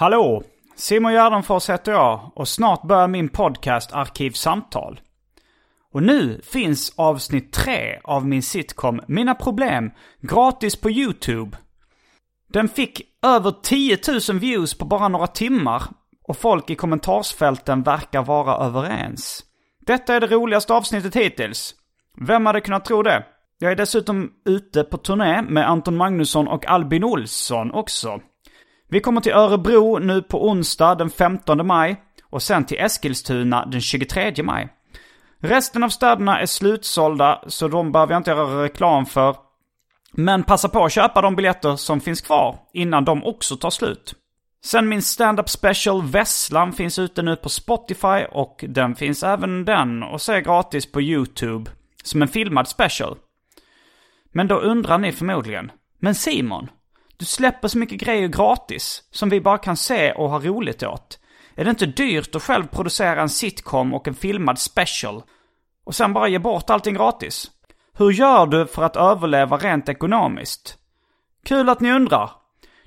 Hallå! 0.00 0.42
Simon 0.76 1.12
Gärdenfors 1.12 1.70
heter 1.70 1.92
jag 1.92 2.32
och 2.34 2.48
snart 2.48 2.82
börjar 2.82 3.08
min 3.08 3.28
podcast 3.28 3.92
Arkivsamtal. 3.92 5.00
Och 5.92 6.02
nu 6.02 6.40
finns 6.44 6.92
avsnitt 6.96 7.52
tre 7.52 8.00
av 8.04 8.26
min 8.26 8.42
sitcom 8.42 9.00
Mina 9.06 9.34
Problem 9.34 9.90
gratis 10.20 10.76
på 10.76 10.90
YouTube. 10.90 11.56
Den 12.52 12.68
fick 12.68 13.02
över 13.22 13.54
10 13.62 13.98
000 14.30 14.38
views 14.38 14.78
på 14.78 14.84
bara 14.84 15.08
några 15.08 15.26
timmar 15.26 15.82
och 16.28 16.36
folk 16.36 16.70
i 16.70 16.74
kommentarsfälten 16.74 17.82
verkar 17.82 18.22
vara 18.22 18.66
överens. 18.66 19.44
Detta 19.86 20.14
är 20.14 20.20
det 20.20 20.26
roligaste 20.26 20.74
avsnittet 20.74 21.16
hittills. 21.16 21.74
Vem 22.26 22.46
hade 22.46 22.60
kunnat 22.60 22.84
tro 22.84 23.02
det? 23.02 23.24
Jag 23.58 23.72
är 23.72 23.76
dessutom 23.76 24.30
ute 24.44 24.84
på 24.84 24.96
turné 24.96 25.42
med 25.42 25.70
Anton 25.70 25.96
Magnusson 25.96 26.48
och 26.48 26.66
Albin 26.66 27.04
Olsson 27.04 27.70
också. 27.70 28.20
Vi 28.90 29.00
kommer 29.00 29.20
till 29.20 29.32
Örebro 29.32 29.98
nu 29.98 30.22
på 30.22 30.48
onsdag 30.48 30.94
den 30.94 31.10
15 31.10 31.66
maj 31.66 32.02
och 32.30 32.42
sen 32.42 32.64
till 32.64 32.80
Eskilstuna 32.80 33.66
den 33.66 33.80
23 33.80 34.42
maj. 34.42 34.68
Resten 35.38 35.82
av 35.82 35.88
städerna 35.88 36.40
är 36.40 36.46
slutsålda 36.46 37.44
så 37.46 37.68
de 37.68 37.92
behöver 37.92 38.12
jag 38.12 38.20
inte 38.20 38.30
göra 38.30 38.64
reklam 38.64 39.06
för. 39.06 39.36
Men 40.12 40.42
passa 40.42 40.68
på 40.68 40.84
att 40.84 40.92
köpa 40.92 41.20
de 41.20 41.36
biljetter 41.36 41.76
som 41.76 42.00
finns 42.00 42.20
kvar 42.20 42.58
innan 42.72 43.04
de 43.04 43.24
också 43.24 43.56
tar 43.56 43.70
slut. 43.70 44.14
Sen 44.64 44.88
min 44.88 45.02
stand-up 45.02 45.48
special 45.48 46.02
Vesslan 46.02 46.72
finns 46.72 46.98
ute 46.98 47.22
nu 47.22 47.36
på 47.36 47.48
Spotify 47.48 48.24
och 48.30 48.64
den 48.68 48.94
finns 48.94 49.22
även 49.22 49.64
den 49.64 50.02
och 50.02 50.22
se 50.22 50.40
gratis 50.40 50.92
på 50.92 51.02
YouTube 51.02 51.70
som 52.04 52.22
en 52.22 52.28
filmad 52.28 52.68
special. 52.68 53.16
Men 54.32 54.48
då 54.48 54.54
undrar 54.54 54.98
ni 54.98 55.12
förmodligen, 55.12 55.72
men 55.98 56.14
Simon, 56.14 56.68
du 57.20 57.26
släpper 57.26 57.68
så 57.68 57.78
mycket 57.78 58.00
grejer 58.00 58.28
gratis 58.28 59.02
som 59.10 59.28
vi 59.28 59.40
bara 59.40 59.58
kan 59.58 59.76
se 59.76 60.12
och 60.12 60.30
ha 60.30 60.38
roligt 60.38 60.82
åt. 60.82 61.18
Är 61.54 61.64
det 61.64 61.70
inte 61.70 61.86
dyrt 61.86 62.34
att 62.34 62.42
själv 62.42 62.66
producera 62.66 63.22
en 63.22 63.28
sitcom 63.28 63.94
och 63.94 64.08
en 64.08 64.14
filmad 64.14 64.58
special 64.58 65.22
och 65.84 65.94
sen 65.94 66.12
bara 66.12 66.28
ge 66.28 66.38
bort 66.38 66.70
allting 66.70 66.94
gratis? 66.94 67.50
Hur 67.92 68.10
gör 68.10 68.46
du 68.46 68.66
för 68.66 68.82
att 68.82 68.96
överleva 68.96 69.56
rent 69.56 69.88
ekonomiskt? 69.88 70.78
Kul 71.44 71.68
att 71.68 71.80
ni 71.80 71.92
undrar. 71.92 72.30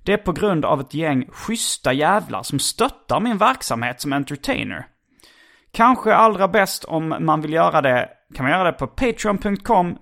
Det 0.03 0.13
är 0.13 0.17
på 0.17 0.31
grund 0.31 0.65
av 0.65 0.81
ett 0.81 0.93
gäng 0.93 1.27
schyssta 1.31 1.93
jävlar 1.93 2.43
som 2.43 2.59
stöttar 2.59 3.19
min 3.19 3.37
verksamhet 3.37 4.01
som 4.01 4.13
entertainer. 4.13 4.85
Kanske 5.71 6.15
allra 6.15 6.47
bäst 6.47 6.83
om 6.83 7.15
man 7.19 7.41
vill 7.41 7.53
göra 7.53 7.81
det 7.81 8.09
kan 8.35 8.45
man 8.45 8.51
göra 8.51 8.71
det 8.71 8.77
på 8.77 8.87
patreon.com 8.87 9.97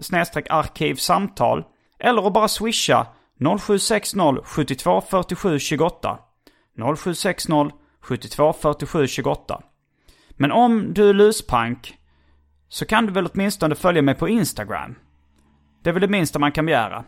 arkivsamtal 0.50 1.64
eller 2.00 2.28
att 2.28 2.34
bara 2.34 2.48
swisha 2.48 3.08
0760 3.42 4.42
72 4.44 5.02
47 5.02 5.60
28. 5.60 6.20
0760 6.78 7.72
72 8.02 8.54
47 8.54 9.08
28. 9.08 9.62
Men 10.30 10.52
om 10.52 10.94
du 10.94 11.10
är 11.10 11.14
luspank 11.14 11.98
så 12.68 12.86
kan 12.86 13.06
du 13.06 13.12
väl 13.12 13.30
åtminstone 13.34 13.76
följa 13.76 14.02
mig 14.02 14.16
på 14.16 14.30
Instagram. 14.30 14.96
Det 15.84 15.90
är 15.90 15.94
väl 15.94 16.02
det 16.02 16.08
minsta 16.08 16.40
man 16.40 16.52
kan 16.52 16.66
begära. 16.66 17.04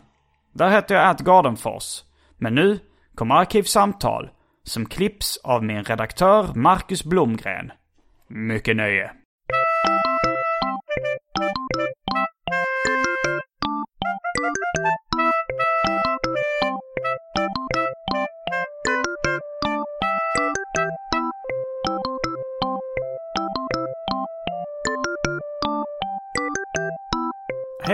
Där 0.52 0.70
heter 0.70 0.94
jag 0.94 1.16
Gardenfors. 1.16 2.02
Men 2.38 2.54
nu 2.54 2.78
kommer 3.14 3.34
Arkivsamtal 3.34 4.30
som 4.62 4.86
klipps 4.86 5.36
av 5.36 5.64
min 5.64 5.84
redaktör 5.84 6.54
Marcus 6.54 7.04
Blomgren. 7.04 7.72
Mycket 8.28 8.76
nöje. 8.76 9.23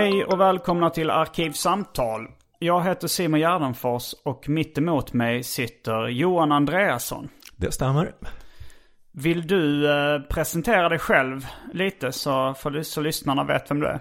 Hej 0.01 0.25
och 0.25 0.39
välkomna 0.39 0.89
till 0.89 1.09
Arkivsamtal. 1.09 2.27
Jag 2.59 2.83
heter 2.83 3.07
Simon 3.07 3.39
Gärdenfors 3.39 4.13
och 4.25 4.49
mitt 4.49 4.77
emot 4.77 5.13
mig 5.13 5.43
sitter 5.43 6.07
Johan 6.07 6.51
Andreasson. 6.51 7.29
Det 7.55 7.71
stämmer. 7.71 8.11
Vill 9.11 9.47
du 9.47 9.91
eh, 9.91 10.21
presentera 10.29 10.89
dig 10.89 10.99
själv 10.99 11.45
lite 11.73 12.11
så, 12.11 12.53
för, 12.53 12.83
så 12.83 13.01
lyssnarna 13.01 13.43
vet 13.43 13.71
vem 13.71 13.79
du 13.79 13.87
är? 13.87 13.99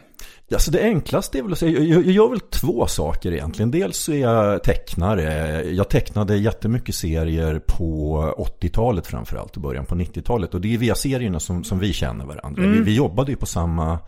Ja, 0.49 0.59
så 0.59 0.71
det 0.71 0.83
enklaste 0.83 1.39
är 1.39 1.43
väl 1.43 1.53
att 1.53 1.59
säga, 1.59 1.81
jag, 1.81 2.05
jag 2.05 2.13
gör 2.13 2.29
väl 2.29 2.41
två 2.41 2.87
saker 2.87 3.33
egentligen. 3.33 3.71
Dels 3.71 3.97
så 3.97 4.13
är 4.13 4.21
jag 4.21 4.65
tecknare. 4.65 5.63
Jag 5.63 5.89
tecknade 5.89 6.37
jättemycket 6.37 6.95
serier 6.95 7.61
på 7.67 8.23
80-talet 8.61 9.07
framförallt 9.07 9.57
och 9.57 9.63
början 9.63 9.87
på 9.87 9.95
90-talet. 9.95 10.55
Och 10.55 10.61
det 10.61 10.75
är 10.75 10.79
via 10.79 10.95
serierna 10.95 11.41
som, 11.41 11.65
som 11.65 11.79
vi 11.79 11.93
känner 11.93 12.25
varandra. 12.25 12.63
Vi, 12.63 12.81
vi 12.81 12.95
jobbade 12.95 13.31
ju 13.31 13.37
på 13.37 13.47
samma 13.47 13.99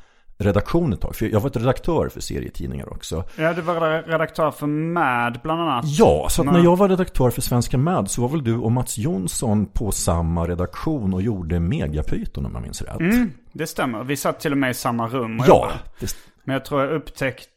redaktion 0.43 0.93
ett 0.93 1.01
tag. 1.01 1.17
För 1.17 1.27
jag 1.27 1.41
var 1.41 1.51
ett 1.51 1.57
redaktör 1.57 2.09
för 2.09 2.21
serietidningar 2.21 2.93
också. 2.93 3.25
Ja, 3.37 3.53
du 3.53 3.61
var 3.61 4.03
redaktör 4.03 4.51
för 4.51 4.67
MAD 4.67 5.41
bland 5.43 5.61
annat. 5.61 5.85
Ja, 5.87 6.27
så 6.31 6.43
när 6.43 6.65
jag 6.65 6.77
var 6.77 6.89
redaktör 6.89 7.31
för 7.31 7.43
Svenska 7.43 7.79
MAD 7.79 8.11
så 8.11 8.23
var 8.23 8.29
väl 8.29 8.45
du 8.45 8.57
och 8.57 8.73
Mats 8.73 8.99
Jonsson 8.99 9.67
på 9.67 9.93
samma 9.93 10.47
redaktion 10.49 11.15
och 11.15 11.23
gjorde 11.23 11.61
Megapyton 11.61 12.47
om 12.47 12.53
jag 12.55 12.63
minns 12.63 12.83
rätt. 12.83 13.01
Mm, 13.01 13.31
det 13.53 13.67
stämmer. 13.67 14.05
Vi 14.05 14.17
satt 14.17 14.41
till 14.41 14.53
och 14.53 14.59
med 14.59 14.71
i 14.71 14.75
samma 14.75 15.09
rum 15.09 15.41
och 15.41 15.47
Ja, 15.49 15.71
det, 16.01 16.17
Men 16.45 16.53
jag 16.53 16.65
tror 16.65 16.81
jag 16.81 16.91
upptäckte... 16.93 17.49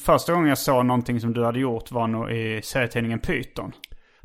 Första 0.00 0.32
gången 0.32 0.48
jag 0.48 0.58
såg 0.58 0.86
någonting 0.86 1.20
som 1.20 1.32
du 1.32 1.44
hade 1.44 1.58
gjort 1.58 1.90
var 1.90 2.06
nog 2.06 2.30
i 2.30 2.60
serietidningen 2.64 3.18
Python. 3.18 3.72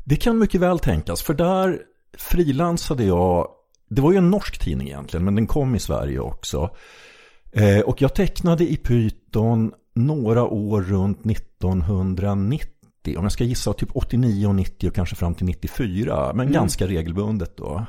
det 0.04 0.16
kan 0.16 0.38
mycket 0.38 0.60
väl 0.60 0.78
tänkas. 0.78 1.22
För 1.22 1.34
där 1.34 1.78
frilansade 2.18 3.04
jag, 3.04 3.48
det 3.90 4.02
var 4.02 4.12
ju 4.12 4.18
en 4.18 4.30
norsk 4.30 4.58
tidning 4.58 4.88
egentligen, 4.88 5.24
men 5.24 5.34
den 5.34 5.46
kom 5.46 5.74
i 5.74 5.78
Sverige 5.78 6.18
också. 6.20 6.70
Eh, 7.52 7.80
och 7.80 8.02
jag 8.02 8.14
tecknade 8.14 8.72
i 8.72 8.76
Python 8.76 9.72
några 9.94 10.44
år 10.44 10.82
runt 10.82 11.26
1990. 11.26 12.68
Om 13.16 13.22
jag 13.22 13.32
ska 13.32 13.44
gissa 13.44 13.72
typ 13.72 13.88
89 13.94 14.46
och 14.46 14.54
90 14.54 14.88
och 14.88 14.94
kanske 14.94 15.16
fram 15.16 15.34
till 15.34 15.46
94. 15.46 16.32
Men 16.34 16.52
ganska 16.52 16.86
regelbundet 16.86 17.56
då. 17.56 17.86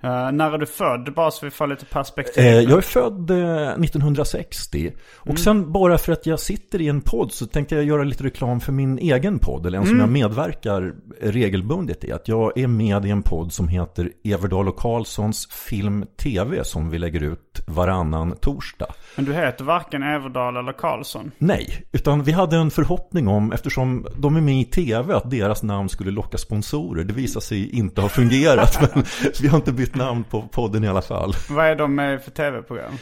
Eh, 0.00 0.32
när 0.32 0.52
är 0.52 0.58
du 0.58 0.66
född? 0.66 1.12
Bara 1.14 1.30
så 1.30 1.46
vi 1.46 1.50
får 1.50 1.66
lite 1.66 1.84
perspektiv. 1.84 2.44
Eh, 2.44 2.60
jag 2.60 2.78
är 2.78 2.80
född 2.80 3.30
eh, 3.30 3.68
1960. 3.68 4.92
Och 5.14 5.38
sen 5.38 5.72
bara 5.72 5.98
för 5.98 6.12
att 6.12 6.26
jag 6.26 6.40
sitter 6.40 6.80
i 6.80 6.88
en 6.88 7.00
podd 7.00 7.32
så 7.32 7.46
tänkte 7.46 7.74
jag 7.74 7.84
göra 7.84 8.04
lite 8.04 8.24
reklam 8.24 8.60
för 8.60 8.72
min 8.72 8.98
egen 8.98 9.38
podd. 9.38 9.66
Eller 9.66 9.78
en 9.78 9.86
som 9.86 10.00
jag 10.00 10.08
medverkar 10.08 10.94
regelbundet 11.20 12.04
i. 12.04 12.12
Att 12.12 12.28
jag 12.28 12.58
är 12.58 12.66
med 12.66 13.04
i 13.04 13.10
en 13.10 13.22
podd 13.22 13.52
som 13.52 13.68
heter 13.68 14.12
Everdal 14.24 14.68
och 14.68 14.76
Karlssons 14.76 15.48
Film 15.50 16.06
TV. 16.22 16.64
Som 16.64 16.90
vi 16.90 16.98
lägger 16.98 17.22
ut 17.22 17.60
varannan 17.66 18.36
torsdag. 18.40 18.86
Men 19.16 19.24
du 19.24 19.34
heter 19.34 19.64
varken 19.64 20.02
Everdal 20.02 20.56
eller 20.56 20.72
Karlsson. 20.72 21.30
Nej, 21.38 21.86
utan 21.92 22.22
vi 22.22 22.32
hade 22.32 22.56
en 22.56 22.70
förhoppning 22.70 23.28
om, 23.28 23.52
eftersom 23.52 24.06
de 24.16 24.36
är 24.36 24.40
med 24.40 24.60
i 24.60 24.64
tv, 24.64 25.14
att 25.14 25.30
deras 25.30 25.62
namn 25.62 25.88
skulle 25.88 26.10
locka 26.10 26.38
sponsorer. 26.38 27.04
Det 27.04 27.12
visar 27.12 27.40
sig 27.40 27.70
inte 27.70 28.00
ha 28.00 28.08
fungerat, 28.08 28.78
men 28.94 29.04
vi 29.42 29.48
har 29.48 29.56
inte 29.56 29.72
bytt 29.72 29.87
namn 29.94 30.24
på 30.24 30.42
podden 30.42 30.84
i 30.84 30.88
alla 30.88 31.02
fall. 31.02 31.32
Vad 31.50 31.66
är 31.66 31.76
de 31.76 31.94
med 31.94 32.22
för 32.22 32.30
tv-program? 32.30 32.92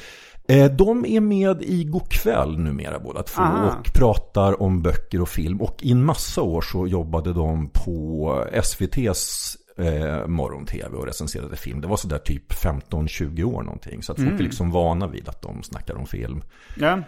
Eh, 0.49 0.71
De 0.71 1.07
är 1.07 1.21
med 1.21 1.63
i 1.63 1.85
Go'kväll 1.85 2.59
numera 2.59 2.99
båda 2.99 3.23
två 3.23 3.43
Aha. 3.43 3.67
och 3.81 3.93
pratar 3.95 4.63
om 4.63 4.83
böcker 4.83 5.21
och 5.21 5.29
film. 5.29 5.61
Och 5.61 5.79
i 5.83 5.93
en 5.93 6.05
massa 6.05 6.43
år 6.43 6.61
så 6.61 6.87
jobbade 6.87 7.33
de 7.33 7.71
på 7.71 8.45
SVTs 8.53 9.57
eh, 9.79 10.27
morgon-tv 10.27 10.97
och 10.97 11.07
recenserade 11.07 11.57
film. 11.57 11.81
Det 11.81 11.87
var 11.89 11.97
sådär 11.97 12.19
typ 12.19 12.53
15-20 12.53 13.45
år 13.45 13.63
någonting. 13.63 14.03
Så 14.03 14.13
att 14.13 14.19
folk 14.19 14.33
är 14.41 14.45
liksom 14.45 14.71
vana 14.71 15.07
vid 15.07 15.29
att 15.29 15.43
de 15.43 15.63
snackar 15.63 15.95
om 15.97 16.07
film. 16.07 16.43
Ja. 16.77 16.99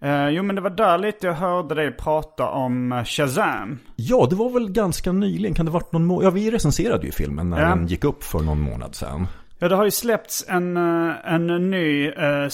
Eh, 0.00 0.28
jo 0.28 0.42
men 0.42 0.56
det 0.56 0.62
var 0.62 0.70
där 0.70 0.98
lite 0.98 1.26
jag 1.26 1.34
hörde 1.34 1.74
dig 1.74 1.92
prata 1.92 2.48
om 2.48 2.92
eh, 2.92 3.04
Shazam. 3.04 3.78
Ja, 3.96 4.26
det 4.30 4.36
var 4.36 4.50
väl 4.50 4.70
ganska 4.72 5.12
nyligen. 5.12 5.54
Kan 5.54 5.66
det 5.66 5.72
varit 5.72 5.92
någon 5.92 6.04
må- 6.06 6.22
Ja, 6.22 6.30
vi 6.30 6.50
recenserade 6.50 7.06
ju 7.06 7.12
filmen 7.12 7.50
när 7.50 7.60
Ja. 7.62 7.68
den 7.68 7.86
gick 7.86 8.04
upp 8.04 8.24
för 8.24 8.38
någon 8.38 8.60
månad 8.60 8.94
sedan. 8.94 9.26
Ja 9.58 9.68
det 9.68 9.76
har 9.76 9.84
ju 9.84 9.90
släppts 9.90 10.44
en, 10.48 10.76
eh, 10.76 11.14
en 11.34 11.70
ny 11.70 12.08
eh, 12.08 12.48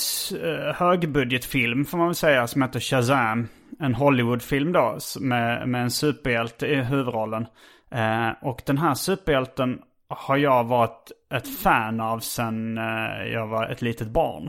högbudgetfilm 0.74 1.84
får 1.84 1.98
man 1.98 2.06
väl 2.06 2.14
säga 2.14 2.46
som 2.46 2.62
heter 2.62 2.80
Shazam. 2.80 3.48
En 3.80 3.94
Hollywoodfilm 3.94 4.72
då 4.72 4.98
med, 5.20 5.68
med 5.68 5.82
en 5.82 5.90
superhjälte 5.90 6.66
i 6.66 6.74
huvudrollen. 6.74 7.46
Eh, 7.90 8.28
och 8.42 8.62
den 8.66 8.78
här 8.78 8.94
superhjälten 8.94 9.78
har 10.08 10.36
jag 10.36 10.64
varit 10.64 11.12
ett 11.34 11.58
fan 11.58 12.00
av 12.00 12.18
sen 12.18 12.78
eh, 12.78 13.32
jag 13.32 13.46
var 13.46 13.66
ett 13.66 13.82
litet 13.82 14.08
barn. 14.08 14.48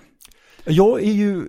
Jag 0.66 1.04
är 1.04 1.12
ju 1.12 1.48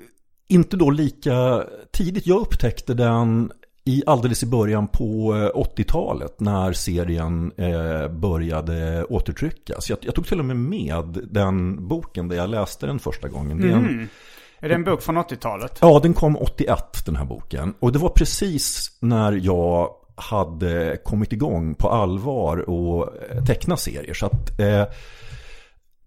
inte 0.49 0.77
då 0.77 0.91
lika 0.91 1.65
tidigt. 1.93 2.27
Jag 2.27 2.41
upptäckte 2.41 2.95
den 2.95 3.53
i, 3.85 4.03
alldeles 4.07 4.43
i 4.43 4.47
början 4.47 4.89
på 4.89 5.35
eh, 5.35 5.61
80-talet 5.61 6.41
när 6.41 6.73
serien 6.73 7.53
eh, 7.57 8.09
började 8.09 9.05
återtryckas. 9.05 9.91
Jag, 9.91 9.99
jag 10.01 10.15
tog 10.15 10.27
till 10.27 10.39
och 10.39 10.45
med 10.45 10.57
med 10.57 11.19
den 11.31 11.89
boken 11.89 12.29
där 12.29 12.37
jag 12.37 12.51
läste 12.51 12.87
den 12.87 12.99
första 12.99 13.29
gången. 13.29 13.61
Det 13.61 13.69
är 13.69 13.73
en, 13.73 14.09
Är 14.61 14.69
det 14.69 14.75
en 14.75 14.85
bok 14.85 15.03
från 15.03 15.19
80-talet? 15.19 15.79
Ja, 15.81 16.01
den 16.03 16.15
kom 16.15 16.37
81 16.37 17.07
den 17.07 17.17
här 17.17 17.25
boken. 17.25 17.75
Och 17.79 17.93
det 17.93 17.99
var 17.99 18.09
precis 18.09 18.97
när 19.01 19.33
jag 19.33 19.91
hade 20.15 20.97
kommit 21.05 21.33
igång 21.33 21.75
på 21.75 21.89
allvar 21.89 22.71
och 22.71 23.15
eh, 23.31 23.45
teckna 23.45 23.77
serier. 23.77 24.15
Så 24.15 24.27
att 24.27 24.61
eh, 24.61 24.85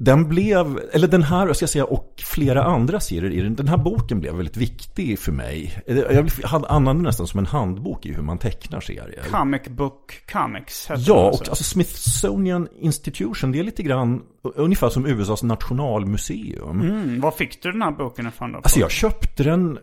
den 0.01 0.30
blev, 0.30 0.80
eller 0.92 1.07
den 1.07 1.24
här 1.24 1.54
ska 1.54 1.63
jag 1.63 1.69
säga, 1.69 1.86
och 1.86 2.13
flera 2.25 2.63
andra 2.63 3.00
serier 3.00 3.31
i 3.31 3.42
den. 3.42 3.56
Den 3.56 3.68
här 3.68 3.78
boken 3.78 4.19
blev 4.19 4.36
väldigt 4.36 4.57
viktig 4.57 5.19
för 5.19 5.31
mig. 5.31 5.81
Jag 5.86 6.30
använde 6.68 7.00
den 7.00 7.04
nästan 7.04 7.28
som 7.28 7.40
en 7.40 7.46
handbok 7.46 8.06
i 8.06 8.13
hur 8.13 8.22
man 8.22 8.38
tecknar 8.38 8.80
serier. 8.80 9.24
Comic 9.31 9.62
Book 9.68 10.31
Comics 10.31 10.90
heter 10.90 11.04
Ja, 11.07 11.16
den 11.16 11.24
och 11.24 11.28
alltså. 11.28 11.51
alltså 11.51 11.63
Smithsonian 11.63 12.68
Institution, 12.80 13.51
det 13.51 13.60
är 13.60 13.63
lite 13.63 13.84
grann 13.84 14.22
ungefär 14.56 14.90
som 14.90 15.06
USAs 15.06 15.44
nationalmuseum. 15.44 16.81
Mm, 16.81 17.22
var 17.22 17.31
fick 17.31 17.63
du 17.63 17.72
den 17.72 17.81
här 17.81 17.92
boken 17.92 18.28
ifrån 18.28 18.52
då? 18.52 18.57
Alltså 18.57 18.80
jag 18.80 18.92
köpte 18.92 19.44
den 19.44 19.80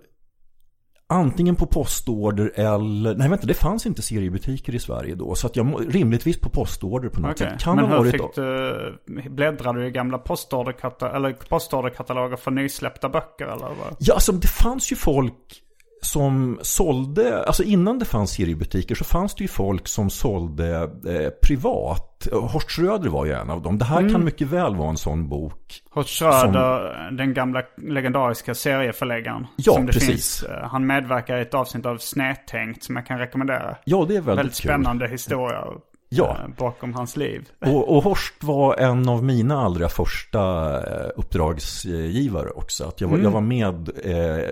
antingen 1.08 1.56
på 1.56 1.66
postorder 1.66 2.52
eller... 2.54 3.14
Nej 3.14 3.28
vänta, 3.28 3.46
det 3.46 3.54
fanns 3.54 3.86
inte 3.86 4.02
seriebutiker 4.02 4.74
i 4.74 4.78
Sverige 4.78 5.14
då. 5.14 5.34
Så 5.34 5.46
att 5.46 5.56
jag 5.56 5.94
rimligtvis 5.94 6.40
på 6.40 6.50
postorder 6.50 7.08
på 7.08 7.20
något 7.20 7.30
Okej, 7.30 7.50
sätt. 7.50 7.60
Kan 7.60 7.76
men 7.76 7.84
ha 7.84 7.90
hur 7.90 7.98
varit... 7.98 8.12
fick 8.12 8.34
du, 8.34 9.30
bläddrade 9.30 9.80
du 9.80 9.86
i 9.86 9.90
gamla 9.90 10.18
postorderkata- 10.18 11.16
eller 11.16 11.32
postorderkataloger 11.32 12.36
för 12.36 12.50
nysläppta 12.50 13.08
böcker 13.08 13.44
eller 13.44 13.66
vad? 13.66 13.96
Ja, 13.98 14.14
alltså 14.14 14.32
det 14.32 14.48
fanns 14.48 14.92
ju 14.92 14.96
folk 14.96 15.62
som 16.02 16.58
sålde, 16.62 17.44
alltså 17.44 17.62
innan 17.62 17.98
det 17.98 18.04
fanns 18.04 18.30
seriebutiker 18.30 18.94
så 18.94 19.04
fanns 19.04 19.34
det 19.34 19.44
ju 19.44 19.48
folk 19.48 19.88
som 19.88 20.10
sålde 20.10 20.82
eh, 20.82 21.30
privat. 21.42 22.15
Horst 22.32 22.70
Schröder 22.70 23.08
var 23.08 23.24
ju 23.26 23.32
en 23.32 23.50
av 23.50 23.62
dem. 23.62 23.78
Det 23.78 23.84
här 23.84 23.98
Mm. 24.00 24.12
kan 24.12 24.24
mycket 24.24 24.46
väl 24.48 24.76
vara 24.76 24.90
en 24.90 24.96
sån 24.96 25.28
bok. 25.28 25.82
Hos 25.90 26.06
Schröder, 26.10 27.10
den 27.12 27.34
gamla 27.34 27.62
legendariska 27.76 28.54
serieförläggaren. 28.54 29.46
Ja, 29.56 29.72
som 29.72 29.86
det 29.86 29.92
precis. 29.92 30.08
Finns. 30.08 30.42
Eh, 30.42 30.68
Han 30.68 30.86
medverkar 30.86 31.38
i 31.38 31.42
ett 31.42 31.54
avsnitt 31.54 31.86
av 31.86 31.96
Snedtänkt 31.98 32.84
som 32.84 32.96
jag 32.96 33.06
kan 33.06 33.18
rekommendera. 33.18 33.76
Ja, 33.84 34.04
det 34.08 34.16
är 34.16 34.20
väldigt, 34.20 34.38
Väldigt 34.38 34.60
kul. 34.60 34.68
spännande 34.70 35.08
historia 35.08 35.64
Ja. 36.08 36.36
eh, 36.40 36.48
bakom 36.58 36.94
hans 36.94 37.16
liv. 37.16 37.48
Och, 37.60 37.96
och 37.96 38.02
Horst 38.04 38.34
var 38.44 38.74
en 38.76 39.08
av 39.08 39.24
mina 39.24 39.60
allra 39.62 39.88
första 39.88 40.74
eh, 41.04 41.10
uppdragsgivare 41.16 42.50
också. 42.50 42.84
Att 42.84 43.00
jag, 43.00 43.08
var, 43.08 43.18
jag 43.18 43.30
var 43.30 43.40
med 43.40 43.88
eh, 44.04 44.50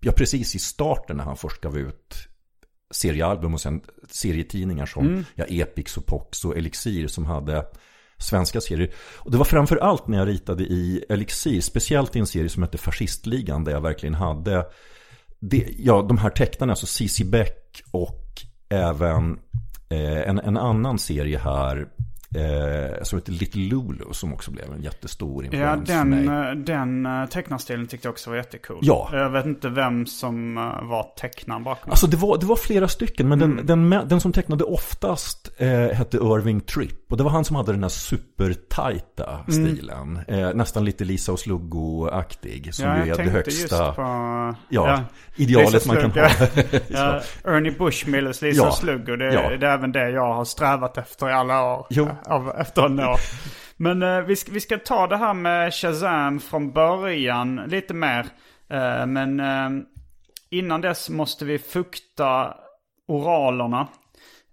ja, 0.00 0.12
precis 0.16 0.54
i 0.54 0.58
starten 0.58 1.16
när 1.16 1.24
han 1.24 1.36
först 1.36 1.60
gav 1.60 1.78
ut 1.78 2.28
seriealbum 2.92 3.54
och 3.54 3.60
sen 3.60 3.80
serietidningar 4.10 4.86
som 4.86 5.24
ja, 5.34 5.44
Epix 5.48 5.96
och 5.96 6.06
Pox 6.06 6.44
och 6.44 6.56
Elixir 6.56 7.06
som 7.06 7.26
hade 7.26 7.64
svenska 8.18 8.60
serier. 8.60 8.94
Och 9.16 9.30
det 9.30 9.38
var 9.38 9.44
framför 9.44 9.76
allt 9.76 10.08
när 10.08 10.18
jag 10.18 10.28
ritade 10.28 10.62
i 10.62 11.04
Elixir, 11.08 11.60
speciellt 11.60 12.16
i 12.16 12.18
en 12.18 12.26
serie 12.26 12.48
som 12.48 12.62
hette 12.62 12.78
Fascistligan 12.78 13.64
där 13.64 13.72
jag 13.72 13.80
verkligen 13.80 14.14
hade 14.14 14.64
det, 15.40 15.68
ja, 15.78 16.02
de 16.08 16.18
här 16.18 16.30
tecknarna, 16.30 16.72
alltså 16.72 16.86
C.C. 16.86 17.24
Beck 17.24 17.82
och 17.90 18.42
även 18.68 19.38
eh, 19.88 20.28
en, 20.28 20.38
en 20.38 20.56
annan 20.56 20.98
serie 20.98 21.38
här 21.38 21.88
eh, 22.34 23.02
som 23.02 23.18
heter 23.18 23.32
Little 23.32 23.62
Lulu 23.62 24.04
som 24.12 24.32
också 24.34 24.50
blev 24.50 24.72
en 24.72 24.82
jättestor 24.82 25.44
Ja, 25.44 25.46
influens 25.46 25.88
för 25.90 25.96
den, 25.96 26.08
mig. 26.10 26.48
eh, 26.50 26.54
den 26.56 27.06
eh, 27.06 27.26
tecknarstilen 27.26 27.86
tyckte 27.86 28.06
jag 28.06 28.12
också 28.12 28.30
var 28.30 28.36
jättecool. 28.36 28.78
Ja. 28.82 29.08
Jag 29.12 29.30
vet 29.30 29.46
inte 29.46 29.68
vem 29.68 30.06
som 30.06 30.58
eh, 30.58 30.62
var 30.88 31.06
tecknaren 31.20 31.64
bakom. 31.64 31.90
Alltså 31.90 32.06
det 32.06 32.16
var, 32.16 32.38
det 32.38 32.46
var 32.46 32.56
flera 32.56 32.88
stycken, 32.88 33.28
men 33.28 33.42
Mm. 33.42 33.66
den, 33.66 33.90
den, 33.90 34.08
den 34.08 34.20
som 34.20 34.32
tecknade 34.32 34.64
oftast 34.64 35.52
eh, 35.58 35.68
hette 35.70 36.16
Irving 36.16 36.60
Tripp. 36.60 37.12
Och 37.12 37.16
det 37.18 37.24
var 37.24 37.30
han 37.30 37.44
som 37.44 37.56
hade 37.56 37.72
den 37.72 37.82
här 37.82 37.88
supertajta 37.88 39.30
Mm. 39.48 39.66
stilen. 39.66 40.20
Eh, 40.28 40.54
nästan 40.54 40.84
lite 40.84 41.04
Lisa 41.04 41.32
och 41.32 41.38
Sluggo-aktig. 41.38 42.72
Som 42.74 42.84
ja, 42.88 43.04
ju 43.06 43.12
är 43.12 43.16
det 43.16 43.30
högsta 43.30 43.92
på... 43.92 44.02
ja, 44.68 45.00
idealet 45.36 45.72
Lisa 45.72 45.92
man 45.92 45.96
kan 46.02 46.10
ha. 46.10 46.28
ja, 46.88 47.20
Ernie 47.44 47.72
Bushmills 47.78 48.42
Lisa 48.42 48.64
Ja. 48.64 48.72
Sluggo. 48.72 49.16
Det, 49.16 49.32
Ja. 49.34 49.50
det 49.56 49.66
är 49.66 49.74
även 49.74 49.92
det 49.92 50.10
jag 50.10 50.34
har 50.34 50.44
strävat 50.44 50.98
efter 50.98 51.28
i 51.28 51.32
alla 51.32 51.64
år. 51.64 51.86
Jo. 51.90 52.08
Av, 52.26 52.52
efter 52.58 52.82
en 52.82 53.00
år. 53.00 53.18
Men 53.76 54.02
eh, 54.02 54.20
vi, 54.20 54.36
ska, 54.36 54.52
vi 54.52 54.60
ska 54.60 54.78
ta 54.78 55.06
det 55.06 55.16
här 55.16 55.34
med 55.34 55.74
Shazam 55.74 56.40
från 56.40 56.72
början 56.72 57.56
lite 57.66 57.94
mer. 57.94 58.26
Eh, 58.70 59.06
men 59.06 59.40
eh, 59.40 59.70
innan 60.50 60.80
dess 60.80 61.10
måste 61.10 61.44
vi 61.44 61.58
fukta 61.58 62.54
oralerna. 63.08 63.88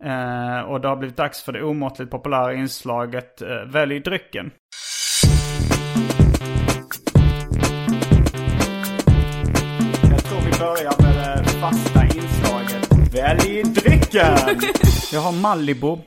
Eh, 0.03 0.59
och 0.59 0.81
det 0.81 0.87
har 0.87 0.95
blivit 0.95 1.17
dags 1.17 1.43
för 1.43 1.51
det 1.51 1.63
omåttligt 1.63 2.11
populära 2.11 2.53
inslaget 2.53 3.41
eh, 3.41 3.47
Välj 3.67 3.99
drycken. 3.99 4.51
Jag 10.11 10.23
tror 10.23 10.39
vi 10.39 10.59
börjar 10.59 11.01
med 11.01 11.43
det 11.43 11.49
fasta 11.49 12.03
inslaget. 12.03 13.15
Välj 13.15 13.63
drycken! 13.63 14.37
Jag 15.11 15.21
har 15.21 15.41
Malibu. 15.41 15.97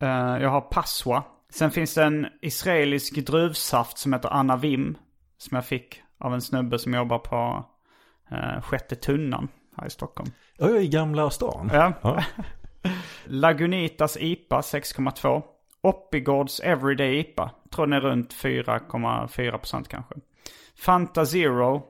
Eh, 0.00 0.42
jag 0.42 0.48
har 0.50 0.60
Passoa. 0.60 1.24
Sen 1.50 1.70
finns 1.70 1.94
det 1.94 2.04
en 2.04 2.26
israelisk 2.42 3.26
druvsaft 3.26 3.98
som 3.98 4.12
heter 4.12 4.28
Anna 4.28 4.56
Vim. 4.56 4.98
Som 5.38 5.54
jag 5.54 5.66
fick 5.66 6.02
av 6.18 6.34
en 6.34 6.42
snubbe 6.42 6.78
som 6.78 6.94
jobbar 6.94 7.18
på 7.18 7.64
uh, 8.32 8.60
Sjätte 8.62 8.96
Tunnan 8.96 9.48
här 9.76 9.86
i 9.86 9.90
Stockholm. 9.90 10.30
Ja, 10.56 10.66
jag 10.68 10.76
är 10.76 10.80
i 10.80 10.88
Gamla 10.88 11.30
stan. 11.30 11.70
Ja. 11.72 11.92
Ja. 12.02 12.24
Lagunitas 13.24 14.16
IPA 14.20 14.60
6,2. 14.60 15.42
Oppigårds 15.80 16.60
Everyday 16.60 17.18
IPA. 17.18 17.50
Tror 17.70 17.86
den 17.86 17.92
är 17.92 18.00
runt 18.00 18.34
4,4% 18.34 19.84
kanske. 19.88 20.14
Fanta 20.76 21.26
Zero. 21.26 21.82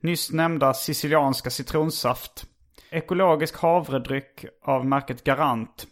Nyss 0.00 0.32
nämnda 0.32 0.74
sicilianska 0.74 1.50
citronsaft. 1.50 2.46
Ekologisk 2.90 3.56
havredryck 3.56 4.44
av 4.62 4.86
märket 4.86 5.24
Garant. 5.24 5.86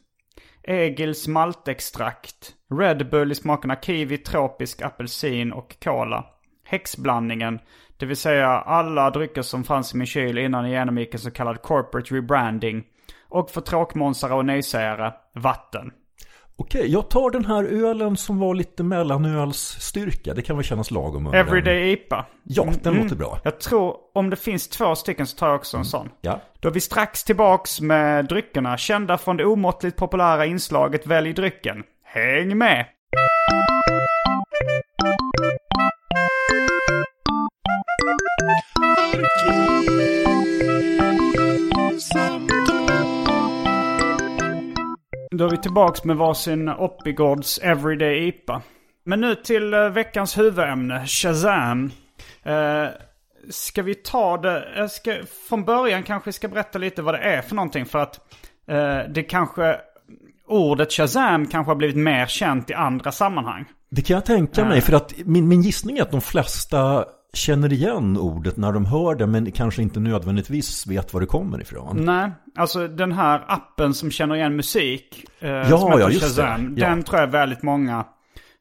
Egils 0.63 1.29
maltextrakt. 1.29 2.55
Red 2.81 3.11
Bull 3.11 3.33
i 3.33 3.35
smakerna 3.35 3.77
kiwi, 3.77 4.19
tropisk, 4.19 4.83
apelsin 4.83 5.53
och 5.53 5.77
cola. 5.85 6.25
Häxblandningen. 6.65 7.59
Det 7.97 8.07
vill 8.07 8.17
säga 8.17 8.49
alla 8.49 9.11
drycker 9.11 9.43
som 9.43 9.65
fanns 9.65 9.95
i 9.95 9.97
min 9.97 10.07
kyl 10.07 10.39
innan 10.39 10.65
jag 10.65 10.73
genomgick 10.73 11.15
en 11.15 11.21
så 11.21 11.31
kallad 11.31 11.63
corporate 11.63 12.15
rebranding. 12.15 12.85
Och 13.29 13.51
för 13.51 13.61
tråkmånsare 13.61 14.35
och 14.35 14.45
nejsägare, 14.45 15.13
vatten. 15.35 15.93
Okej, 16.61 16.93
jag 16.93 17.11
tar 17.11 17.31
den 17.31 17.45
här 17.45 17.65
ölen 17.65 18.17
som 18.17 18.39
var 18.39 18.55
lite 18.55 18.83
mellanölsstyrka. 18.83 20.35
Det 20.35 20.43
kan 20.43 20.57
väl 20.57 20.65
kännas 20.65 20.91
lagom 20.91 21.27
under 21.27 21.39
den. 21.39 21.49
Everyday 21.49 21.93
IPA. 21.93 22.27
Ja, 22.43 22.73
den 22.83 22.95
låter 22.95 23.17
bra. 23.17 23.39
Jag 23.45 23.61
tror 23.61 23.97
om 24.15 24.31
det 24.31 24.37
finns 24.37 24.69
två 24.69 24.95
stycken 24.95 25.27
så 25.27 25.37
tar 25.37 25.47
jag 25.47 25.57
också 25.57 25.77
en 25.77 25.85
sån. 25.85 26.09
Ja. 26.21 26.41
Då 26.61 26.69
är 26.69 26.73
vi 26.73 26.81
strax 26.81 27.25
tillbaks 27.25 27.81
med 27.81 28.25
dryckerna 28.25 28.77
kända 28.77 29.19
från 29.19 29.37
det 29.37 29.45
omåttligt 29.45 29.97
populära 29.97 30.47
inslaget 30.47 31.07
Välj 31.07 31.33
drycken. 31.33 31.83
Häng 32.05 32.59
med! 32.59 32.87
Då 45.33 45.45
är 45.45 45.51
vi 45.51 45.57
tillbaks 45.57 46.05
med 46.05 46.17
varsin 46.17 46.69
Oppigårds 46.69 47.59
Everyday 47.59 48.29
IPA. 48.29 48.63
Men 49.05 49.21
nu 49.21 49.35
till 49.35 49.75
eh, 49.75 49.89
veckans 49.89 50.39
huvudämne, 50.39 51.07
Shazam. 51.07 51.91
Eh, 52.43 52.87
ska 53.51 53.83
vi 53.83 53.95
ta 53.95 54.37
det, 54.37 54.69
jag 54.77 54.91
ska, 54.91 55.17
från 55.49 55.65
början 55.65 56.03
kanske 56.03 56.33
ska 56.33 56.49
berätta 56.49 56.79
lite 56.79 57.03
vad 57.03 57.15
det 57.15 57.19
är 57.19 57.43
för 57.43 57.55
någonting. 57.55 57.87
För 57.87 57.99
att 57.99 58.21
eh, 58.69 58.99
det 59.09 59.23
kanske, 59.23 59.77
ordet 60.49 60.93
Shazam 60.93 61.47
kanske 61.47 61.71
har 61.71 61.77
blivit 61.77 61.97
mer 61.97 62.27
känt 62.27 62.71
i 62.71 62.75
andra 62.75 63.13
sammanhang. 63.13 63.65
Det 63.91 64.03
kan 64.03 64.15
jag 64.15 64.25
tänka 64.25 64.65
mig, 64.65 64.81
för 64.81 64.93
att 64.93 65.15
min, 65.25 65.49
min 65.49 65.63
gissning 65.63 65.99
är 65.99 66.03
att 66.03 66.11
de 66.11 66.21
flesta 66.21 67.05
känner 67.33 67.73
igen 67.73 68.17
ordet 68.17 68.57
när 68.57 68.73
de 68.73 68.87
hör 68.87 69.15
det 69.15 69.27
men 69.27 69.53
kanske 69.53 69.83
inte 69.83 70.01
nödvändigtvis 70.01 70.87
vet 70.87 71.13
var 71.15 71.21
det 71.21 71.27
kommer 71.27 71.61
ifrån. 71.63 71.97
Nej, 72.05 72.31
alltså 72.57 72.89
den 72.89 73.13
här 73.13 73.45
appen 73.49 73.95
som 73.95 74.11
känner 74.11 74.37
igen 74.37 74.57
musik. 74.57 75.25
Eh, 75.41 75.51
Ja, 75.51 75.79
som 75.79 75.91
ja, 75.91 76.11
just 76.11 76.21
det. 76.21 76.27
Shazam, 76.27 76.75
Ja. 76.79 76.89
Den 76.89 77.03
tror 77.03 77.21
jag 77.21 77.27
väldigt 77.27 77.63
många 77.63 78.05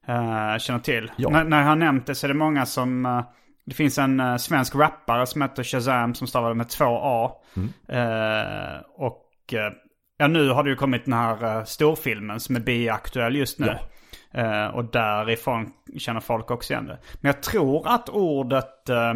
eh, 0.08 0.58
känner 0.60 0.80
till. 0.80 1.12
Ja. 1.16 1.30
När, 1.30 1.44
när 1.44 1.60
jag 1.60 1.68
har 1.68 1.76
nämnt 1.76 2.06
det 2.06 2.16
så 2.16 2.26
är 2.26 2.28
det 2.28 2.34
många 2.34 2.66
som... 2.66 3.06
eh, 3.06 3.22
det 3.66 3.76
finns 3.76 3.98
en 3.98 4.20
eh, 4.20 4.36
svensk 4.38 4.76
rappare 4.76 5.26
som 5.26 5.42
heter 5.42 5.64
Shazam 5.64 6.16
som 6.16 6.28
stavar 6.28 6.54
med 6.54 6.70
två 6.70 7.00
A. 7.02 7.32
Mm. 7.56 7.70
Eh, 7.88 8.80
och 8.98 9.54
eh, 9.54 9.74
ja, 10.18 10.28
nu 10.28 10.50
har 10.50 10.64
det 10.64 10.70
ju 10.70 10.76
kommit 10.76 11.06
den 11.06 11.14
här 11.14 11.58
uh, 11.58 11.64
storfilmen 11.64 12.40
som 12.40 12.56
är 12.56 12.60
biaktuell 12.60 13.36
just 13.36 13.60
nu. 13.60 13.78
Eh, 14.34 14.68
och 14.68 14.86
därifrån 14.86 15.72
känner 15.98 16.20
folk 16.20 16.52
också 16.52 16.74
igen 16.74 16.86
det. 16.86 16.98
Men 17.22 17.30
jag 17.30 17.44
tror 17.44 17.88
att 17.88 18.10
ordet 18.10 18.90
eh, 18.90 19.14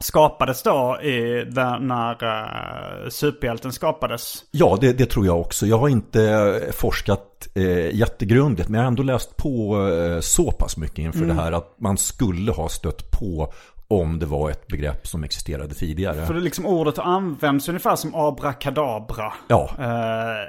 skapades 0.00 0.62
då 0.62 0.98
i, 1.02 1.44
där, 1.50 1.78
när 1.78 2.24
uh, 2.24 3.08
superhjälten 3.08 3.72
skapades. 3.72 4.44
Ja, 4.50 4.78
det, 4.80 4.92
det 4.92 5.06
tror 5.06 5.26
jag 5.26 5.40
också. 5.40 5.66
Jag 5.66 5.78
har 5.78 5.88
inte 5.88 6.22
eh, 6.24 6.72
forskat 6.72 7.48
eh, 7.54 7.94
jättegrundigt 7.96 8.68
men 8.68 8.78
jag 8.78 8.82
har 8.84 8.88
ändå 8.88 9.02
läst 9.02 9.36
på 9.36 9.88
eh, 9.88 10.20
så 10.20 10.52
pass 10.52 10.76
mycket 10.76 10.98
inför 10.98 11.22
Mm. 11.22 11.36
det 11.36 11.42
här 11.42 11.52
att 11.52 11.74
man 11.80 11.96
skulle 11.98 12.52
ha 12.52 12.68
stött 12.68 13.10
på 13.10 13.52
om 13.88 14.18
det 14.18 14.26
var 14.26 14.50
ett 14.50 14.66
begrepp 14.66 15.06
som 15.06 15.24
existerade 15.24 15.74
tidigare. 15.74 16.26
För 16.26 16.34
det 16.34 16.40
liksom 16.40 16.66
ordet 16.66 16.98
används 16.98 17.68
ungefär 17.68 17.96
som 17.96 18.14
abrakadabra. 18.14 19.32
Ja. 19.48 19.70
Eh, 19.78 20.48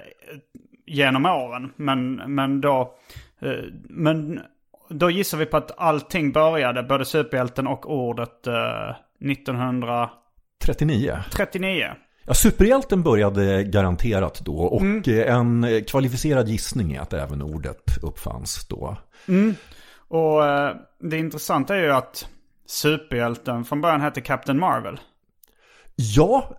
genom 0.88 1.26
åren. 1.26 1.74
Men, 1.76 2.16
men 2.16 2.62
då... 2.62 2.94
Eh, 3.42 3.64
men 3.90 4.40
då 4.90 5.10
gissar 5.10 5.38
vi 5.38 5.46
på 5.46 5.58
att 5.58 5.72
allting 5.78 6.32
började, 6.32 6.84
både 6.84 7.06
superhjälten 7.06 7.68
och 7.68 7.92
ordet, 7.94 8.48
eh, 8.48 8.96
1939. 9.20 11.20
39. 11.32 11.88
Ja, 12.26 12.34
superhjälten 12.34 13.04
började 13.04 13.64
garanterat 13.64 14.42
då 14.46 14.58
och 14.58 14.82
Mm. 14.82 15.04
eh, 15.08 15.36
en 15.36 15.64
eh, 15.64 15.84
kvalificerad 15.84 16.48
gissning 16.48 16.94
är 16.96 17.02
att 17.02 17.14
även 17.14 17.42
ordet 17.42 17.84
uppfanns 18.04 18.68
då. 18.68 18.98
Och 20.08 20.46
eh, 20.46 20.76
det 21.00 21.18
intressanta 21.18 21.76
är 21.76 21.82
ju 21.84 21.92
att 21.92 22.28
superhjälten 22.66 23.66
från 23.66 23.82
början 23.82 24.02
hette 24.02 24.22
Captain 24.22 24.60
Marvel. 24.60 25.00
Ja, 25.96 26.50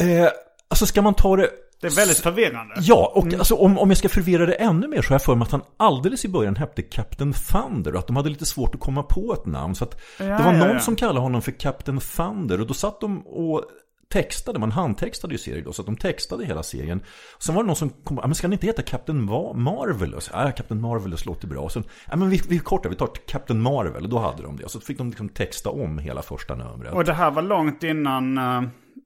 eh, 0.00 0.28
alltså 0.68 0.86
ska 0.86 1.02
man 1.02 1.14
ta 1.14 1.36
det... 1.36 1.48
Det 1.84 1.88
är 1.94 1.96
väldigt 1.96 2.18
förvirrande. 2.18 2.74
Ja, 2.80 3.12
och 3.14 3.34
alltså, 3.34 3.54
om, 3.54 3.78
om 3.78 3.90
jag 3.90 3.98
ska 3.98 4.08
förvirra 4.08 4.46
det 4.46 4.54
ännu 4.54 4.88
mer 4.88 5.02
så 5.02 5.08
har 5.08 5.14
jag 5.14 5.22
för 5.22 5.34
mig 5.34 5.42
att 5.46 5.52
han 5.52 5.62
alldeles 5.76 6.24
i 6.24 6.28
början 6.28 6.56
hette 6.56 6.82
Captain 6.82 7.32
Thunder 7.32 7.92
och 7.92 7.98
att 7.98 8.06
de 8.06 8.16
hade 8.16 8.28
lite 8.28 8.46
svårt 8.46 8.74
att 8.74 8.80
komma 8.80 9.02
på 9.02 9.34
ett 9.34 9.46
namn. 9.46 9.74
Så 9.74 9.84
att 9.84 10.00
Ja, 10.18 10.24
det 10.24 10.44
var 10.44 10.52
någon 10.52 10.68
ja. 10.68 10.80
som 10.80 10.96
kallade 10.96 11.20
honom 11.20 11.42
för 11.42 11.52
Captain 11.52 12.00
Thunder 12.00 12.60
och 12.60 12.66
då 12.66 12.74
satt 12.74 13.00
de 13.00 13.26
och 13.26 13.62
textade, 14.08 14.58
man 14.58 14.72
handtextade 14.72 15.34
ju 15.34 15.38
serien 15.38 15.64
då, 15.64 15.72
så 15.72 15.82
att 15.82 15.86
de 15.86 15.96
textade 15.96 16.44
hela 16.44 16.62
serien. 16.62 17.02
Sen 17.38 17.54
var 17.54 17.62
det 17.62 17.66
någon 17.66 17.76
som 17.76 17.90
kom, 17.90 18.16
men 18.16 18.34
ska 18.34 18.48
ni 18.48 18.54
inte 18.54 18.66
heta 18.66 18.82
Captain 18.82 19.30
Ma- 19.30 19.54
Marvelous? 19.56 20.30
Ja, 20.32 20.50
Captain 20.50 20.80
Marvelous 20.80 21.26
låter 21.26 21.46
bra. 21.48 21.68
Sen, 21.68 21.84
ja 22.10 22.16
men 22.16 22.30
vi, 22.30 22.40
vi 22.48 22.58
kortar, 22.58 22.90
vi 22.90 22.96
tar 22.96 23.08
Captain 23.26 23.60
Marvel 23.62 24.02
och 24.02 24.08
då 24.08 24.18
hade 24.18 24.42
de 24.42 24.56
det. 24.56 24.68
Så 24.68 24.80
fick 24.80 24.98
de 24.98 25.08
liksom 25.08 25.28
texta 25.28 25.70
om 25.70 25.98
hela 25.98 26.22
första 26.22 26.54
numret. 26.54 26.92
Och 26.92 27.04
det 27.04 27.12
här 27.12 27.30
var 27.30 27.42
långt 27.42 27.82
innan 27.82 28.38
eh, 28.38 28.62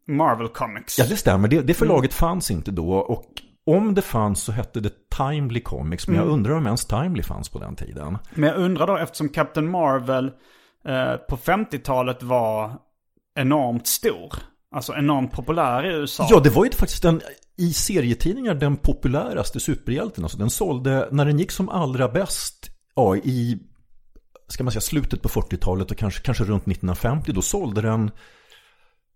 Marvel 0.07 0.49
Comics. 0.49 0.99
Ja, 0.99 1.05
det 1.09 1.17
stämmer. 1.17 1.49
Det, 1.49 1.63
det 1.63 1.75
förlaget 1.75 2.15
fanns 2.15 2.51
inte 2.51 2.71
då. 2.71 2.93
Och 2.93 3.25
om 3.67 3.95
det 3.95 4.03
fanns 4.03 4.43
så 4.43 4.53
hette 4.53 4.81
det 4.81 4.93
Timely 5.17 5.61
Comics. 5.61 6.09
Men 6.09 6.17
jag 6.17 6.29
undrar 6.29 6.55
om 6.55 6.67
ens 6.67 6.85
Timely 6.85 7.23
fanns 7.23 7.49
på 7.49 7.59
den 7.59 7.77
tiden. 7.77 8.19
Men 8.35 8.49
jag 8.49 8.59
undrar 8.59 8.87
då, 8.87 8.97
eftersom 8.97 9.29
Captain 9.29 9.71
Marvel 9.71 10.25
eh, 10.85 11.17
på 11.29 11.37
50-talet 11.37 12.23
var 12.23 12.73
enormt 13.35 13.87
stor. 13.87 14.35
Alltså 14.75 14.95
enormt 14.95 15.33
populär 15.33 15.87
i 15.87 15.95
USA. 15.95 16.27
Ja, 16.31 16.41
det 16.41 16.51
var 16.51 16.65
ju 16.65 16.71
faktiskt 16.71 17.03
den, 17.03 17.21
i 17.59 17.73
serietidningar 17.73 18.55
den 18.55 18.77
populäraste 18.77 19.61
superhjälten. 19.61 20.25
Alltså 20.25 20.39
den 20.39 20.51
sålde, 20.51 21.09
när 21.11 21.25
den 21.25 21.39
gick 21.39 21.51
som 21.51 21.69
allra 21.69 22.09
bäst 22.09 22.71
ja, 22.95 23.17
i 23.17 23.59
ska 24.49 24.65
man 24.65 24.73
säga, 24.73 24.81
slutet 24.81 25.23
på 25.23 25.29
40-talet 25.29 25.91
och 25.91 25.97
kanske, 25.97 26.21
kanske 26.21 26.45
runt 26.45 26.63
1950. 26.63 27.33
Då 27.33 27.43
sålde 27.43 27.83
den 27.83 28.11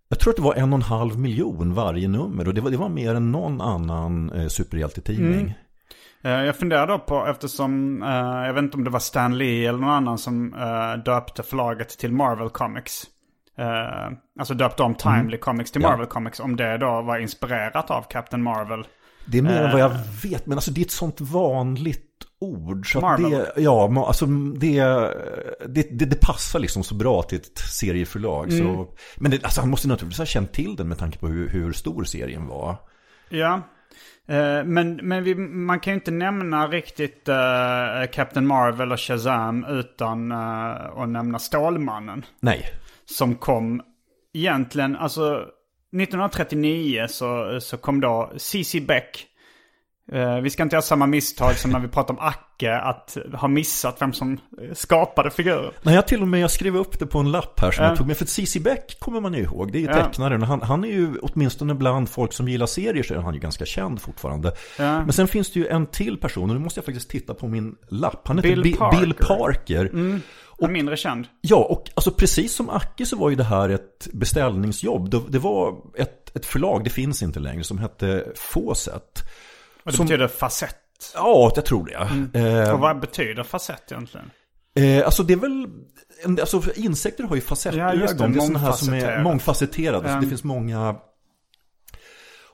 jag 0.09 0.19
tror 0.19 0.31
att 0.31 0.37
det 0.37 0.43
var 0.43 0.53
en 0.55 0.73
och 0.73 0.77
en 0.79 0.83
halv 0.83 1.19
miljon 1.19 1.73
varje 1.73 2.07
nummer 2.07 2.47
och 2.47 2.53
det 2.53 2.61
var, 2.61 2.71
det 2.71 2.77
var 2.77 2.89
mer 2.89 3.15
än 3.15 3.31
någon 3.31 3.61
annan 3.61 4.29
eh, 4.31 4.47
superhjältetidning. 4.47 5.53
Eh, 6.23 6.31
Jag 6.31 6.55
funderar 6.55 6.87
då 6.87 6.99
på, 6.99 7.27
eftersom, 7.27 8.03
eh, 8.03 8.09
jag 8.47 8.53
vet 8.53 8.63
inte 8.63 8.77
om 8.77 8.83
det 8.83 8.89
var 8.89 8.99
Stan 8.99 9.37
Lee 9.37 9.69
eller 9.69 9.79
någon 9.79 9.89
annan 9.89 10.17
som 10.17 10.53
eh, 10.53 11.03
döpte 11.05 11.43
förlaget 11.43 11.89
till 11.89 12.11
Marvel 12.13 12.49
Comics. 12.49 13.03
Eh, 13.57 14.17
alltså 14.39 14.53
döpte 14.53 14.83
om 14.83 14.95
Timely 14.95 15.37
Comics 15.37 15.71
till 15.71 15.81
Ja. 15.81 15.89
Marvel 15.89 16.05
Comics. 16.07 16.39
Om 16.39 16.55
det 16.55 16.77
då 16.77 17.01
var 17.01 17.17
inspirerat 17.19 17.91
av 17.91 18.01
Captain 18.09 18.43
Marvel. 18.43 18.83
Det 19.25 19.37
är 19.37 19.41
mer 19.41 19.61
än 19.63 19.71
vad 19.71 19.81
jag 19.81 19.91
Eh. 19.91 19.97
vet, 20.23 20.45
men 20.45 20.57
alltså 20.57 20.71
det 20.71 20.81
är 20.81 20.85
ett 20.85 20.91
sånt 20.91 21.21
vanligt 21.21 22.12
ord. 22.43 22.91
Så 22.91 23.01
Marvel. 23.01 23.31
det, 23.31 23.53
ja, 23.57 24.05
alltså 24.07 24.25
det, 24.25 24.79
det, 25.67 25.87
det, 25.91 26.05
det 26.05 26.21
passar 26.21 26.59
liksom 26.59 26.83
så 26.83 26.95
bra 26.95 27.23
till 27.23 27.37
ett 27.37 27.57
serieförlag. 27.57 28.51
Mm. 28.51 28.65
Så, 28.65 28.87
men 29.17 29.31
det, 29.31 29.43
alltså 29.43 29.61
han 29.61 29.69
måste 29.69 29.87
naturligtvis 29.87 30.17
ha 30.19 30.25
känt 30.25 30.53
till 30.53 30.75
den 30.75 30.87
med 30.87 30.97
tanke 30.97 31.19
på 31.19 31.27
hur, 31.27 31.49
hur 31.49 31.73
stor 31.73 32.03
serien 32.03 32.47
var. 32.47 32.75
Ja. 33.29 33.61
Eh, 34.27 34.63
men 34.63 34.95
men 34.95 35.23
vi, 35.23 35.35
man 35.35 35.79
kan 35.79 35.93
ju 35.93 35.95
inte 35.95 36.11
nämna 36.11 36.67
riktigt 36.67 37.29
eh, 37.29 38.11
Captain 38.11 38.47
Marvel 38.47 38.91
och 38.91 38.99
Shazam 38.99 39.65
utan 39.65 40.31
eh, 40.31 40.97
att 40.97 41.09
nämna 41.09 41.39
Stålmannen. 41.39 42.25
Nej, 42.39 42.65
Som 43.05 43.35
kom 43.35 43.81
egentligen, 44.33 44.95
alltså 44.95 45.33
1939 45.33 47.05
så, 47.09 47.59
så 47.61 47.77
kom 47.77 48.01
då 48.01 48.31
C.C. 48.37 48.79
Beck. 48.79 49.27
Eh, 50.11 50.39
vi 50.39 50.49
ska 50.49 50.63
inte 50.63 50.75
göra 50.75 50.81
samma 50.81 51.05
misstag 51.07 51.55
som 51.55 51.71
när 51.71 51.79
vi 51.79 51.87
pratade 51.87 52.19
om 52.19 52.25
Acke, 52.27 52.75
att 52.77 53.17
ha 53.33 53.47
missat 53.47 54.01
vem 54.01 54.13
som 54.13 54.33
eh, 54.33 54.73
skapade 54.73 55.31
figurer. 55.31 55.71
Nej, 55.83 55.95
jag 55.95 56.07
till 56.07 56.21
och 56.21 56.27
med 56.27 56.39
jag 56.39 56.51
skrev 56.51 56.77
upp 56.77 56.99
det 56.99 57.05
på 57.05 57.19
en 57.19 57.31
lapp 57.31 57.59
här 57.59 57.71
som 57.71 57.83
Ja. 57.83 57.89
jag 57.89 57.97
tog 57.97 58.07
med. 58.07 58.17
För 58.17 58.25
C.C. 58.25 58.59
Beck 58.59 58.99
kommer 58.99 59.21
man 59.21 59.33
ju 59.33 59.39
ihåg. 59.43 59.71
Det 59.71 59.77
är 59.77 59.79
ju 59.79 59.85
Ja. 59.87 59.93
tecknaren. 60.05 60.43
Han, 60.43 60.61
han 60.61 60.83
är 60.83 60.87
ju 60.87 61.17
åtminstone 61.21 61.73
bland 61.73 62.09
folk 62.09 62.33
som 62.33 62.47
gillar 62.47 62.65
serier 62.65 63.03
så 63.03 63.13
är 63.13 63.17
han 63.17 63.33
ju 63.33 63.39
ganska 63.39 63.65
känd 63.65 64.01
fortfarande. 64.01 64.51
Ja. 64.79 64.99
Men 65.03 65.13
sen 65.13 65.27
finns 65.27 65.51
det 65.53 65.59
ju 65.59 65.67
en 65.67 65.85
till 65.87 66.17
person 66.17 66.49
och 66.49 66.55
nu 66.55 66.61
måste 66.61 66.77
jag 66.77 66.85
faktiskt 66.85 67.09
titta 67.09 67.33
på 67.33 67.47
min 67.47 67.75
lapp. 67.89 68.27
Han 68.27 68.37
heter 68.37 68.49
Bill 68.49 68.63
Bi- 68.63 68.75
Parker. 68.77 68.99
Bill 68.99 69.13
Parker. 69.13 70.21
Och 70.45 70.69
mindre 70.69 70.97
känd. 70.97 71.27
Ja, 71.41 71.55
och 71.57 71.83
alltså 71.95 72.11
precis 72.11 72.55
som 72.55 72.69
Acke 72.69 73.05
så 73.05 73.15
var 73.17 73.29
ju 73.29 73.35
det 73.35 73.43
här 73.43 73.69
ett 73.69 74.07
beställningsjobb. 74.13 75.09
Det, 75.09 75.21
det 75.29 75.39
var 75.39 75.75
ett, 75.97 76.35
ett 76.35 76.45
förlag, 76.45 76.83
det 76.83 76.89
finns 76.89 77.23
inte 77.23 77.39
längre, 77.39 77.63
som 77.63 77.77
hette 77.77 78.25
Fawcett. 78.35 79.23
Och 79.85 79.91
det 79.91 79.97
Som- 79.97 80.05
betyder 80.05 80.27
facett. 80.27 80.75
Ja, 81.15 81.51
jag 81.55 81.65
tror 81.65 81.85
det. 82.33 82.39
Eh, 82.39 82.73
Och 82.73 82.79
vad 82.79 82.99
betyder 82.99 83.43
facett 83.43 83.91
egentligen? 83.91 84.31
Eh, 84.75 85.05
alltså 85.05 85.23
det 85.23 85.33
är 85.33 85.37
väl, 85.37 85.67
alltså 86.39 86.61
insekter 86.75 87.23
har 87.23 87.35
ju 87.35 87.41
facettögon. 87.41 87.99
Ja, 87.99 88.07
det. 88.07 88.13
det 88.17 88.23
är 88.23 88.39
sådana 88.39 88.59
här 88.59 88.71
som 88.71 88.93
är 88.93 89.23
mångfacetterade. 89.23 90.07
Så 90.09 90.15
Ja. 90.15 90.21
det 90.21 90.27
finns 90.27 90.43
många. 90.43 90.95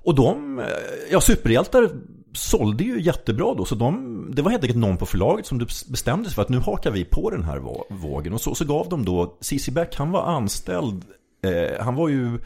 Och 0.03 0.15
de, 0.15 0.59
eh, 0.59 0.65
ja 1.11 1.21
superhjältar 1.21 1.89
sålde 2.33 2.83
ju 2.83 3.01
jättebra 3.01 3.53
då. 3.53 3.65
Så 3.65 3.75
de, 3.75 4.31
det 4.35 4.41
var 4.41 4.51
helt 4.51 4.63
enkelt 4.63 4.79
någon 4.79 4.97
på 4.97 5.05
förlaget 5.05 5.45
som 5.45 5.57
bestämde 5.87 6.25
sig 6.29 6.35
för 6.35 6.41
att 6.41 6.49
nu 6.49 6.57
hakar 6.57 6.91
vi 6.91 7.05
på 7.05 7.29
den 7.29 7.43
här 7.43 7.59
vå- 7.59 7.83
vågen. 7.89 8.33
Och 8.33 8.41
så, 8.41 8.55
så 8.55 8.65
gav 8.65 8.89
de 8.89 9.05
då, 9.05 9.37
CC 9.41 9.71
Beck 9.71 9.95
han 9.95 10.11
var 10.11 10.23
anställd, 10.23 11.05
eh, 11.45 11.83
han 11.83 11.95
var 11.95 12.09
ju 12.09 12.39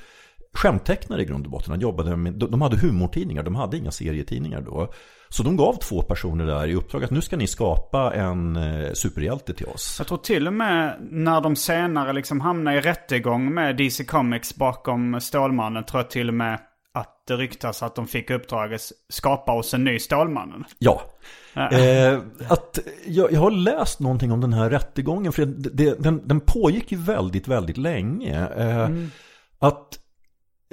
skämttecknare 0.53 1.21
i 1.21 1.25
grund 1.25 1.45
och 1.45 1.51
botten. 1.51 1.71
Han 1.71 1.79
jobbade 1.79 2.15
med, 2.15 2.33
de 2.33 2.51
de 2.51 2.61
hade 2.61 2.77
humortidningar, 2.77 3.43
de 3.43 3.55
hade 3.55 3.77
inga 3.77 3.91
serietidningar 3.91 4.61
då. 4.61 4.93
Så 5.29 5.43
de 5.43 5.57
gav 5.57 5.73
två 5.73 6.01
personer 6.01 6.45
där 6.45 6.67
i 6.67 6.75
uppdrag 6.75 7.03
att 7.03 7.11
nu 7.11 7.21
ska 7.21 7.37
ni 7.37 7.47
skapa 7.47 8.13
en 8.13 8.55
eh, 8.55 8.93
superhjälte 8.93 9.53
till 9.53 9.65
oss. 9.65 9.95
Jag 9.97 10.07
tror 10.07 10.17
till 10.17 10.47
och 10.47 10.53
med 10.53 10.97
när 11.11 11.41
de 11.41 11.55
senare 11.55 12.13
liksom 12.13 12.41
hamnar 12.41 12.73
i 12.73 12.81
rättegång 12.81 13.53
med 13.53 13.77
DC 13.77 14.05
Comics 14.05 14.55
bakom 14.55 15.21
Stålmannen 15.21 15.83
tror 15.83 16.01
jag 16.01 16.09
till 16.09 16.27
och 16.27 16.33
med 16.33 16.59
att 16.93 17.23
det 17.27 17.33
ryktas 17.33 17.83
att 17.83 17.95
de 17.95 18.07
fick 18.07 18.29
uppdraget 18.29 18.81
skapa 19.09 19.51
oss 19.51 19.73
en 19.73 19.83
ny 19.83 19.99
Stålmannen. 19.99 20.63
Ja. 20.79 21.01
Eh, 21.55 22.19
att, 22.47 22.79
jag, 23.05 23.31
jag 23.31 23.39
har 23.39 23.51
läst 23.51 23.99
någonting 23.99 24.31
om 24.31 24.41
den 24.41 24.53
här 24.53 24.69
rättegången 24.69 25.31
för 25.31 25.45
det, 25.45 25.69
det, 25.69 26.03
den, 26.03 26.27
den 26.27 26.39
pågick 26.39 26.91
ju 26.91 26.97
väldigt, 26.97 27.47
väldigt 27.47 27.77
länge. 27.77 28.47
Eh, 28.47 28.89
Att 29.59 29.99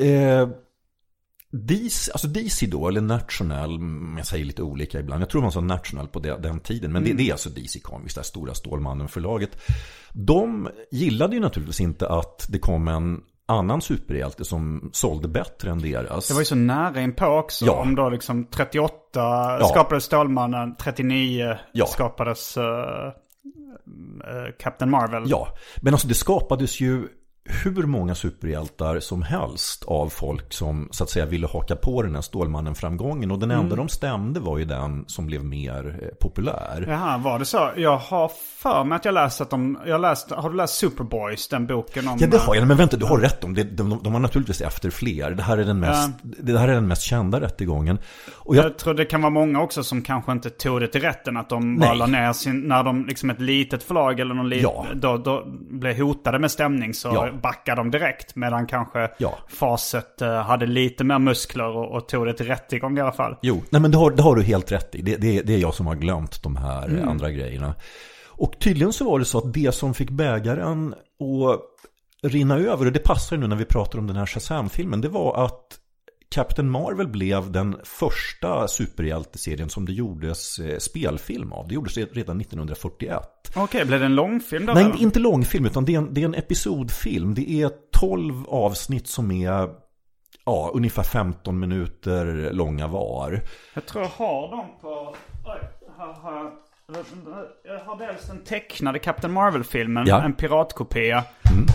eh, 0.01 0.49
DC, 1.53 2.13
alltså 2.13 2.29
DC 2.29 2.67
då, 2.67 2.89
eller 2.89 3.01
National, 3.01 3.77
mm, 3.77 4.17
jag 4.17 4.27
säger 4.27 4.45
lite 4.45 4.63
olika 4.63 5.01
ibland. 5.01 5.23
Jag 5.23 5.31
tror 5.31 5.43
man 5.43 5.53
sa 5.53 5.61
National 5.61 6.09
på 6.09 6.19
den 6.19 6.61
tiden. 6.61 6.93
Men 6.93 7.05
det, 7.05 7.13
det, 7.13 7.29
är 7.29 7.33
alltså 7.33 7.51
DC 7.51 7.81
Comics, 7.81 8.15
det 8.15 8.19
här 8.19 8.25
stora 8.25 8.55
Stålmannen-förlaget. 8.55 9.51
De 10.13 10.69
gillade 10.91 11.35
ju 11.35 11.41
naturligtvis 11.41 11.81
inte 11.81 12.09
att 12.09 12.47
det 12.49 12.59
kom 12.59 12.89
en 12.89 13.21
annan 13.47 13.81
superhjälte 13.81 14.45
som 14.45 14.91
sålde 14.93 15.29
bättre 15.29 15.71
än 15.71 15.79
deras. 15.79 16.29
Det 16.29 16.35
var 16.35 16.41
ju 16.41 16.45
så 16.45 16.55
nära 16.55 17.01
inpå 17.01 17.27
också. 17.27 17.67
Ja. 17.67 17.73
Om 17.73 17.95
då 17.95 18.09
liksom 18.09 18.45
38 18.45 19.69
skapades 19.69 20.05
Stålmannen, 20.05 20.77
39 20.77 21.57
Ja. 21.73 21.87
skapades 21.87 22.57
uh, 22.57 22.65
Captain 24.59 24.91
Marvel. 24.91 25.23
Ja, 25.27 25.49
men 25.83 25.95
alltså 25.95 26.09
det 26.09 26.15
skapades 26.15 26.81
ju 26.81 27.09
hur 27.65 27.87
många 27.87 28.15
superhjältar 28.15 29.01
som 29.01 29.23
helst 29.23 29.85
av 29.87 30.09
folk 30.09 30.53
som 30.53 30.89
så 30.91 31.05
att 31.05 31.11
säga 31.11 31.27
ville 31.27 31.47
haka 31.47 31.77
på 31.77 32.03
den 32.03 32.15
här 32.15 32.23
Stålmannen-framgången. 32.23 33.31
Och 33.31 33.39
den 33.39 33.51
enda 33.51 33.77
de 33.77 33.89
stämde 33.89 34.41
var 34.41 34.59
ju 34.59 34.65
den 34.65 35.05
som 35.07 35.27
blev 35.27 35.45
mer 35.45 35.99
eh, 36.03 36.09
populär. 36.21 36.85
Jaha, 36.89 37.19
var 37.19 37.39
det 37.39 37.45
så? 37.45 37.71
Jag 37.77 37.97
har 37.97 38.31
för 38.59 38.85
mig 38.85 38.97
att 38.97 39.05
jag 39.05 39.15
läst 39.15 39.41
att 39.41 39.51
de... 39.51 39.79
Jag 39.87 40.01
läst, 40.01 40.31
har 40.31 40.51
du 40.51 40.57
läst 40.57 40.75
Superboys, 40.75 41.49
den 41.49 41.67
boken 41.67 42.09
om... 42.09 42.17
Ja, 42.21 42.27
det 42.27 42.39
har 42.39 42.55
jag. 42.55 42.69
Men 42.69 42.77
vänta, 42.77 42.97
du 42.97 43.07
har 43.07 43.19
rätt 43.19 43.45
om 43.45 43.55
det. 43.55 43.63
De, 43.65 43.91
de, 43.91 44.01
de 44.03 44.13
har 44.13 44.21
naturligtvis 44.21 44.61
efter 44.61 44.91
fler. 44.91 45.31
Det 45.31 45.43
här 45.43 45.59
är 45.59 45.65
den 45.65 45.81
mest, 45.81 46.11
det 46.23 46.59
här 46.59 46.69
är 46.69 46.75
den 46.75 46.89
mest 46.89 47.03
kända 47.03 47.41
rättegången. 47.41 47.99
Och 48.33 48.57
jag, 48.57 48.65
Jag 48.65 48.79
tror 48.79 48.95
det 48.95 49.05
kan 49.05 49.23
vara 49.23 49.31
många 49.31 49.61
också 49.63 49.85
som 49.85 50.03
kanske 50.03 50.33
inte 50.33 50.51
tog 50.51 50.81
det 50.81 50.87
till 50.89 51.01
rätten. 51.01 51.37
Att 51.37 51.49
de 51.49 51.79
bara 51.79 51.95
la 51.95 52.07
ner 52.07 52.33
sin... 52.33 52.61
När 52.61 52.85
de 52.85 53.07
liksom 53.07 53.31
ett 53.31 53.41
litet 53.41 53.83
förlag 53.83 54.21
eller 54.21 54.35
någon 54.35 54.49
lit, 54.49 54.63
Ja. 54.63 54.87
då, 54.95 55.17
då 55.17 55.45
blev 55.71 55.97
hotade 55.99 56.39
med 56.39 56.51
stämning 56.51 56.95
så 56.95 57.09
Ja. 57.09 57.29
Backade 57.41 57.81
de 57.81 57.91
direkt. 57.91 58.37
Medan 58.37 58.67
kanske 58.67 59.11
Ja. 59.19 59.39
Facet 59.49 60.23
eh, 60.23 60.35
hade 60.35 60.67
lite 60.67 61.05
mer 61.05 61.19
muskler 61.19 61.77
och, 61.77 61.97
och 61.97 62.09
tog 62.09 62.27
det 62.27 62.35
till 62.35 62.47
rättegång 62.47 62.99
i 62.99 63.01
alla 63.01 63.13
fall. 63.13 63.37
Jo, 63.43 63.63
nej 63.71 63.81
men 63.81 63.91
det 63.91 63.99
har, 63.99 64.11
det 64.11 64.23
har 64.23 64.37
du 64.37 64.43
helt 64.43 64.73
rätt 64.73 64.95
i. 64.95 65.03
Det, 65.03 65.17
det, 65.17 65.43
det 65.43 65.55
är 65.55 65.59
jag 65.59 65.75
som 65.75 65.87
har 65.87 65.95
glömt 65.95 66.43
de 66.43 66.57
här 66.57 66.99
eh, 66.99 67.09
andra 67.09 67.31
grejerna. 67.31 67.75
Och 68.27 68.59
tydligen 68.59 68.93
så 68.93 69.05
var 69.05 69.19
det 69.19 69.25
så 69.25 69.39
att 69.39 69.55
det 69.55 69.75
som 69.75 69.95
fick 69.95 70.11
bägaren 70.11 70.95
att 71.21 72.31
rinna 72.31 72.59
över, 72.59 72.87
och 72.87 72.93
det 72.93 72.99
passar 72.99 73.37
ju 73.37 73.41
nu 73.41 73.49
när 73.49 73.57
vi 73.57 73.65
pratar 73.65 73.99
om 73.99 74.07
den 74.07 74.17
här 74.17 74.27
Shazam-filmen, 74.27 75.01
det 75.01 75.09
var 75.09 75.45
att 75.45 75.80
Captain 76.35 76.71
Marvel 76.71 77.09
blev 77.09 77.51
den 77.53 77.77
första 77.85 78.69
superhjälteserien 78.69 79.71
som 79.71 79.87
det 79.87 79.93
gjordes 79.93 80.59
eh, 80.59 80.79
spelfilm 80.79 81.53
av. 81.53 81.69
Det 81.69 81.75
gjordes 81.75 81.97
redan 81.97 82.41
1941. 82.41 83.23
Okej, 83.57 83.85
blev 83.85 84.01
det 84.01 84.07
en 84.07 84.15
långfilm 84.15 84.67
då? 84.67 84.73
Nej, 84.73 84.85
eller? 84.85 85.03
inte 85.03 85.19
långfilm, 85.19 85.67
utan 85.67 85.85
det 85.85 85.95
är, 85.95 85.99
en, 85.99 86.15
det 86.15 86.21
är 86.21 86.25
en 86.25 86.35
episodfilm. 86.35 87.35
Det 87.35 87.51
är 87.51 87.71
12 87.93 88.45
avsnitt 88.49 89.09
som 89.09 89.31
är 89.31 89.69
ja, 90.45 90.71
ungefär 90.75 91.03
15 91.03 91.59
minuter 91.61 92.51
långa 92.53 92.87
var. 92.87 93.41
Jag 93.75 93.87
tror 93.87 94.05
jag 94.05 94.11
har 94.11 94.51
dem 94.51 94.67
på... 94.81 95.15
Oj, 95.47 95.61
här 95.99 96.13
har 96.13 96.37
jag... 96.37 96.53
Jag 97.65 97.81
har 97.85 97.99
dels 97.99 98.27
den 98.27 98.45
tecknade 98.45 98.99
Captain 98.99 99.33
Marvel-filmen, 99.33 100.05
Ja. 100.07 100.23
en 100.23 100.33
piratkopia. 100.33 101.25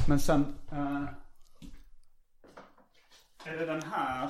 Men 0.07 0.19
sen... 0.19 0.45
eh, 0.71 1.03
är 3.53 3.57
det 3.57 3.65
den 3.65 3.81
här? 3.91 4.29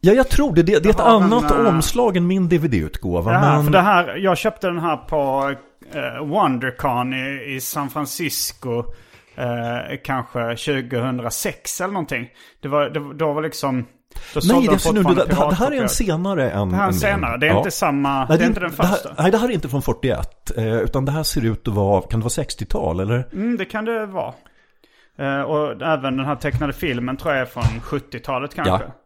Ja, 0.00 0.12
jag 0.12 0.28
tror 0.28 0.54
det. 0.54 0.62
Det, 0.62 0.82
det 0.82 0.88
är 0.88 0.90
ett 0.90 1.00
annat 1.00 1.50
äh, 1.50 1.66
omslag 1.66 2.16
än 2.16 2.26
min 2.26 2.48
DVD-utgåva. 2.48 3.32
Ja, 3.32 3.40
men... 3.40 3.64
för 3.64 3.72
det 3.72 3.80
här, 3.80 4.16
jag 4.16 4.38
köpte 4.38 4.66
den 4.66 4.78
här 4.78 4.96
på 4.96 5.54
eh, 5.94 6.26
WonderCon 6.26 7.14
i, 7.14 7.54
i 7.54 7.60
San 7.60 7.90
Francisco. 7.90 8.84
Eh, 9.36 9.96
kanske 10.04 10.40
2006 10.56 11.80
eller 11.80 11.92
någonting. 11.92 12.28
Det 12.60 12.68
var, 12.68 12.90
det, 12.90 13.14
då 13.14 13.32
var 13.32 13.42
liksom... 13.42 13.86
Då 14.34 14.40
Nej, 14.44 14.66
de 14.66 14.76
det, 14.76 14.92
nu, 14.92 15.02
det, 15.02 15.24
det, 15.24 15.54
här 15.54 15.72
är 15.72 15.82
en 15.82 15.88
senare 15.88 16.50
än... 16.50 16.70
Det 16.70 16.76
här 16.76 16.82
är 16.82 16.88
en 16.88 16.94
senare. 16.94 17.36
Det 17.36 17.48
är 17.48 17.56
inte 17.56 17.70
samma- 17.70 18.26
det 18.26 18.34
är 18.34 18.46
inte 18.46 18.60
den 18.60 18.72
det 18.76 18.86
här, 18.86 18.94
första. 18.94 19.14
Nej, 19.18 19.30
det 19.30 19.38
här 19.38 19.48
är 19.48 19.52
inte 19.52 19.68
från 19.68 19.82
41. 19.82 20.56
Eh, 20.56 20.76
utan 20.76 21.04
det 21.04 21.12
här 21.12 21.22
ser 21.22 21.44
ut 21.44 21.68
att 21.68 21.74
vara, 21.74 22.02
kan 22.02 22.20
det 22.20 22.24
vara 22.24 22.44
60-tal 22.44 23.00
eller? 23.00 23.28
Mm, 23.32 23.56
det 23.56 23.64
kan 23.64 23.84
det 23.84 24.06
vara. 24.06 24.34
Eh, 25.18 25.40
och 25.40 25.82
även 25.82 26.16
den 26.16 26.26
här 26.26 26.36
tecknade 26.36 26.72
filmen 26.72 27.16
tror 27.16 27.34
jag 27.34 27.42
är 27.42 27.46
från 27.46 27.64
70-talet 27.64 28.54
kanske. 28.54 28.86
Ja. 28.86 28.99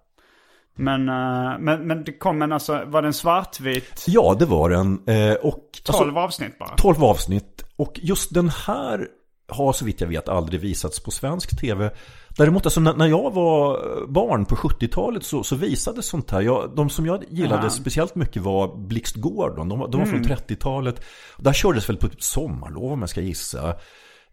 Men, 0.76 1.09
eh, 1.09 1.59
men, 1.59 1.87
men 1.87 2.04
det 2.04 2.12
kom 2.12 2.43
en 2.43 2.52
alltså, 2.52 2.83
var 2.87 3.02
den 3.02 3.12
svartvit? 3.12 4.04
Ja, 4.07 4.37
det 4.38 4.47
var 4.47 4.71
den. 4.71 5.02
Eh, 5.07 5.35
och, 5.35 5.61
12 5.85 6.19
avsnitt 6.19 6.59
bara. 6.59 6.69
12 6.76 7.04
avsnitt. 7.04 7.65
Och 7.76 8.00
just 8.02 8.34
den 8.34 8.49
här 8.67 9.08
har 9.49 9.73
så 9.73 9.84
vitt 9.84 10.00
jag 10.00 10.08
vet 10.08 10.28
aldrig 10.28 10.60
visats 10.60 11.00
på 11.02 11.10
svensk 11.10 11.60
tv. 11.60 11.91
Däremot, 12.37 12.67
alltså, 12.67 12.80
när, 12.80 13.06
jag 13.06 13.30
var 13.34 13.80
barn 14.06 14.45
på 14.45 14.54
70-talet 14.56 15.25
så, 15.25 15.43
så 15.43 15.56
visades 15.56 16.06
sånt 16.06 16.30
här. 16.30 16.41
Jag, 16.41 16.73
de 16.76 16.91
som 16.91 17.06
jag 17.06 17.25
gillade 17.28 17.60
Aha. 17.60 17.71
speciellt 17.71 18.15
mycket 18.15 18.43
var 18.43 18.76
Blixt 18.87 19.17
Gordon. 19.17 19.69
De, 19.69 19.78
var- 19.78 19.89
de 19.89 20.00
var 20.00 20.06
Mm. 20.08 20.25
från 20.25 20.37
30-talet. 20.37 21.04
Där 21.39 21.52
kördes 21.52 21.89
väl 21.89 21.97
på 21.97 22.08
typ 22.08 22.23
sommarlov 22.23 22.93
om 22.93 23.00
jag 23.00 23.08
ska 23.08 23.21
gissa. 23.21 23.69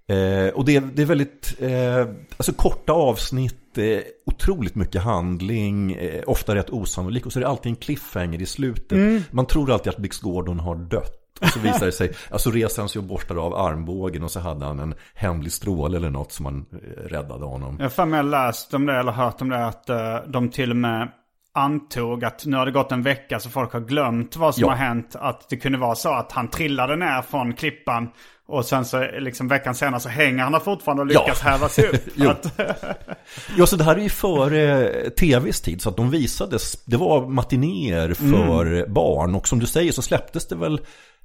Eh, 0.07 0.53
och 0.55 0.65
det, 0.65 0.75
är- 0.75 0.89
det 0.95 1.01
är 1.01 1.05
väldigt 1.05 1.55
eh, 1.59 2.15
alltså 2.37 2.53
korta 2.53 2.93
avsnitt, 2.93 3.60
eh, 3.77 3.99
otroligt 4.25 4.75
mycket 4.75 5.01
handling, 5.01 5.93
eh, 5.93 6.23
ofta 6.27 6.55
rätt 6.55 6.69
osannolik. 6.69 7.25
Och 7.25 7.33
så 7.33 7.39
är 7.39 7.41
det 7.41 7.47
alltid 7.49 7.69
en 7.69 7.75
cliffhanger 7.75 8.41
i 8.41 8.45
slutet. 8.45 8.91
Mm. 8.91 9.21
Man 9.31 9.45
tror 9.45 9.71
alltid 9.71 9.89
att 9.93 9.97
Blixt 9.99 10.21
Gordon 10.21 10.59
har 10.59 10.75
dött. 10.75 11.17
Och 11.41 11.47
så 11.47 11.59
visar 11.59 11.85
det 11.85 11.91
sig, 11.91 12.11
alltså 12.31 12.51
reser 12.51 12.81
han 12.81 12.89
sig 12.89 12.99
och 12.99 13.05
borstar 13.05 13.35
av 13.35 13.53
armbågen 13.55 14.23
och 14.23 14.31
så 14.31 14.39
hade 14.39 14.65
han 14.65 14.79
en 14.79 14.93
hemlig 15.15 15.51
stråle 15.51 15.97
eller 15.97 16.09
något 16.09 16.31
som 16.31 16.43
man 16.43 16.65
eh, 16.71 17.01
räddade 17.03 17.45
honom. 17.45 17.75
Jag 17.77 17.85
har 17.85 17.89
för 17.89 18.05
mig 18.05 18.17
jag 18.17 18.25
läst 18.25 18.73
om 18.73 18.85
det 18.85 18.93
eller 18.99 19.11
hört 19.11 19.41
om 19.41 19.49
det 19.49 19.65
att 19.65 19.89
eh, 19.89 20.15
de 20.27 20.49
till 20.49 20.69
och 20.69 20.75
med 20.77 21.11
antog 21.53 22.25
att 22.25 22.45
nu 22.45 22.57
har 22.57 22.65
det 22.65 22.71
gått 22.71 22.91
en 22.91 23.01
vecka 23.03 23.39
så 23.39 23.49
folk 23.49 23.73
har 23.73 23.79
glömt 23.79 24.35
vad 24.35 24.55
som 24.55 24.61
Ja. 24.61 24.69
har 24.69 24.75
hänt. 24.75 25.15
Att 25.19 25.49
det 25.49 25.57
kunde 25.57 25.77
vara 25.77 25.95
så 25.95 26.09
att 26.13 26.31
han 26.31 26.47
trillade 26.47 26.95
ner 26.95 27.21
från 27.21 27.53
klippan 27.53 28.09
och 28.51 28.65
sen 28.65 28.85
så 28.85 29.07
liksom 29.19 29.47
veckan 29.47 29.75
senare 29.75 29.99
så 30.01 30.09
hänger 30.09 30.43
han 30.43 30.61
fortfarande 30.61 31.01
och 31.01 31.07
lyckas 31.07 31.41
Ja. 31.43 31.49
häva 31.49 31.69
sig 31.69 31.87
upp. 31.87 32.01
Jo. 32.15 32.29
att, 32.29 32.59
Ja, 33.57 33.65
så 33.65 33.75
det 33.75 33.83
här 33.83 33.95
är 33.95 33.99
ju 34.01 34.09
före 34.09 34.89
tvs 35.09 35.61
tid 35.61 35.81
så 35.81 35.89
att 35.89 35.97
de 35.97 36.09
visades, 36.09 36.85
det 36.85 36.97
var 36.97 37.27
matinéer 37.29 38.13
för 38.13 38.87
barn 38.89 39.35
och 39.35 39.47
som 39.47 39.59
du 39.59 39.65
säger 39.65 39.91
så 39.91 40.01
släpptes 40.01 40.47
det 40.47 40.55
väl 40.55 40.81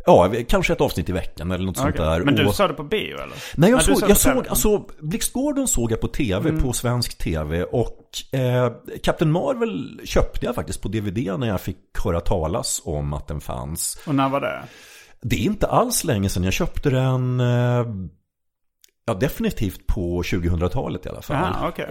Ja, 0.09 0.33
kanske 0.49 0.73
ett 0.73 0.81
avsnitt 0.81 1.09
i 1.09 1.13
veckan 1.13 1.51
eller 1.51 1.65
något 1.67 1.77
sånt 1.77 1.95
Okej. 1.95 2.07
där. 2.07 2.21
Men 2.21 2.35
du 2.35 2.47
och... 2.47 2.55
såg 2.55 2.71
det 2.71 2.75
på 2.75 2.83
bio 2.83 3.15
eller? 3.15 3.37
Nej, 3.57 3.71
jag 3.71 3.79
du 3.81 3.85
såg, 3.85 4.01
det 4.01 4.09
jag 4.09 4.17
såg 4.17 4.49
alltså 4.49 4.85
Blixt 5.01 5.33
Gordon 5.33 5.69
såg 5.69 5.93
jag 5.93 6.01
på 6.01 6.09
tv, 6.09 6.49
Mm. 6.49 6.63
på 6.63 6.73
svensk 6.73 7.19
tv 7.19 7.63
och 7.65 7.99
eh, 8.33 8.73
Captain 9.03 9.33
Marvel 9.33 10.01
köpte 10.05 10.47
jag 10.47 10.55
faktiskt 10.55 10.83
på 10.83 10.89
DVD 10.89 11.39
när 11.39 11.47
jag 11.47 11.61
fick 11.61 11.77
höra 12.05 12.21
talas 12.21 12.83
om 12.85 13.13
att 13.13 13.29
den 13.29 13.41
fanns. 13.41 13.99
Och 14.07 14.15
när 14.15 14.29
var 14.29 14.41
det? 14.41 14.63
Det 15.23 15.37
är 15.37 15.41
inte 15.41 15.67
alls 15.67 16.05
länge 16.05 16.29
sedan 16.29 16.45
jag 16.45 16.53
köpte 16.53 16.91
den, 16.91 17.41
eh, 17.41 17.87
ja 19.07 19.15
definitivt 19.21 19.87
på 19.87 20.23
2000-talet 20.23 21.07
i 21.07 21.09
alla 21.09 21.23
fall. 21.23 21.37
Aha, 21.37 21.69
okej. 21.69 21.85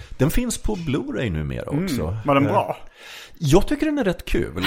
Eh, 0.00 0.14
den 0.18 0.30
finns 0.30 0.58
på 0.58 0.74
Blu-ray 0.76 1.30
numera 1.30 1.64
också. 1.64 2.02
Mm. 2.02 2.16
Var 2.24 2.34
den 2.34 2.46
Eh, 2.46 2.52
bra? 2.52 2.76
jag 3.42 3.66
tycker 3.68 3.86
den 3.86 3.98
är 3.98 4.04
rätt 4.04 4.24
kul. 4.24 4.64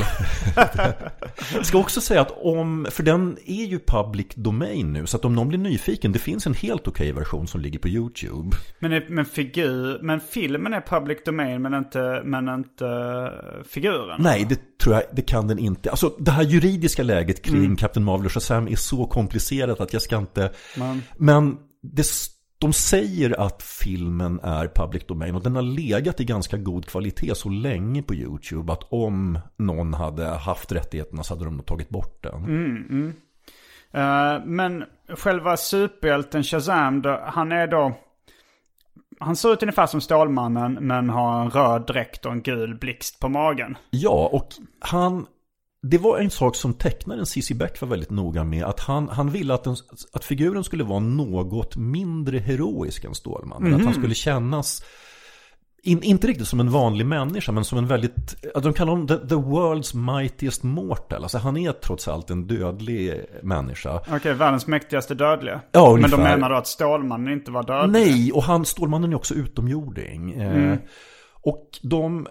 jag 1.53 1.65
ska 1.65 1.77
också 1.77 2.01
säga 2.01 2.21
att 2.21 2.31
om, 2.41 2.87
för 2.91 3.03
den 3.03 3.37
är 3.45 3.63
ju 3.65 3.79
public 3.79 4.27
domain 4.35 4.93
nu, 4.93 5.05
så 5.07 5.17
att 5.17 5.25
om 5.25 5.35
någon 5.35 5.47
blir 5.47 5.59
nyfiken, 5.59 6.11
det 6.11 6.19
finns 6.19 6.47
en 6.47 6.53
helt 6.53 6.87
okej 6.87 7.11
version 7.11 7.47
som 7.47 7.61
ligger 7.61 7.79
på 7.79 7.87
YouTube. 7.87 8.57
Men, 8.79 9.01
men, 9.09 9.25
figur, 9.25 9.99
men 10.01 10.19
filmen 10.19 10.73
är 10.73 10.81
public 10.81 11.17
domain 11.25 11.61
men 11.61 11.73
inte, 11.73 12.21
men 12.25 12.49
inte 12.49 12.85
eh, 12.85 13.63
figuren? 13.69 14.21
Nej, 14.21 14.45
det 14.49 14.77
tror 14.77 14.95
jag, 14.95 15.03
det 15.13 15.21
kan 15.21 15.47
den 15.47 15.59
inte. 15.59 15.91
Alltså 15.91 16.13
det 16.19 16.31
här 16.31 16.43
juridiska 16.43 17.03
läget 17.03 17.41
kring 17.41 17.55
Mm. 17.63 17.75
Captain 17.75 18.03
Marvel 18.03 18.25
och 18.25 18.31
Shazam 18.31 18.67
är 18.67 18.75
så 18.75 19.05
komplicerat 19.05 19.79
att 19.79 19.93
jag 19.93 20.01
ska 20.01 20.17
inte... 20.17 20.51
Men- 20.77 21.01
Men 21.17 21.57
det, 21.81 22.05
de 22.63 22.73
säger 22.73 23.39
att 23.39 23.63
filmen 23.63 24.39
är 24.43 24.67
public 24.67 25.03
domain 25.07 25.35
och 25.35 25.43
den 25.43 25.55
har 25.55 25.61
legat 25.61 26.19
i 26.19 26.25
ganska 26.25 26.57
god 26.57 26.85
kvalitet 26.85 27.35
så 27.35 27.49
länge 27.49 28.03
på 28.03 28.15
YouTube 28.15 28.73
att 28.73 28.83
om 28.89 29.39
någon 29.57 29.93
hade 29.93 30.25
haft 30.25 30.71
rättigheterna 30.71 31.23
så 31.23 31.33
hade 31.33 31.45
de 31.45 31.57
nog 31.57 31.65
tagit 31.65 31.89
bort 31.89 32.23
den. 32.23 32.43
Mm. 32.43 33.13
Eh, 33.91 34.45
men 34.45 34.83
själva 35.07 35.57
superhjälten 35.57 36.43
Shazam, 36.43 37.01
då, 37.01 37.21
han 37.25 37.51
är 37.51 37.67
då... 37.67 37.93
Han 39.19 39.35
ser 39.35 39.53
ut 39.53 39.63
ungefär 39.63 39.87
som 39.87 40.01
Stålmannen 40.01 40.73
men 40.73 41.09
har 41.09 41.41
en 41.41 41.49
röd 41.49 41.85
dräkt 41.87 42.25
och 42.25 42.31
en 42.31 42.41
gul 42.41 42.75
blixt 42.75 43.19
på 43.19 43.29
magen. 43.29 43.77
Ja, 43.89 44.29
och 44.33 44.47
han... 44.79 45.25
Det 45.85 45.97
var 45.97 46.17
en 46.17 46.29
sak 46.29 46.55
som 46.55 46.73
tecknaren 46.73 47.25
C.C. 47.25 47.53
Beck 47.53 47.81
var 47.81 47.87
väldigt 47.87 48.09
noga 48.09 48.43
med. 48.43 48.63
Att 48.63 48.79
han, 48.79 49.09
han 49.09 49.29
ville 49.29 49.53
att, 49.53 49.63
den, 49.63 49.75
att 50.13 50.25
figuren 50.25 50.63
skulle 50.63 50.83
vara 50.83 50.99
något 50.99 51.75
mindre 51.75 52.39
heroisk 52.39 53.03
än 53.03 53.15
Stålmannen. 53.15 53.73
Att 53.73 53.85
han 53.85 53.93
skulle 53.93 54.15
kännas... 54.15 54.83
In, 55.85 56.03
inte 56.03 56.27
riktigt 56.27 56.47
som 56.47 56.59
en 56.59 56.71
vanlig 56.71 57.05
människa, 57.05 57.51
men 57.51 57.63
som 57.63 57.77
en 57.77 57.87
väldigt... 57.87 58.43
De 58.63 58.73
kallar 58.73 58.91
honom 58.91 59.07
the, 59.07 59.17
the 59.17 59.35
world's 59.35 60.15
mightiest 60.15 60.63
mortal. 60.63 61.23
Alltså 61.23 61.37
han 61.37 61.57
är 61.57 61.71
trots 61.71 62.07
allt 62.07 62.29
en 62.29 62.47
dödlig 62.47 63.25
människa. 63.43 64.01
Okej, 64.11 64.33
världens 64.33 64.67
mäktigaste 64.67 65.15
dödliga. 65.15 65.61
Ja, 65.71 65.97
men 66.01 66.09
de 66.09 66.17
menar 66.17 66.49
då 66.49 66.55
att 66.55 66.67
Stålmannen 66.67 67.33
inte 67.33 67.51
var 67.51 67.63
dödlig? 67.63 68.01
Nej, 68.01 68.31
och 68.31 68.43
han, 68.43 68.65
Stålmannen 68.65 69.11
är 69.11 69.15
också 69.15 69.33
utomjording. 69.33 70.33
Eh, 70.33 70.77
och 71.41 71.69
de 71.81 72.27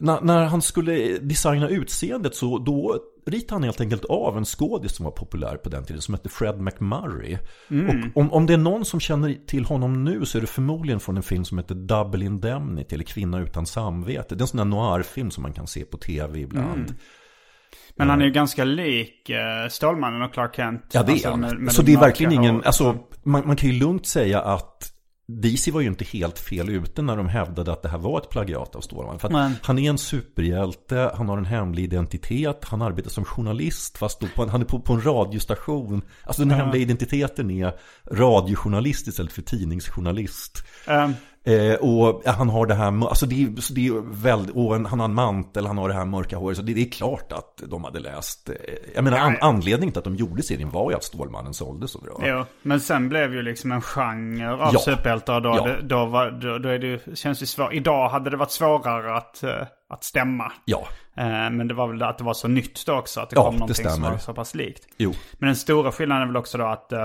när, 0.00 0.20
när 0.20 0.44
han 0.44 0.62
skulle 0.62 1.18
designa 1.18 1.68
utseendet 1.68 2.34
så 2.34 2.58
då 2.58 2.98
ritade 3.26 3.54
han 3.54 3.62
helt 3.62 3.80
enkelt 3.80 4.04
av 4.04 4.36
en 4.36 4.44
skådis 4.44 4.92
som 4.96 5.04
var 5.04 5.12
populär 5.12 5.56
på 5.56 5.68
den 5.68 5.84
tiden 5.84 6.02
som 6.02 6.14
hette 6.14 6.28
Fred 6.28 6.60
McMurray. 6.60 7.36
Och 8.14 8.20
om, 8.22 8.32
om 8.32 8.46
det 8.46 8.52
är 8.52 8.58
någon 8.58 8.84
som 8.84 9.00
känner 9.00 9.36
till 9.46 9.64
honom 9.64 10.04
nu 10.04 10.24
så 10.24 10.38
är 10.38 10.40
det 10.40 10.46
förmodligen 10.46 11.00
från 11.00 11.16
en 11.16 11.22
film 11.22 11.44
som 11.44 11.58
heter 11.58 11.74
Double 11.74 12.24
Indemnity 12.24 12.94
eller 12.94 13.04
Kvinna 13.04 13.40
utan 13.40 13.66
samvete. 13.66 14.34
Det 14.34 14.40
är 14.40 14.42
en 14.42 14.46
sån 14.48 14.58
där 14.58 14.64
noirfilm 14.64 15.30
som 15.30 15.42
man 15.42 15.52
kan 15.52 15.66
se 15.66 15.84
på 15.84 15.96
tv 15.96 16.40
ibland. 16.40 16.94
Men 17.96 18.10
han 18.10 18.20
är 18.20 18.24
ju 18.24 18.30
ganska 18.30 18.64
lik 18.64 19.30
uh, 19.30 19.68
Stålmannen 19.70 20.22
och 20.22 20.32
Clark 20.32 20.56
Kent. 20.56 20.84
Ja, 20.92 21.02
det 21.02 21.10
är 21.10 21.14
Alltså, 21.14 21.30
han. 21.30 21.40
med- 21.40 21.58
med 21.58 21.72
så 21.72 21.82
det 21.82 21.92
är 21.92 21.98
verkligen 22.00 22.32
ingen, 22.32 22.62
alltså 22.64 22.96
man, 23.22 23.46
man 23.46 23.56
kan 23.56 23.70
ju 23.70 23.78
lugnt 23.78 24.06
säga 24.06 24.40
att 24.40 24.91
DC 25.40 25.70
var 25.70 25.80
ju 25.80 25.86
inte 25.86 26.04
helt 26.04 26.38
fel 26.38 26.68
ute 26.68 27.02
när 27.02 27.16
de 27.16 27.28
hävdade 27.28 27.72
att 27.72 27.82
det 27.82 27.88
här 27.88 27.98
var 27.98 28.18
ett 28.18 28.30
plagiat 28.30 28.76
av 28.76 28.80
Stålmannen. 28.80 29.18
För 29.18 29.52
han 29.62 29.78
är 29.78 29.90
en 29.90 29.98
superhjälte, 29.98 31.12
han 31.14 31.28
har 31.28 31.38
en 31.38 31.44
hemlig 31.44 31.84
identitet, 31.84 32.64
han 32.64 32.82
arbetar 32.82 33.10
som 33.10 33.24
journalist 33.24 33.98
fast 33.98 34.34
på 34.34 34.42
en, 34.42 34.48
han 34.48 34.60
är 34.60 34.64
på, 34.64 34.80
på 34.80 34.92
en 34.92 35.04
radiostation. 35.04 36.02
Alltså 36.24 36.42
den 36.42 36.50
hemliga 36.50 36.82
identiteten 36.82 37.50
är 37.50 37.72
radiojournalist 38.10 39.08
istället 39.08 39.32
för 39.32 39.42
tidningsjournalist. 39.42 40.64
Ehm, 40.86 41.12
Eh, 41.44 41.74
och 41.74 42.22
ja, 42.24 42.30
han 42.32 42.48
har 42.48 42.66
det 42.66 42.74
här, 42.74 43.08
alltså 43.08 43.26
det 43.26 43.42
är, 43.42 43.74
det 43.74 43.86
är 43.86 44.22
väldigt, 44.22 44.56
och 44.56 44.74
han 44.74 45.00
har 45.00 45.04
en 45.04 45.14
mantel, 45.14 45.66
han 45.66 45.78
har 45.78 45.88
det 45.88 45.94
här 45.94 46.04
mörka 46.04 46.36
håret. 46.36 46.56
Så 46.56 46.62
det, 46.62 46.74
det 46.74 46.80
är 46.80 46.90
klart 46.90 47.32
att 47.32 47.62
de 47.66 47.84
hade 47.84 48.00
läst. 48.00 48.48
Eh, 48.48 48.54
jag 48.94 49.04
menar 49.04 49.18
an, 49.18 49.36
anledningen 49.40 49.92
till 49.92 49.98
att 49.98 50.04
de 50.04 50.16
gjorde 50.16 50.42
serien 50.42 50.70
var 50.70 50.90
ju 50.90 50.96
att 50.96 51.04
Stålmannen 51.04 51.54
sålde 51.54 51.88
så 51.88 51.98
bra. 51.98 52.12
Jo, 52.22 52.44
men 52.62 52.80
sen 52.80 53.08
blev 53.08 53.34
ju 53.34 53.42
liksom 53.42 53.72
en 53.72 53.80
genre 53.82 54.52
av 54.52 54.70
Ja. 54.74 54.80
superhjältar. 54.80 55.40
Då, 55.40 55.48
Ja. 55.56 55.64
det, 55.66 55.82
då, 55.82 56.04
var, 56.06 56.30
då, 56.30 56.58
då 56.58 56.68
är 56.68 56.78
det, 56.78 57.16
känns 57.18 57.38
det 57.40 57.46
svårt. 57.46 57.72
Idag 57.72 58.08
hade 58.08 58.30
det 58.30 58.36
varit 58.36 58.50
svårare 58.50 59.16
att, 59.16 59.42
eh, 59.42 59.66
att 59.88 60.04
stämma. 60.04 60.52
Ja, 60.64 60.86
Eh, 61.16 61.24
men 61.50 61.68
det 61.68 61.74
var 61.74 61.88
väl 61.88 62.02
att 62.02 62.18
det 62.18 62.24
var 62.24 62.34
så 62.34 62.48
nytt 62.48 62.86
då 62.86 62.92
också. 62.92 63.20
Att 63.20 63.30
det 63.30 63.36
Ja, 63.36 63.42
kom 63.44 63.54
det 63.54 63.58
någonting 63.58 63.84
som 63.84 63.92
stämmer. 63.92 64.10
var 64.10 64.18
så 64.18 64.34
pass 64.34 64.54
likt. 64.54 64.86
jo. 64.96 65.12
Men 65.32 65.46
den 65.46 65.56
stora 65.56 65.92
skillnaden 65.92 66.22
är 66.22 66.26
väl 66.26 66.36
också 66.36 66.58
då 66.58 66.64
att 66.64 66.92
eh, 66.92 67.02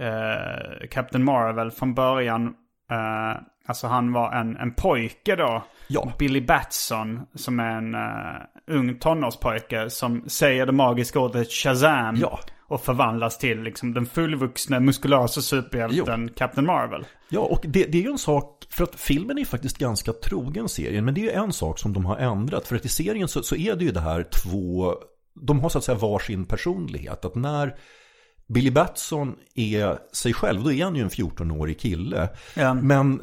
eh, 0.00 0.88
Captain 0.90 1.24
Marvel 1.24 1.70
från 1.70 1.94
början, 1.94 2.46
eh, 2.90 3.40
alltså 3.66 3.86
han 3.86 4.12
var 4.12 4.32
en, 4.32 4.56
en 4.56 4.74
pojke 4.74 5.36
då. 5.36 5.64
Ja. 5.88 6.12
Billy 6.18 6.40
Batson 6.40 7.20
som 7.34 7.60
är 7.60 7.76
en 7.76 7.94
eh, 7.94 8.78
ung 8.78 8.98
tonårspojke 8.98 9.90
som 9.90 10.24
säger 10.28 10.66
det 10.66 10.72
magiska 10.72 11.20
ordet 11.20 11.52
Shazam. 11.52 12.16
Ja. 12.16 12.40
Och 12.68 12.84
förvandlas 12.84 13.38
till 13.38 13.62
liksom 13.62 13.94
den 13.94 14.06
fullvuxna 14.06 14.80
muskulösa 14.80 15.40
superhjälten 15.42 16.30
Captain 16.36 16.66
Marvel. 16.66 17.04
Ja, 17.28 17.40
och 17.40 17.60
det, 17.62 17.84
det 17.84 17.98
är 17.98 18.02
ju 18.02 18.10
en 18.10 18.18
sak, 18.18 18.66
för 18.70 18.84
att 18.84 18.94
filmen 18.94 19.38
är 19.38 19.44
faktiskt 19.44 19.78
ganska 19.78 20.12
trogen 20.12 20.68
serien, 20.68 21.04
men 21.04 21.14
det 21.14 21.20
är 21.20 21.22
ju 21.22 21.30
en 21.30 21.52
sak 21.52 21.78
som 21.78 21.92
de 21.92 22.04
har 22.04 22.16
ändrat. 22.16 22.66
För 22.68 22.76
att 22.76 22.84
i 22.84 22.88
serien 22.88 23.28
så, 23.28 23.42
så 23.42 23.56
är 23.56 23.76
det 23.76 23.84
ju 23.84 23.90
det 23.90 24.00
här 24.00 24.22
två, 24.22 24.94
de 25.34 25.60
har 25.60 25.68
så 25.68 25.78
att 25.78 25.84
säga 25.84 25.98
varsin 25.98 26.44
personlighet. 26.44 27.24
Att 27.24 27.34
när 27.34 27.74
Billy 28.46 28.70
Batson 28.70 29.34
är 29.54 29.98
sig 30.12 30.32
själv, 30.32 30.62
då 30.62 30.72
är 30.72 30.84
han 30.84 30.96
ju 30.96 31.02
en 31.02 31.10
14-årig 31.10 31.80
kille. 31.80 32.28
Ja. 32.54 32.74
Men 32.74 33.22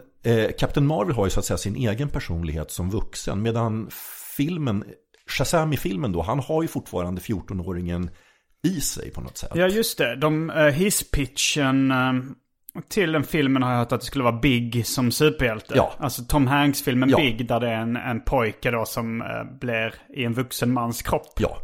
Captain 0.60 0.88
Marvel 0.88 1.15
har 1.15 1.25
ju 1.25 1.29
så 1.29 1.39
att 1.39 1.45
säga 1.45 1.58
sin 1.58 1.75
egen 1.75 2.10
personlighet 2.10 2.71
som 2.71 2.89
vuxen, 2.89 3.41
medan 3.41 3.89
filmen, 4.38 4.84
Shazam 5.27 5.73
i 5.73 5.77
filmen 5.77 6.12
då, 6.12 6.21
han 6.21 6.39
har 6.39 6.62
ju 6.62 6.67
fortfarande 6.67 7.21
14-åringen 7.21 8.10
i 8.63 8.82
sig 8.82 9.12
på 9.12 9.21
något 9.21 9.38
sätt. 9.38 9.51
Ja, 9.55 9.67
just 9.67 9.97
det. 9.97 10.15
De 10.15 10.49
uh, 10.49 10.67
hisspitchen 10.67 11.91
uh, 11.91 12.23
till 12.89 13.12
den 13.12 13.23
filmen 13.23 13.63
har 13.63 13.71
jag 13.71 13.79
hört 13.79 13.91
att 13.91 13.99
det 13.99 14.05
skulle 14.05 14.23
vara 14.23 14.39
Big 14.39 14.86
som 14.86 15.12
superhjälte. 15.12 15.73
Ja. 15.75 15.93
Alltså 15.99 16.23
Tom 16.23 16.47
Hanks-filmen 16.47 17.10
Ja. 17.10 17.17
Big 17.17 17.47
där 17.47 17.60
det 17.60 17.67
är 17.67 17.82
en, 17.82 17.95
en 17.95 18.21
pojke 18.21 18.71
då 18.71 18.86
som 18.86 19.21
uh, 19.21 19.60
blir 19.60 19.93
i 20.15 20.23
en 20.23 20.34
vuxen 20.34 20.73
mans 20.73 21.01
kropp. 21.01 21.39
Ja. 21.39 21.58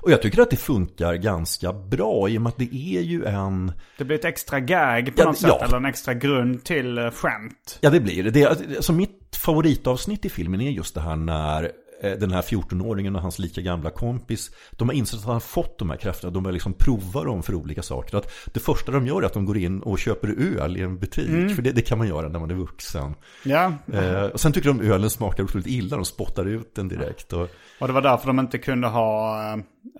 Och 0.00 0.10
jag 0.10 0.22
tycker 0.22 0.42
att 0.42 0.50
det 0.50 0.56
funkar 0.56 1.14
ganska 1.14 1.72
bra 1.72 2.28
i 2.28 2.38
och 2.38 2.42
med 2.42 2.48
att 2.50 2.56
det 2.58 2.74
är 2.74 3.00
ju 3.00 3.24
en... 3.24 3.72
Det 3.98 4.04
blir 4.04 4.16
ett 4.18 4.24
extra 4.24 4.60
gag 4.60 5.06
på 5.06 5.12
Ja, 5.22 5.24
något 5.24 5.38
sätt. 5.38 5.48
ja. 5.60 5.64
Eller 5.64 5.76
en 5.76 5.84
extra 5.84 6.14
grund 6.14 6.64
till 6.64 6.98
uh, 6.98 7.10
skämt. 7.10 7.78
Ja, 7.80 7.90
det 7.90 8.00
blir 8.00 8.22
det. 8.24 8.30
det. 8.30 8.44
Alltså 8.46 8.92
mitt 8.92 9.36
favoritavsnitt 9.36 10.24
i 10.24 10.28
filmen 10.28 10.60
är 10.60 10.70
just 10.70 10.94
det 10.94 11.00
här 11.00 11.16
när 11.16 11.62
eh, 11.64 11.70
den 12.02 12.30
här 12.32 12.42
14-åringen 12.42 13.16
och 13.16 13.22
hans 13.22 13.38
lika 13.38 13.60
gamla 13.60 13.90
kompis 13.90 14.50
De 14.70 14.88
har 14.88 14.94
insett 14.94 15.18
att 15.20 15.24
han 15.24 15.32
har 15.32 15.40
fått 15.40 15.78
de 15.78 15.90
här 15.90 15.96
krafterna 15.96 16.30
De 16.32 16.42
börjar 16.42 16.52
liksom 16.52 16.72
prova 16.72 17.24
dem 17.24 17.42
för 17.42 17.54
olika 17.54 17.82
saker 17.82 18.16
att 18.16 18.32
Det 18.54 18.60
första 18.60 18.92
de 18.92 19.06
gör 19.06 19.22
är 19.22 19.26
att 19.26 19.32
de 19.32 19.44
går 19.44 19.58
in 19.58 19.80
och 19.82 19.98
köper 19.98 20.58
öl 20.60 20.76
i 20.76 20.80
en 20.82 20.98
butik 20.98 21.54
För 21.54 21.62
det, 21.62 21.72
det 21.72 21.82
kan 21.82 21.98
man 21.98 22.08
göra 22.08 22.28
när 22.28 22.38
man 22.38 22.50
är 22.50 22.54
vuxen 22.54 23.14
Ja. 23.44 23.72
eh, 23.92 24.22
Och 24.22 24.40
sen 24.40 24.52
tycker 24.52 24.68
de 24.68 24.80
ölen 24.92 25.10
smakar 25.10 25.42
otroligt 25.44 25.66
illa 25.66 25.96
De 25.96 26.04
spottar 26.04 26.44
ut 26.44 26.74
den 26.74 26.88
direkt 26.88 27.32
och, 27.32 27.48
Och 27.80 27.86
det 27.86 27.92
var 27.92 28.02
därför 28.02 28.26
de 28.26 28.38
inte 28.40 28.58
kunde 28.58 28.88
ha 28.88 29.38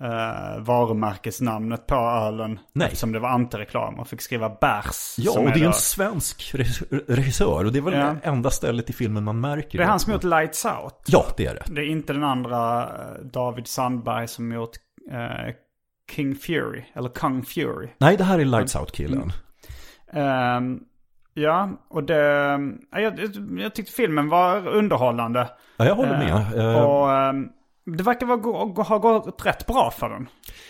uh, 0.01 0.63
varumärkesnamnet 0.63 1.87
på 1.87 1.95
ölen. 1.95 2.59
Nej. 2.73 2.85
Eftersom 2.85 3.11
det 3.11 3.19
var 3.19 3.29
antireklam 3.29 3.99
och 3.99 4.07
fick 4.07 4.21
skriva 4.21 4.49
bärs. 4.61 5.15
Ja, 5.17 5.31
och 5.39 5.43
det 5.51 5.59
är 5.59 5.65
en 5.65 5.73
svensk 5.73 6.51
re- 6.55 7.03
regissör 7.07 7.65
Och 7.65 7.71
det 7.73 7.79
är 7.79 7.83
väl 7.83 7.93
Ja. 7.93 7.99
det 7.99 8.19
enda 8.29 8.49
stället 8.51 8.89
i 8.89 8.93
filmen 8.93 9.23
man 9.23 9.41
märker 9.41 9.77
Det 9.77 9.83
är 9.83 9.87
han 9.87 9.99
som 9.99 10.13
gjort 10.13 10.23
Lights 10.23 10.65
Out. 10.65 10.95
Ja, 11.07 11.25
det 11.37 11.45
är 11.45 11.53
det 11.55 11.63
Det 11.75 11.85
inte 11.89 12.13
den 12.13 12.23
andra 12.23 12.83
eh, 12.83 13.25
David 13.33 13.67
Sandberg 13.67 14.27
som 14.27 14.51
gjort 14.51 14.75
eh, 15.11 15.53
King 16.11 16.35
Fury, 16.35 16.83
eller 16.93 17.09
Kung 17.09 17.43
Fury. 17.43 17.87
Nej, 17.97 18.17
det 18.17 18.23
här 18.23 18.39
är 18.39 18.45
Lights 18.45 18.75
Out-killen 18.75 19.31
Ehm, 20.13 20.79
ja, 21.33 21.69
och 21.89 22.03
det... 22.03 22.15
ja, 22.91 22.99
Jag, 22.99 23.19
jag 23.59 23.75
tyckte 23.75 23.91
filmen 23.91 24.29
var 24.29 24.67
underhållande. 24.67 25.49
Ja, 25.77 25.85
jag 25.85 25.95
håller 25.95 26.13
Eh, 26.13 26.19
med 26.19 26.59
Eh, 26.59 26.85
och 26.85 27.11
ehm, 27.11 27.49
det 27.97 28.03
verkar 28.03 28.25
vara, 28.25 28.83
ha 28.83 28.97
gått 28.97 29.45
rätt 29.45 29.65
bra 29.67 29.91
för 29.99 30.09
den. 30.09 30.27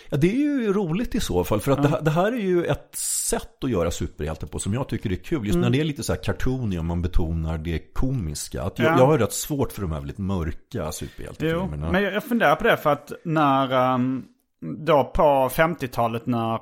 Ja, 0.10 0.18
det 0.18 0.28
är 0.28 0.36
ju 0.36 0.74
roligt 0.74 1.16
i 1.16 1.20
så 1.20 1.44
fall. 1.44 1.60
För 1.60 1.72
att 1.72 1.84
det, 1.84 1.90
här- 1.90 2.02
det 2.02 2.12
här 2.12 2.32
är 2.32 2.38
ju 2.42 2.66
ett 2.66 2.96
sätt 2.96 3.64
att 3.64 3.70
göra 3.70 3.92
superhjältar 3.92 4.48
på 4.48 4.60
som 4.60 4.74
jag 4.74 4.88
tycker 4.90 5.12
är 5.12 5.16
kul. 5.16 5.46
Just 5.48 5.58
när 5.60 5.70
det 5.70 5.80
är 5.80 5.84
lite 5.84 6.04
så 6.04 6.14
här 6.14 6.24
cartoony 6.24 6.78
och 6.80 6.86
man 6.86 7.02
betonar 7.02 7.58
det 7.58 7.80
komiska. 7.94 8.64
Att 8.64 8.80
jag, 8.80 8.88
Ja. 8.92 8.98
jag 9.00 9.06
har 9.06 9.18
rätt 9.18 9.34
svårt 9.34 9.72
för 9.72 9.82
de 9.82 9.92
här 9.92 10.00
väldigt 10.00 10.18
mörka 10.18 10.60
Jo, 10.74 10.92
superhjältefilmerna. 10.92 11.92
men 11.92 12.04
jag, 12.04 12.14
jag 12.14 12.24
funderar 12.24 12.56
på 12.56 12.64
det 12.64 12.78
för 12.78 12.90
att 12.90 13.12
när... 13.24 13.94
ehm, 13.96 14.24
då 14.86 15.04
på 15.04 15.22
50-talet 15.54 16.26
när 16.26 16.60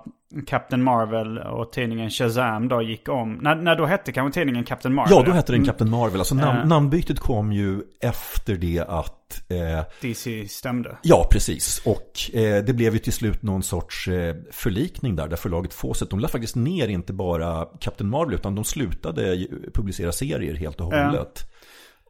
Captain 0.48 0.84
Marvel 0.84 1.38
och 1.38 1.72
tidningen 1.72 2.10
Shazam 2.10 2.68
då 2.68 2.82
gick 2.82 3.10
om. 3.10 3.34
När, 3.34 3.56
när 3.56 3.76
då 3.76 3.86
hette 3.86 4.12
kanske 4.12 4.40
tidningen 4.40 4.64
Captain 4.64 4.96
Marvel? 4.96 5.14
Ja, 5.18 5.24
då 5.26 5.32
hette 5.32 5.52
den 5.52 5.66
Captain 5.66 5.90
Marvel. 5.90 6.20
Alltså 6.20 6.36
nam- 6.36 6.62
Eh. 6.62 6.66
namnbytet 6.68 7.20
kom 7.20 7.52
ju 7.52 7.82
efter 8.02 8.56
det 8.56 8.80
att... 8.88 9.52
Eh, 9.52 9.86
DC 10.02 10.48
stämde. 10.48 10.98
ja, 11.04 11.28
precis. 11.32 11.82
Och 11.86 12.36
eh, 12.40 12.64
det 12.64 12.74
blev 12.74 12.94
ju 12.94 13.00
till 13.00 13.14
slut 13.14 13.44
någon 13.44 13.64
sorts 13.64 14.08
eh, 14.08 14.36
förlikning 14.52 15.16
där. 15.16 15.28
Där 15.28 15.38
förlaget 15.38 15.74
Fawcett, 15.74 16.10
de 16.10 16.20
la 16.20 16.28
faktiskt 16.28 16.56
ner 16.56 16.88
inte 16.88 17.14
bara 17.14 17.66
Captain 17.80 18.10
Marvel 18.10 18.34
utan 18.36 18.56
de 18.56 18.64
slutade 18.64 19.48
publicera 19.74 20.12
serier 20.12 20.54
helt 20.54 20.82
och 20.82 20.94
hållet. 20.94 21.52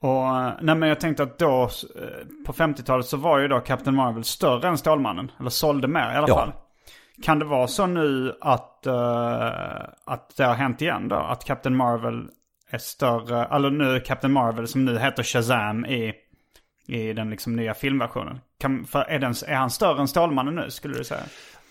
Och 0.02 0.28
eh, 0.28 0.52
nej 0.62 0.76
men 0.76 0.90
jag 0.90 1.00
tänkte 1.00 1.24
att 1.24 1.40
då 1.40 1.64
eh, 1.64 2.46
på 2.46 2.54
50-talet 2.54 3.06
så 3.06 3.18
var 3.18 3.40
ju 3.40 3.48
då 3.48 3.60
Captain 3.60 3.96
Marvel 3.96 4.24
större 4.24 4.68
än 4.68 4.78
Stålmannen. 4.78 5.32
Eller 5.40 5.50
sålde 5.50 5.88
mer 5.88 6.14
i 6.14 6.16
alla 6.18 6.28
Ja. 6.28 6.36
fall. 6.36 6.52
Kan 7.24 7.40
det 7.40 7.46
vara 7.46 7.68
så 7.68 7.86
nu 7.86 8.36
att, 8.42 8.86
eh, 8.86 9.48
att 10.06 10.34
det 10.38 10.44
har 10.44 10.54
hänt 10.54 10.82
igen 10.82 11.08
då? 11.08 11.16
Att 11.16 11.46
Captain 11.46 11.76
Marvel 11.76 12.28
är 12.70 12.78
större, 12.78 13.46
eller 13.46 13.70
nu 13.70 14.00
Captain 14.00 14.34
Marvel 14.34 14.68
som 14.68 14.86
nu 14.86 15.00
heter 15.00 15.24
Shazam 15.24 15.86
i, 15.86 16.14
i 16.88 17.14
den 17.14 17.30
liksom 17.30 17.56
nya 17.56 17.74
filmversionen. 17.74 18.40
Kan, 18.60 18.86
för 18.86 19.02
är, 19.02 19.20
den, 19.20 19.34
är 19.48 19.56
han 19.56 19.70
större 19.70 20.02
än 20.02 20.08
Stålmannen 20.08 20.56
nu 20.56 20.70
skulle 20.72 20.98
du 20.98 21.04
säga? 21.04 21.22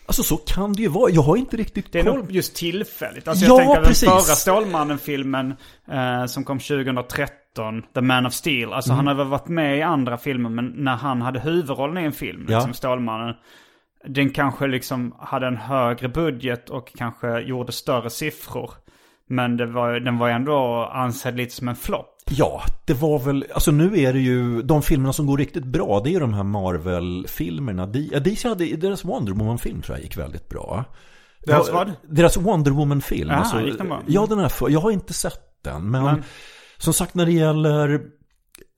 Alltså 0.06 0.22
så 0.22 0.36
kan 0.36 0.72
det 0.72 0.82
ju 0.82 0.88
vara. 0.88 1.10
Jag 1.10 1.22
har 1.22 1.36
inte 1.36 1.56
riktigt 1.56 1.92
Det 1.92 1.98
är 2.00 2.04
koll. 2.04 2.14
nog 2.16 2.32
just 2.32 2.56
tillfälligt. 2.56 3.28
Alltså 3.28 3.44
Ja, 3.46 3.50
jag 3.50 3.58
tänker 3.66 3.82
precis. 3.88 4.00
den 4.08 4.10
förra 4.20 4.34
Stålmannen-filmen 4.34 5.54
eh, 5.90 6.26
som 6.26 6.44
kom 6.44 6.58
2013, 6.58 7.82
The 7.94 8.00
Man 8.00 8.26
of 8.26 8.32
Steel. 8.34 8.72
Alltså 8.72 8.90
Mm. 8.92 8.96
han 8.96 9.06
har 9.06 9.14
väl 9.14 9.26
varit 9.26 9.48
med 9.48 9.78
i 9.78 9.82
andra 9.82 10.18
filmer, 10.18 10.50
men 10.50 10.66
när 10.76 10.96
han 10.96 11.22
hade 11.22 11.40
huvudrollen 11.40 11.98
i 12.02 12.06
en 12.06 12.12
film, 12.12 12.46
Ja. 12.48 12.56
liksom 12.56 12.74
Stålmannen. 12.74 13.34
Den 14.08 14.30
kanske 14.30 14.66
liksom 14.66 15.14
hade 15.18 15.46
en 15.46 15.56
högre 15.56 16.08
budget 16.08 16.70
och 16.70 16.92
kanske 16.96 17.40
gjorde 17.40 17.72
större 17.72 18.10
siffror. 18.10 18.70
Men 19.28 19.56
det 19.56 19.66
var, 19.66 20.00
den 20.00 20.18
var 20.18 20.28
ändå 20.28 20.84
ansedd 20.92 21.36
lite 21.36 21.54
som 21.54 21.68
en 21.68 21.76
flopp. 21.76 22.12
Ja, 22.30 22.62
det 22.84 22.94
var 22.94 23.18
väl, 23.18 23.44
alltså 23.54 23.70
nu 23.70 23.98
är 24.00 24.12
det 24.12 24.18
ju, 24.20 24.62
de 24.62 24.82
filmerna 24.82 25.12
som 25.12 25.26
går 25.26 25.38
riktigt 25.38 25.64
bra, 25.64 26.00
det 26.04 26.10
är 26.10 26.12
ju 26.12 26.18
de 26.20 26.34
här 26.34 26.42
Marvel-filmerna. 26.42 27.86
DC 28.20 28.48
hade, 28.48 28.76
deras 28.76 29.04
Wonder 29.04 29.32
Woman-film 29.32 29.82
tror 29.82 29.96
jag 29.96 30.04
gick 30.04 30.16
väldigt 30.16 30.48
bra. 30.48 30.84
Deras 31.46 31.72
vad? 31.72 31.92
Deras 32.08 32.36
Wonder 32.36 32.70
Woman-film. 32.70 33.30
Aha, 33.30 33.60
gick 33.60 33.78
den 33.78 33.88
bra? 33.88 34.02
Ja, 34.06 34.26
den 34.28 34.38
här, 34.38 34.52
jag 34.68 34.80
har 34.80 34.90
inte 34.90 35.12
sett 35.14 35.40
den, 35.64 35.90
men 35.90 36.04
Men- 36.04 36.22
som 36.78 36.92
sagt 36.92 37.14
när 37.14 37.26
det 37.26 37.32
gäller 37.32 38.00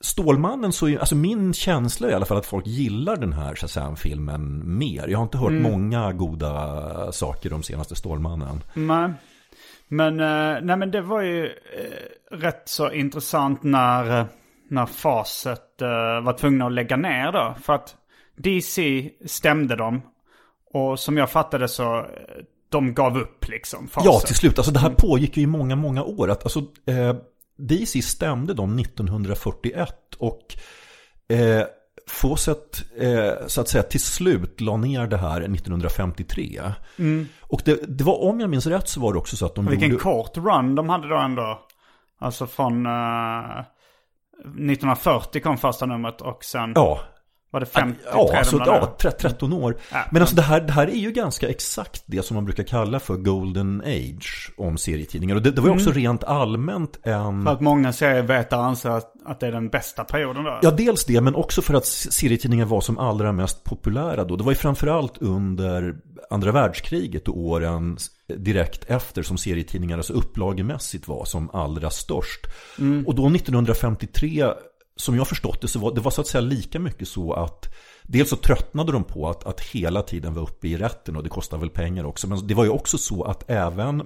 Stålmannen 0.00 0.72
så 0.72 0.88
är, 0.88 0.98
alltså 0.98 1.14
min 1.14 1.52
känsla 1.54 2.06
är 2.08 2.12
i 2.12 2.14
alla 2.14 2.26
fall 2.26 2.36
att 2.38 2.46
folk 2.46 2.66
gillar 2.66 3.16
den 3.16 3.32
här 3.32 3.54
Shazam-filmen 3.54 4.78
mer. 4.78 5.08
Jag 5.08 5.18
har 5.18 5.22
inte 5.24 5.38
hört 5.38 5.50
Mm. 5.50 5.62
många 5.62 6.12
goda 6.12 7.12
saker 7.12 7.52
om 7.52 7.62
senaste 7.62 7.94
Stålmannen. 7.94 8.62
Nej. 8.74 9.10
Men, 9.88 10.20
eh, 10.20 10.60
nej 10.62 10.76
men 10.76 10.90
det 10.90 11.00
var 11.00 11.22
ju 11.22 11.46
eh, 11.46 12.36
rätt 12.36 12.62
så 12.64 12.92
intressant 12.92 13.62
när, 13.62 14.20
eh, 14.20 14.26
när 14.68 14.86
Facet 14.86 15.64
var 16.22 16.32
tvungna 16.32 16.66
att 16.66 16.72
lägga 16.72 16.96
ner 16.96 17.32
då. 17.32 17.54
För 17.62 17.72
att 17.72 17.96
DC 18.36 19.10
stämde 19.26 19.76
dem. 19.76 20.02
Och 20.72 20.98
som 20.98 21.16
jag 21.16 21.30
fattade 21.30 21.68
så, 21.68 22.06
de 22.68 22.94
gav 22.94 23.18
upp 23.18 23.48
liksom. 23.48 23.88
Facet. 23.88 24.12
Ja, 24.12 24.20
till 24.20 24.34
slut. 24.34 24.58
Alltså 24.58 24.72
det 24.72 24.78
här 24.78 24.90
pågick 24.90 25.36
ju 25.36 25.42
i 25.42 25.46
många, 25.46 25.76
många 25.76 26.04
år. 26.04 26.30
Att, 26.30 26.44
alltså, 26.44 26.58
eh, 26.86 27.16
DC 27.56 28.02
stämde 28.02 28.54
dem 28.54 28.78
1941 28.78 30.14
och 30.18 30.56
eh, 31.28 31.64
Fawcett 32.08 32.84
eh, 32.98 33.46
så 33.46 33.60
att 33.60 33.68
säga 33.68 33.82
till 33.82 34.00
slut 34.00 34.60
la 34.60 34.76
ner 34.76 35.06
det 35.06 35.16
här 35.16 35.40
1953. 35.40 36.62
Mm. 36.98 37.28
Och 37.40 37.62
det, 37.64 37.98
det, 37.98 38.04
var, 38.04 38.22
om 38.22 38.40
jag 38.40 38.50
minns 38.50 38.66
rätt 38.66 38.88
så 38.88 39.00
var 39.00 39.12
det 39.12 39.18
också 39.18 39.36
så 39.36 39.46
att 39.46 39.54
de 39.54 39.66
Vilken 39.66 39.90
gjorde... 39.90 40.02
kort 40.02 40.36
run 40.36 40.74
de 40.74 40.88
hade 40.88 41.08
då 41.08 41.16
ändå. 41.16 41.60
Alltså 42.20 42.46
från 42.46 42.86
uh, 42.86 43.60
1940 44.40 45.40
kom 45.42 45.58
första 45.58 45.86
numret 45.86 46.20
och 46.20 46.44
sen 46.44 46.72
Ja, 46.74 47.00
var 47.50 47.60
det 47.60 47.66
53 47.66 48.10
Ja, 48.12 48.38
alltså, 48.38 48.56
ja 48.66 48.96
13 49.20 49.52
år. 49.52 49.76
Ja, 49.92 50.04
men 50.10 50.22
alltså 50.22 50.36
det 50.36 50.42
här, 50.42 50.60
det 50.60 50.72
här 50.72 50.86
är 50.86 50.96
ju 50.96 51.12
ganska 51.12 51.48
exakt 51.48 52.02
det 52.06 52.22
som 52.22 52.34
man 52.34 52.44
brukar 52.44 52.62
kalla 52.62 53.00
för 53.00 53.16
Golden 53.16 53.82
Age 53.86 54.52
om 54.56 54.78
serietidningar. 54.78 55.36
Och 55.36 55.42
det, 55.42 55.50
det 55.50 55.60
var 55.60 55.68
ju 55.68 55.74
också 55.74 55.90
rent 55.90 56.24
allmänt 56.24 56.98
en... 57.02 57.44
För 57.44 57.52
att 57.52 57.60
många 57.60 57.92
serievetare 57.92 58.60
anser 58.60 58.90
att, 58.90 59.12
att 59.24 59.40
det 59.40 59.46
är 59.46 59.52
den 59.52 59.68
bästa 59.68 60.04
perioden 60.04 60.44
då. 60.44 60.58
Ja, 60.62 60.70
dels 60.70 61.04
det, 61.04 61.20
men 61.20 61.34
också 61.34 61.62
för 61.62 61.74
att 61.74 61.86
serietidningar 61.86 62.66
var 62.66 62.80
som 62.80 62.98
allra 62.98 63.32
mest 63.32 63.64
populära 63.64 64.24
då. 64.24 64.36
Det 64.36 64.44
var 64.44 64.52
ju 64.52 64.56
framförallt 64.56 65.18
under 65.18 65.94
andra 66.30 66.52
världskriget 66.52 67.28
och 67.28 67.38
åren 67.38 67.98
direkt 68.36 68.84
efter 68.84 69.22
som 69.22 69.38
serietidningar 69.38 69.96
alltså 69.96 70.12
upplagemässigt 70.12 71.08
var 71.08 71.24
som 71.24 71.50
allra 71.50 71.90
störst. 71.90 72.46
Och 73.06 73.14
då 73.14 73.26
1953 73.26 74.44
som 75.00 75.16
jag 75.16 75.28
förstått 75.28 75.60
det 75.60 75.68
så 75.68 75.78
var 75.78 75.94
det 75.94 76.00
var 76.00 76.10
så 76.10 76.20
att 76.20 76.26
säga 76.26 76.40
lika 76.40 76.78
mycket 76.78 77.08
så 77.08 77.32
att 77.32 77.74
Dels 78.10 78.30
så 78.30 78.36
tröttnade 78.36 78.92
de 78.92 79.04
på 79.04 79.28
att, 79.28 79.46
att 79.46 79.60
hela 79.60 80.02
tiden 80.02 80.34
vara 80.34 80.44
uppe 80.44 80.68
i 80.68 80.76
rätten 80.76 81.16
och 81.16 81.22
det 81.22 81.28
kostar 81.28 81.58
väl 81.58 81.70
pengar 81.70 82.04
också. 82.04 82.28
Men 82.28 82.46
det 82.46 82.54
var 82.54 82.64
ju 82.64 82.70
också 82.70 82.98
så 82.98 83.24
att 83.24 83.50
även 83.50 84.02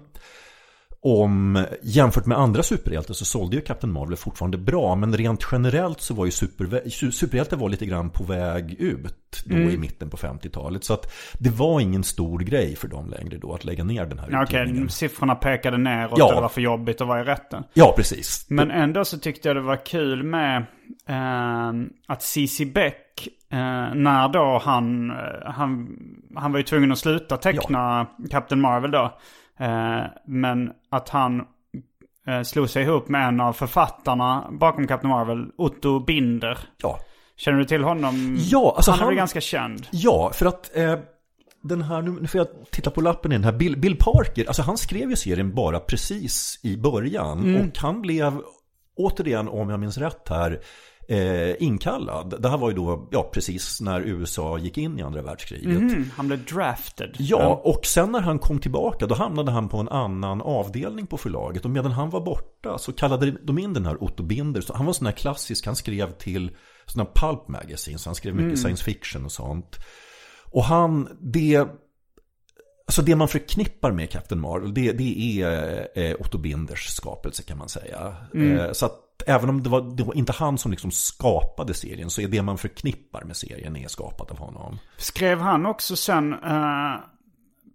om 1.05 1.65
jämfört 1.83 2.27
med 2.27 2.38
andra 2.38 2.62
superhjältar 2.62 3.15
så 3.15 3.25
sålde 3.25 3.57
ju 3.57 3.62
Captain 3.62 3.93
Marvel 3.93 4.17
fortfarande 4.17 4.59
bra. 4.59 4.95
Men 4.95 5.17
rent 5.17 5.47
generellt 5.53 6.01
så 6.01 6.15
var 6.15 6.25
ju 6.25 6.31
super, 6.31 6.88
superhjältar 7.11 7.57
var 7.57 7.69
lite 7.69 7.87
grann 7.87 8.11
på 8.11 8.25
väg 8.25 8.75
ut 8.81 9.43
då 9.45 9.57
i 9.57 9.77
mitten 9.79 10.11
på 10.11 10.17
50-talet. 10.17 10.85
Så 10.85 10.95
att 10.95 11.12
det 11.38 11.51
var 11.51 11.81
ingen 11.81 12.05
stor 12.05 12.38
grej 12.38 12.77
för 12.77 12.88
dem 12.88 13.09
längre 13.19 13.38
då 13.38 13.55
att 13.55 13.65
lägga 13.65 13.85
ner 13.85 14.07
den 14.07 14.19
här 14.19 14.29
Ja, 14.31 14.43
Okej, 14.43 14.88
siffrorna 14.88 15.35
pekade 15.35 15.79
neråt 15.79 16.19
Ja. 16.19 16.27
och 16.29 16.35
det 16.35 16.41
var 16.41 16.49
för 16.49 16.61
jobbigt 16.61 17.01
att 17.01 17.07
vara 17.09 17.21
i 17.21 17.25
rätten. 17.25 17.65
Ja, 17.75 17.95
precis. 17.97 18.47
Men 18.49 18.71
ändå 18.71 19.05
så 19.05 19.19
tyckte 19.19 19.49
jag 19.49 19.57
det 19.57 19.62
var 19.62 19.87
kul 19.87 20.23
med 20.23 20.57
eh, 21.09 21.73
att 22.07 22.23
CC 22.23 22.61
Beck, 22.75 23.29
eh, 23.53 23.95
när 23.95 24.29
då 24.29 24.61
han, 24.65 25.11
eh, 25.11 25.17
han, 25.45 25.88
han 26.37 26.53
var 26.53 26.59
ju 26.59 26.65
tvungen 26.65 26.93
att 26.93 26.99
sluta 26.99 27.37
teckna 27.37 28.07
Captain 28.31 28.61
Marvel 28.61 28.91
då. 28.91 29.19
Eh, 29.59 30.03
men 30.27 30.73
att 30.93 31.09
han 31.09 31.41
eh, 32.27 32.43
slog 32.43 32.71
sig 32.71 32.83
ihop 32.83 33.09
med 33.09 33.29
en 33.29 33.41
av 33.41 33.53
författarna 33.53 34.49
bakom 34.51 34.87
Captain 34.87 35.11
Marvel, 35.11 35.47
Otto 35.59 36.01
Binder. 36.05 36.59
Ja, 36.83 36.99
Känner 37.37 37.59
du 37.59 37.65
till 37.65 37.85
honom? 37.85 38.37
Ja, 38.41 38.73
alltså 38.77 38.91
han 38.91 38.99
är 39.01 39.03
han- 39.03 39.09
väl 39.09 39.17
ganska 39.17 39.41
känd. 39.41 39.87
Ja, 39.91 40.31
för 40.35 40.47
att 40.47 40.77
eh, 40.77 40.97
den 41.63 41.83
här, 41.83 42.03
nu 42.03 42.27
får 42.27 42.39
jag 42.39 42.47
titta 42.71 42.91
på 42.91 43.01
lappen 43.01 43.33
i 43.33 43.35
den 43.35 43.45
här, 43.45 43.53
Bill, 43.53 43.77
Bill 43.79 43.97
Parker, 44.01 44.47
alltså 44.47 44.63
han 44.63 44.79
skrev 44.79 45.11
ju 45.11 45.17
serien 45.17 45.55
bara 45.55 45.81
precis 45.81 46.61
i 46.63 46.77
början. 46.77 47.57
Och 47.57 47.79
han 47.79 48.03
blev, 48.03 48.41
återigen 48.97 49.49
om 49.49 49.71
jag 49.71 49.81
minns 49.81 49.99
rätt 49.99 50.29
här, 50.29 50.61
eh, 51.12 51.62
inkallad. 51.62 52.42
Det 52.42 52.48
här 52.48 52.59
var 52.59 52.68
ju 52.68 52.77
då, 52.77 53.09
ja 53.11 53.31
precis 53.33 53.81
när 53.81 54.01
USA 54.01 54.59
gick 54.59 54.79
in 54.79 54.98
i 54.98 55.03
andra 55.03 55.22
världskriget. 55.22 55.66
Mm, 55.66 56.11
han 56.16 56.27
blev 56.27 56.44
drafted. 56.44 57.16
Ja, 57.18 57.61
och 57.64 57.87
sen 57.87 58.12
när 58.12 58.20
han 58.20 58.38
kom 58.38 58.59
tillbaka 58.59 59.07
då 59.07 59.14
hamnade 59.14 59.51
han 59.51 59.68
på 59.68 59.79
en 59.79 59.88
annan 59.88 60.42
avdelning 60.42 61.07
på 61.07 61.16
förlaget. 61.16 61.64
Och 61.64 61.70
medan 61.70 61.92
han 61.92 62.11
var 62.11 62.20
borta 62.20 62.79
så 62.79 62.92
kallade 62.92 63.31
de 63.31 63.59
in 63.59 63.72
den 63.72 63.87
här 63.87 64.03
Otto 64.03 64.22
Binder. 64.22 64.61
Så 64.61 64.75
han 64.75 64.87
var 64.87 64.92
sån 64.92 65.07
här 65.07 65.14
klassisk, 65.14 65.66
han 65.66 65.77
skrev 65.77 66.12
till 66.12 66.51
sådana 66.87 67.11
pulp 67.14 67.48
magazines. 67.48 68.07
Han 68.07 68.14
skrev 68.14 68.35
mycket 68.35 68.59
science 68.59 68.85
fiction 68.85 69.25
och 69.25 69.33
sånt. 69.33 69.79
Och 70.44 70.64
han, 70.64 71.09
det... 71.20 71.66
Alltså 72.87 73.03
det 73.03 73.16
man 73.16 73.29
förknippar 73.29 73.92
med 73.92 74.11
Captain 74.11 74.40
Marvel, 74.40 74.75
det, 74.75 74.92
det 74.92 75.42
är 75.42 75.88
eh, 75.94 76.16
Otto 76.20 76.38
Binders 76.38 76.87
skapelse 76.87 77.42
kan 77.42 77.59
man 77.59 77.68
säga. 77.68 78.16
Eh, 78.35 78.72
så 78.72 78.87
att 78.87 79.12
även 79.27 79.49
om 79.49 79.63
det 79.63 79.69
var, 79.69 79.97
det 79.97 80.03
var 80.03 80.15
inte 80.15 80.33
han 80.33 80.59
som 80.59 80.71
liksom 80.71 80.91
skapade 80.91 81.75
serien, 81.75 82.11
så 82.11 82.21
är 82.21 82.29
det 82.29 82.43
man 82.43 82.59
förknippar 82.59 83.25
med 83.25 83.37
serien 83.37 83.77
är 83.77 83.89
skapat 83.89 84.31
av 84.31 84.39
honom. 84.39 84.79
Skrev 84.97 85.41
han 85.41 85.67
också 85.67 85.97
sen 85.97 86.33
eh, 86.33 86.95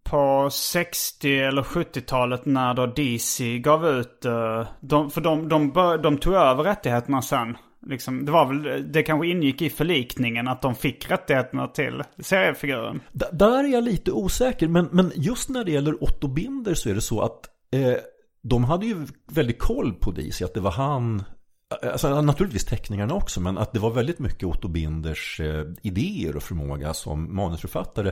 på 0.04 0.50
60 0.52 1.40
eller 1.40 1.62
70-talet 1.62 2.46
när 2.46 2.74
då 2.74 2.86
DC 2.86 3.60
gav 3.60 3.88
ut, 3.88 4.26
eh, 4.26 4.68
de, 4.80 5.12
för 5.12 5.22
de, 5.22 5.50
de, 5.50 5.72
bör, 5.72 5.98
de 5.98 6.18
tog 6.18 6.34
över 6.34 6.64
rättigheterna 6.64 7.22
sen. 7.22 7.58
Liksom, 7.88 8.26
det 8.26 8.32
var 8.32 8.46
väl, 8.46 8.92
det 8.92 9.04
kanske 9.04 9.28
ingick 9.28 9.62
i 9.62 9.70
förlikningen 9.70 10.48
att 10.48 10.62
de 10.62 10.76
fick 10.76 11.12
rättigheterna 11.12 11.68
till 11.68 12.04
seriefiguren. 12.20 13.02
D- 13.12 13.26
där 13.32 13.64
är 13.64 13.68
jag 13.68 13.84
lite 13.84 14.12
osäker, 14.12 14.68
men, 14.68 14.90
men 14.92 15.12
just 15.16 15.50
när 15.50 15.64
det 15.64 15.72
gäller 15.72 16.04
Otto 16.04 16.28
Binder 16.28 16.74
så 16.74 16.90
är 16.90 16.96
det 16.96 17.02
så 17.02 17.22
att 17.22 17.40
eh, 17.72 17.98
de 18.42 18.64
hade 18.64 18.86
ju 18.86 19.08
väldigt 19.32 19.60
koll 19.60 19.94
på 19.94 20.12
DC, 20.12 20.46
att 20.46 20.54
det 20.54 20.60
var 20.60 20.72
han 20.72 21.24
Alltså, 21.70 22.22
naturligtvis 22.22 22.66
teckningarna 22.66 23.14
också, 23.14 23.42
men 23.42 23.58
att 23.58 23.74
det 23.74 23.80
var 23.80 23.92
väldigt 23.92 24.20
mycket 24.20 24.44
Otto 24.44 24.68
Binders 24.68 25.40
eh, 25.40 25.66
idéer 25.82 26.36
och 26.36 26.44
förmåga 26.44 26.94
som 26.94 27.36
manusförfattare. 27.36 28.12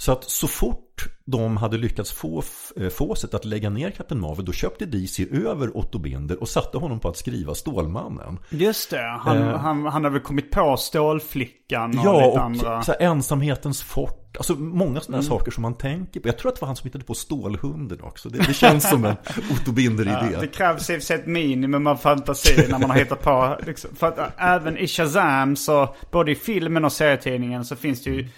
Så 0.00 0.12
att 0.12 0.24
så 0.24 0.46
fort 0.48 1.08
de 1.24 1.56
hade 1.56 1.76
lyckats 1.76 2.12
få 2.12 2.42
eh, 2.76 2.88
Fawcett 2.88 3.34
att 3.34 3.44
lägga 3.44 3.70
ner 3.70 3.90
Captain 3.90 4.20
Marvel, 4.20 4.44
då 4.44 4.52
köpte 4.52 4.86
DC 4.86 5.26
över 5.32 5.76
Otto 5.76 5.98
Binder 5.98 6.40
och 6.40 6.48
satte 6.48 6.78
honom 6.78 7.00
på 7.00 7.08
att 7.08 7.16
skriva 7.16 7.54
Stålmannen. 7.54 8.38
Just 8.50 8.90
det, 8.90 9.18
han, 9.20 9.36
Eh. 9.38 9.44
han, 9.58 9.82
han 9.82 9.92
hade 9.92 10.10
väl 10.10 10.20
kommit 10.20 10.50
på 10.50 10.76
Stålflickan 10.76 11.98
och 11.98 12.04
Ja, 12.04 12.12
lite 12.18 12.28
och 12.28 12.40
andra. 12.44 12.82
så 12.82 12.92
här, 12.92 13.00
ensamhetens 13.02 13.82
fort. 13.82 14.24
Alltså 14.38 14.54
många 14.54 15.00
sådana 15.00 15.18
Mm. 15.18 15.28
saker 15.28 15.50
som 15.50 15.62
man 15.62 15.74
tänker 15.74 16.20
på. 16.20 16.28
Jag 16.28 16.38
tror 16.38 16.48
att 16.48 16.54
det 16.56 16.60
var 16.60 16.66
han 16.66 16.76
som 16.76 16.86
hittade 16.86 17.04
på 17.04 17.14
Stålhunden 17.14 18.00
också. 18.02 18.28
Det, 18.28 18.38
det 18.46 18.54
känns 18.54 18.90
som 18.90 19.04
en 19.04 19.16
Otto 19.52 19.72
Binder-idé. 19.72 20.28
Ja, 20.32 20.40
det 20.40 20.46
krävs 20.46 20.90
i 20.90 20.92
och 20.92 20.96
för 20.96 21.06
sig 21.06 21.16
ett 21.18 21.26
minimum 21.26 21.86
av 21.86 21.96
fantasi 21.96 22.66
när 22.70 22.78
man 22.78 22.90
har 22.90 22.96
hittat 22.98 23.22
på. 23.22 23.56
Liksom, 23.66 23.90
för 23.96 24.06
att 24.08 24.18
äh, 24.18 24.26
även 24.38 24.78
i 24.78 24.86
Shazam 24.86 25.56
så, 25.56 25.94
både 26.12 26.32
i 26.32 26.34
filmen 26.34 26.84
och 26.84 26.92
serietidningen 26.92 27.64
så 27.64 27.76
finns 27.76 28.02
det 28.04 28.10
ju, 28.10 28.28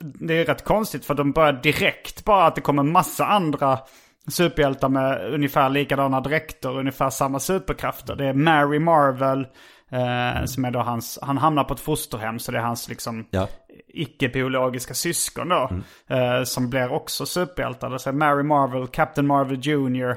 det 0.00 0.34
är 0.34 0.44
rätt 0.44 0.64
konstigt 0.64 0.83
för 1.04 1.14
de 1.14 1.32
börjar 1.32 1.52
direkt 1.52 2.24
bara 2.24 2.46
att 2.46 2.54
det 2.54 2.60
kommer 2.60 2.82
massa 2.82 3.26
andra 3.26 3.78
superhjältar 4.28 4.88
med 4.88 5.34
ungefär 5.34 5.68
likadana 5.68 6.20
dräkter, 6.20 6.78
ungefär 6.78 7.10
samma 7.10 7.40
superkrafter. 7.40 8.16
Det 8.16 8.26
är 8.26 8.32
Mary 8.32 8.78
Marvel, 8.78 9.40
eh, 9.90 10.44
som 10.44 10.64
är 10.64 10.70
då 10.70 10.78
hans, 10.80 11.18
han 11.22 11.38
hamnar 11.38 11.64
på 11.64 11.74
ett 11.74 11.80
fosterhem 11.80 12.38
så 12.38 12.52
det 12.52 12.58
är 12.58 12.62
hans 12.62 12.88
liksom 12.88 13.26
Ja. 13.30 13.48
icke-biologiska 13.88 14.94
syskon 14.94 15.48
då. 15.48 15.70
Eh, 16.16 16.42
som 16.44 16.70
blir 16.70 16.92
också 16.92 17.26
superhjältar. 17.26 17.90
Det 17.90 18.06
är 18.06 18.12
Mary 18.12 18.42
Marvel, 18.42 18.86
Captain 18.88 19.26
Marvel 19.26 19.58
Jr. 19.62 20.16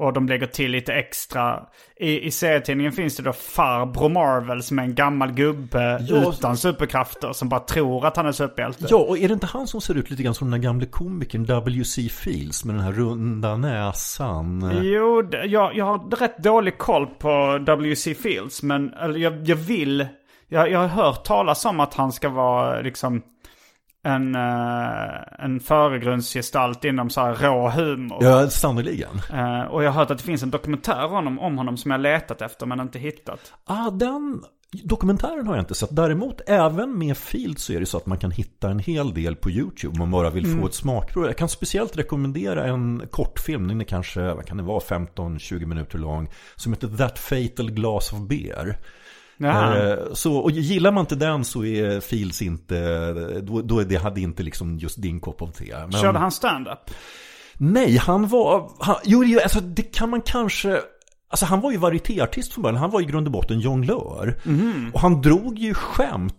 Och 0.00 0.12
de 0.12 0.28
lägger 0.28 0.46
till 0.46 0.70
lite 0.70 0.92
extra. 0.94 1.62
I, 1.96 2.20
i 2.26 2.30
serietidningen 2.30 2.92
finns 2.92 3.16
det 3.16 3.22
då 3.22 3.32
farbror 3.32 4.08
Marvel 4.08 4.62
som 4.62 4.78
är 4.78 4.82
en 4.82 4.94
gammal 4.94 5.32
gubbe 5.32 6.06
Ja. 6.08 6.30
utan 6.32 6.56
superkrafter. 6.56 7.32
Som 7.32 7.48
bara 7.48 7.60
tror 7.60 8.06
att 8.06 8.16
han 8.16 8.26
är 8.26 8.32
superhjälte. 8.32 8.86
Ja, 8.90 8.96
och 8.96 9.18
är 9.18 9.28
det 9.28 9.34
inte 9.34 9.46
han 9.46 9.66
som 9.66 9.80
ser 9.80 9.94
ut 9.94 10.10
lite 10.10 10.22
grann 10.22 10.34
som 10.34 10.50
den 10.50 10.60
där 10.60 10.68
gamle 10.68 10.86
komikern 10.86 11.44
W.C. 11.44 12.08
Fields 12.08 12.64
med 12.64 12.74
den 12.74 12.84
här 12.84 12.92
runda 12.92 13.56
näsan? 13.56 14.70
Jo, 14.82 15.30
jag, 15.44 15.76
jag 15.76 15.84
har 15.84 16.16
rätt 16.16 16.38
dålig 16.38 16.78
koll 16.78 17.06
på 17.06 17.58
W.C. 17.66 18.14
Fields. 18.14 18.62
Men 18.62 18.92
jag, 19.16 19.48
jag 19.48 19.56
vill... 19.56 20.06
Jag, 20.48 20.70
jag 20.70 20.78
har 20.78 20.88
hört 20.88 21.24
talas 21.24 21.64
om 21.64 21.80
att 21.80 21.94
han 21.94 22.12
ska 22.12 22.28
vara 22.28 22.80
liksom 22.80 23.22
en, 24.02 24.36
uh, 24.36 25.44
en 25.44 25.60
föregrundsgestalt 25.60 26.84
inom 26.84 27.10
så 27.10 27.20
här 27.20 27.34
rå 27.34 27.70
humor. 27.70 28.18
Ja, 28.20 28.50
sannerligen. 28.50 29.20
Eh, 29.32 29.60
och 29.60 29.84
jag 29.84 29.90
har 29.90 30.00
hört 30.00 30.10
att 30.10 30.18
det 30.18 30.24
finns 30.24 30.42
en 30.42 30.50
dokumentär 30.50 31.04
om 31.04 31.10
honom, 31.10 31.38
om 31.38 31.58
honom 31.58 31.76
som 31.76 31.90
jag 31.90 32.00
letat 32.00 32.42
efter 32.42 32.66
men 32.66 32.80
inte 32.80 32.98
hittat. 32.98 33.52
Ah, 33.64 33.90
den 33.90 34.42
dokumentären 34.72 35.46
har 35.46 35.54
jag 35.54 35.62
inte 35.62 35.74
sett. 35.74 35.96
Däremot, 35.96 36.40
även 36.46 36.98
med 36.98 37.16
Fields 37.16 37.64
så 37.64 37.72
är 37.72 37.80
det 37.80 37.86
så 37.86 37.96
att 37.96 38.06
man 38.06 38.18
kan 38.18 38.30
hitta 38.30 38.70
en 38.70 38.78
hel 38.78 39.14
del 39.14 39.36
på 39.36 39.50
YouTube 39.50 39.92
om 39.92 39.98
man 39.98 40.10
bara 40.10 40.30
vill 40.30 40.60
få 40.60 40.66
ett 40.66 40.74
smakprov. 40.74 41.26
Jag 41.26 41.36
kan 41.36 41.48
speciellt 41.48 41.96
rekommendera 41.96 42.66
en 42.66 43.02
kortfilm, 43.10 43.68
den 43.68 43.80
är 43.80 43.84
kanske, 43.84 44.34
vad 44.34 44.46
kan 44.46 44.56
det 44.56 44.62
vara, 44.62 44.80
15-20 44.80 45.66
minuter 45.66 45.98
lång, 45.98 46.30
som 46.56 46.72
heter 46.72 46.88
That 46.88 47.18
Fatal 47.18 47.70
Glass 47.70 48.12
of 48.12 48.18
Beer. 48.18 48.76
Jaha. 49.42 49.90
Eh, 49.90 49.98
Så, 50.12 50.36
och 50.36 50.50
gillar 50.50 50.92
man 50.92 51.00
inte 51.00 51.14
den 51.14 51.44
så 51.44 51.64
är 51.64 52.00
Fields 52.00 52.42
inte, 52.42 53.12
då, 53.40 53.62
då 53.62 53.80
det 53.82 53.96
hade 53.96 54.20
inte 54.20 54.42
liksom 54.42 54.78
just 54.78 55.02
din 55.02 55.20
kopp 55.20 55.42
av 55.42 55.46
te. 55.52 55.74
Men, 55.78 55.92
Körde 55.92 56.18
han 56.18 56.30
stand-up? 56.32 56.90
Nej, 57.58 57.96
han 57.96 58.28
var, 58.28 58.70
han, 58.78 58.96
jo, 59.04 59.38
alltså 59.42 59.60
det 59.60 59.82
kan 59.82 60.10
man 60.10 60.20
kanske, 60.22 60.80
Alltså 61.28 61.46
han 61.46 61.60
var 61.60 61.70
ju 61.70 61.76
varietéartist 61.76 62.52
från 62.52 62.62
början, 62.62 62.76
han 62.78 62.90
var 62.90 63.00
i 63.00 63.04
grund 63.04 63.26
och 63.26 63.32
botten 63.32 63.60
jonglör. 63.60 64.40
Och 64.92 65.00
han 65.00 65.20
drog 65.22 65.58
ju 65.58 65.74
skämt 65.74 66.34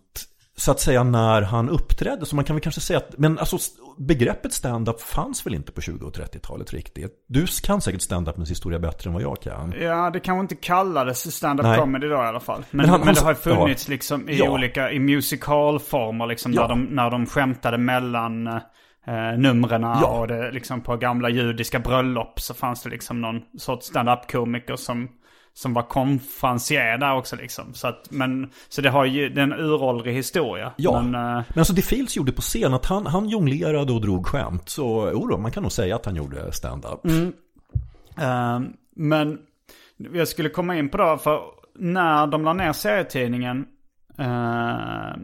så 0.65 0.71
att 0.71 0.79
säga 0.79 1.03
när 1.03 1.41
han 1.41 1.69
uppträdde. 1.69 2.25
Så 2.25 2.35
man 2.35 2.45
kan 2.45 2.55
väl 2.55 2.63
kanske 2.63 2.81
säga 2.81 2.97
att, 2.97 3.17
men 3.17 3.39
alltså 3.39 3.57
begreppet 3.97 4.53
stand-up 4.53 5.01
fanns 5.01 5.45
väl 5.45 5.53
inte 5.53 5.71
på 5.71 5.81
20 5.81 6.05
och 6.05 6.15
30-talet 6.15 6.73
riktigt. 6.73 7.11
Du 7.27 7.45
kan 7.63 7.81
säkert 7.81 8.01
stand-upens 8.01 8.49
historia 8.49 8.79
bättre 8.79 9.07
än 9.09 9.13
vad 9.13 9.23
jag 9.23 9.41
kan. 9.41 9.73
Ja, 9.81 10.09
det 10.09 10.19
kanske 10.19 10.41
inte 10.41 10.55
kallades 10.55 11.35
stand-up 11.35 11.77
comedy 11.77 12.07
då 12.07 12.15
i 12.15 12.17
alla 12.17 12.39
fall. 12.39 12.63
Men, 12.71 12.77
Men 12.77 12.89
han- 12.89 12.99
men, 12.99 13.07
han- 13.07 13.15
det 13.15 13.21
har 13.21 13.31
ju 13.31 13.35
funnits 13.35 13.87
ja. 13.87 13.91
liksom 13.93 14.29
i 14.29 14.37
Ja. 14.39 14.49
olika, 14.49 14.91
i 14.91 14.99
musicalformer 14.99 16.27
liksom. 16.27 16.53
Ja. 16.53 16.61
Där, 16.61 16.67
de, 16.69 16.83
när 16.83 17.09
de 17.11 17.25
skämtade 17.25 17.77
mellan 17.77 18.47
eh, 18.47 19.37
numren 19.37 19.81
Ja. 19.81 20.19
och 20.19 20.27
det 20.27 20.51
liksom 20.51 20.81
på 20.81 20.95
gamla 20.97 21.29
judiska 21.29 21.79
bröllop 21.79 22.39
så 22.39 22.53
fanns 22.53 22.83
det 22.83 22.89
liksom 22.89 23.21
någon 23.21 23.41
sorts 23.57 23.87
stand-up 23.87 24.31
komiker 24.31 24.75
som, 24.75 25.07
som 25.53 25.73
var 25.73 25.81
konferencier 25.81 26.97
där 26.97 27.15
också 27.15 27.35
liksom. 27.35 27.73
Så 27.73 27.87
att, 27.87 28.11
men, 28.11 28.49
så 28.69 28.81
det 28.81 28.89
har 28.89 29.05
ju, 29.05 29.29
det 29.29 29.41
är 29.41 29.43
en 29.43 29.53
uråldrig 29.53 30.13
historia. 30.13 30.73
Ja, 30.75 31.01
Men, 31.01 31.11
men, 31.11 31.37
eh, 31.37 31.43
alltså 31.55 31.73
det 31.73 31.81
Fields 31.81 32.17
gjorde 32.17 32.31
på 32.31 32.41
scen, 32.41 32.73
att 32.73 32.85
han, 32.85 33.05
han 33.05 33.29
jonglerade 33.29 33.93
och 33.93 34.01
drog 34.01 34.27
skämt. 34.27 34.69
Så 34.69 35.11
då, 35.29 35.37
man 35.37 35.51
kan 35.51 35.63
nog 35.63 35.71
säga 35.71 35.95
att 35.95 36.05
han 36.05 36.15
gjorde 36.15 36.51
stand-up. 36.51 37.05
Eh, 38.17 38.59
men 38.95 39.39
jag 40.13 40.27
skulle 40.27 40.49
komma 40.49 40.77
in 40.77 40.89
på 40.89 40.97
det, 40.97 41.17
för 41.17 41.41
när 41.75 42.27
de 42.27 42.43
la 42.45 42.53
ner 42.53 42.73
serietidningen 42.73 43.65
eh, 44.17 45.15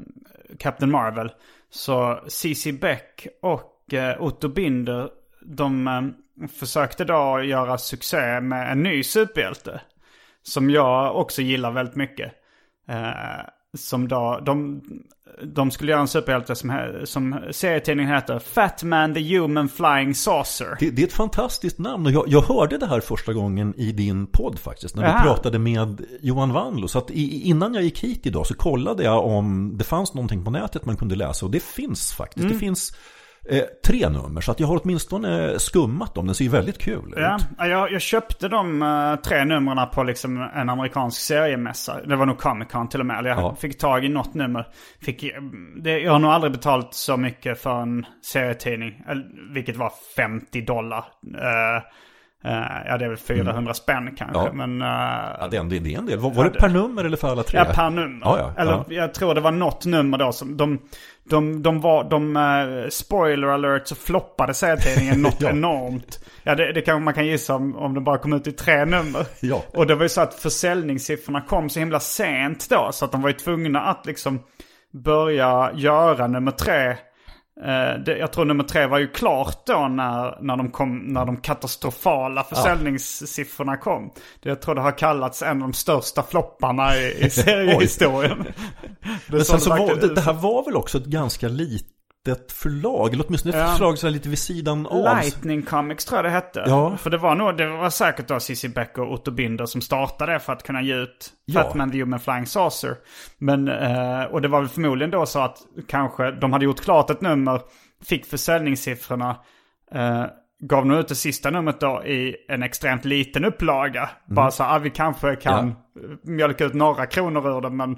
Captain 0.60 0.92
Marvel 0.92 1.32
så 1.70 2.20
CC 2.28 2.72
Beck 2.82 3.28
och 3.42 3.94
eh, 3.94 4.22
Otto 4.22 4.48
Binder 4.48 5.10
de 5.42 6.14
försökte 6.60 7.06
då 7.06 7.44
göra 7.44 7.78
succé 7.78 8.42
med 8.42 8.72
en 8.72 8.84
ny 8.84 9.04
superhjälte. 9.04 9.82
Som 10.48 10.70
jag 10.70 11.16
också 11.16 11.42
gillar 11.42 11.72
väldigt 11.72 11.96
mycket. 11.96 12.32
Eh, 12.90 13.50
som 13.78 14.08
då, 14.08 14.40
de, 14.46 14.82
de 15.44 15.72
skulle 15.72 15.92
göra 15.92 16.02
en 16.02 16.08
superhjälte 16.08 16.56
som, 16.56 16.92
som 17.04 17.40
serietidningen 17.52 18.14
heter 18.14 18.40
Fat 18.40 18.84
Man 18.84 19.14
the 19.14 19.38
Human 19.38 19.70
Flying 19.70 20.16
Saucer. 20.16 20.78
Det, 20.80 20.90
det 20.90 21.02
är 21.02 21.08
ett 21.08 21.14
fantastiskt 21.14 21.78
namn 21.78 22.06
och 22.06 22.12
jag, 22.12 22.28
jag 22.28 22.42
hörde 22.42 22.78
det 22.78 22.86
här 22.86 23.00
första 23.00 23.34
gången 23.34 23.74
i 23.78 23.92
din 23.92 24.28
podd 24.28 24.60
faktiskt. 24.60 24.96
När 24.96 25.04
Jaha. 25.04 25.18
du 25.18 25.24
pratade 25.24 25.60
med 25.60 26.06
Johan 26.22 26.54
Wanlo. 26.54 26.88
Så 26.88 26.98
att 26.98 27.12
i, 27.12 27.42
innan 27.42 27.74
jag 27.74 27.84
gick 27.84 28.04
hit 28.04 28.26
idag 28.26 28.48
så 28.48 28.54
kollade 28.54 29.04
jag 29.04 29.26
om 29.26 29.78
det 29.78 29.84
fanns 29.84 30.14
någonting 30.14 30.46
på 30.46 30.52
nätet 30.52 30.86
man 30.86 30.98
kunde 30.98 31.16
läsa. 31.16 31.46
Och 31.46 31.52
det 31.52 31.64
finns 31.64 32.14
faktiskt. 32.14 32.44
Mm. 32.44 32.54
Det 32.54 32.60
finns 32.60 32.94
eh, 33.50 33.64
tre 33.86 34.10
nummer. 34.10 34.42
Så 34.42 34.52
att 34.52 34.60
jag 34.60 34.68
har 34.68 34.80
åtminstone 34.84 35.60
skummat 35.60 36.16
dem. 36.16 36.26
Den 36.26 36.36
ser 36.36 36.44
ju 36.44 36.50
väldigt 36.52 36.78
kul 36.78 37.10
ut. 37.14 37.18
Ja, 37.18 37.38
jag, 37.68 37.92
jag 37.92 38.02
köpte 38.02 38.48
de 38.48 38.82
eh, 38.82 39.16
tre 39.16 39.46
numren 39.46 39.88
på 39.94 40.04
liksom 40.04 40.50
en 40.56 40.70
amerikansk 40.70 41.22
seriemässa. 41.22 42.02
Det 42.06 42.16
var 42.16 42.26
nog 42.26 42.38
Comic 42.38 42.68
Con 42.72 42.90
till 42.90 43.00
och 43.00 43.06
med. 43.06 43.26
Jag 43.26 43.38
Ja. 43.40 43.56
fick 43.56 43.78
tag 43.78 44.06
i 44.06 44.10
något 44.10 44.34
nummer. 44.34 44.68
Fick, 45.02 45.24
eh, 45.24 45.30
det, 45.84 46.00
jag 46.00 46.12
har 46.12 46.20
nog 46.20 46.32
aldrig 46.32 46.54
betalt 46.54 46.94
så 46.94 47.18
mycket 47.18 47.62
för 47.62 47.82
en 47.82 48.06
serietidning. 48.26 49.02
Vilket 49.54 49.76
var 49.78 49.92
50 50.16 50.62
dollar. 50.62 51.06
Eh, 51.42 51.76
eh, 51.76 51.82
ja, 52.86 52.98
det 52.98 53.06
är 53.06 53.10
väl 53.10 53.18
400 53.18 53.74
spänn 53.74 54.16
kanske. 54.18 54.44
Ja. 54.44 54.54
Men, 54.54 54.82
eh, 54.82 54.88
Ja, 55.40 55.48
det, 55.52 55.58
är 55.58 55.62
en, 55.62 55.70
det 55.70 55.76
är 55.76 55.98
en 55.98 56.06
del. 56.06 56.20
Var, 56.20 56.32
var 56.32 56.44
det 56.44 56.50
per 56.60 56.70
nummer 56.70 57.06
eller 57.06 57.18
för 57.18 57.28
alla 57.28 57.44
tre? 57.44 57.58
Ja, 57.60 57.74
per 57.74 57.90
nummer. 57.90 58.26
Ja, 58.26 58.38
ja, 58.40 58.62
Eller 58.62 58.72
ja. 58.72 58.86
jag 58.88 59.14
tror 59.14 59.36
det 59.36 59.42
var 59.42 59.52
något 59.52 59.86
nummer 59.86 60.18
då 60.18 60.32
som 60.32 60.58
de... 60.58 60.80
De, 61.30 61.64
de 61.64 61.82
var, 61.82 62.04
de, 62.04 62.36
eh, 62.38 62.90
spoiler 62.90 63.48
alert, 63.48 63.88
så 63.88 63.96
floppade 63.96 64.54
serietidningen 64.54 65.22
något 65.22 65.44
enormt. 65.44 66.26
Ja, 66.44 66.56
det, 66.56 66.74
det 66.74 66.82
kan 66.82 67.04
man 67.04 67.14
kan 67.14 67.26
gissa 67.26 67.56
om, 67.56 67.76
om 67.76 67.94
det 67.94 68.02
bara 68.02 68.18
kom 68.18 68.34
ut 68.34 68.48
i 68.48 68.52
tre 68.52 68.86
nummer. 68.86 69.26
Ja. 69.40 69.64
Och 69.74 69.88
det 69.88 69.96
var 69.96 70.04
ju 70.04 70.10
så 70.10 70.22
att 70.22 70.34
försäljningssiffrorna 70.34 71.42
kom 71.42 71.70
så 71.70 71.80
himla 71.80 72.00
sent 72.00 72.70
då. 72.70 72.90
Så 72.92 73.06
att 73.06 73.12
de 73.12 73.22
var 73.22 73.30
ju 73.30 73.36
tvungna 73.36 73.82
att 73.82 74.06
liksom 74.06 74.40
börja 74.94 75.72
göra 75.76 76.28
nummer 76.28 76.52
tre. 76.52 76.96
Eh, 77.64 78.00
det, 78.06 78.18
jag 78.18 78.34
tror 78.34 78.46
nummer 78.46 78.64
tre 78.64 78.86
var 78.86 79.00
ju 79.00 79.08
klart 79.08 79.66
då 79.66 79.88
när, 79.88 80.38
när, 80.42 80.58
de, 80.58 80.72
kom, 80.72 80.98
när 80.98 81.26
de 81.26 81.38
katastrofala 81.38 82.44
försäljningssiffrorna 82.44 83.78
kom. 83.78 84.12
Det, 84.40 84.50
jag 84.50 84.62
tror 84.62 84.76
det 84.76 84.82
har 84.82 84.98
kallats 84.98 85.42
en 85.42 85.62
av 85.62 85.68
de 85.70 85.74
största 85.74 86.24
flopparna 86.24 86.98
i, 86.98 87.26
i 87.26 87.30
seriehistorien. 87.30 88.44
det 89.28 89.36
Men 89.36 89.46
sen 89.46 89.60
så 89.60 89.70
var, 89.70 89.96
det, 89.96 90.16
det 90.16 90.22
här 90.22 90.34
var 90.34 90.66
väl 90.66 90.76
också 90.76 90.98
ett 90.98 91.06
ganska 91.06 91.48
litet 91.48 91.97
förlag. 92.52 93.14
Eller 93.14 93.26
åtminstone 93.28 93.56
ett 93.58 93.62
Ja. 93.70 93.76
förlag 93.76 93.98
så 93.98 94.08
här 94.08 94.12
lite 94.12 94.30
vid 94.30 94.40
sidan 94.40 94.86
av. 94.88 95.04
Lightning 95.18 95.62
Comics 95.64 96.06
tror 96.06 96.18
jag 96.18 96.26
det 96.26 96.30
hette. 96.30 96.64
Ja. 96.68 96.98
För 96.98 97.10
det 97.10 97.18
var 97.18 97.36
nog, 97.36 97.58
det 97.58 97.68
var 97.68 97.90
säkert 97.90 98.28
då 98.28 98.40
Cissi 98.40 98.70
Beck 98.70 98.98
och 98.98 99.14
Otto 99.14 99.32
Binder 99.32 99.66
som 99.66 99.82
startade 99.82 100.34
det 100.34 100.40
för 100.40 100.54
att 100.54 100.64
kunna 100.64 100.82
ge 100.82 100.96
ut 100.96 101.30
Ja. 101.46 101.64
Fatman 101.64 101.92
the 101.92 102.00
Human 102.00 102.20
Flying 102.20 102.46
Saucer. 102.46 102.96
Men, 103.38 103.68
eh, 103.68 104.24
och 104.24 104.42
det 104.42 104.48
var 104.48 104.60
väl 104.60 104.70
förmodligen 104.70 105.12
då 105.12 105.26
så 105.26 105.40
att 105.40 105.58
kanske 105.88 106.32
de 106.32 106.54
hade 106.54 106.66
gjort 106.66 106.82
klart 106.82 107.10
ett 107.10 107.22
nummer, 107.22 107.62
fick 108.06 108.26
försäljningssiffrorna, 108.26 109.38
eh, 109.92 110.26
gav 110.60 110.86
nog 110.86 111.00
ut 111.00 111.08
det 111.08 111.16
sista 111.16 111.50
numret 111.50 111.80
då 111.80 112.04
i 112.06 112.36
en 112.50 112.64
extremt 112.64 113.06
liten 113.06 113.46
upplaga. 113.46 114.10
Bara 114.26 114.52
så 114.52 114.64
ah, 114.64 114.78
vi 114.80 114.90
kanske 114.90 115.36
kan 115.36 115.60
Mm. 115.60 115.76
Ja. 115.96 116.32
mjölka 116.32 116.66
ut 116.66 116.74
några 116.74 117.06
kronor 117.06 117.58
ur 117.58 117.62
den 117.62 117.78
men 117.78 117.98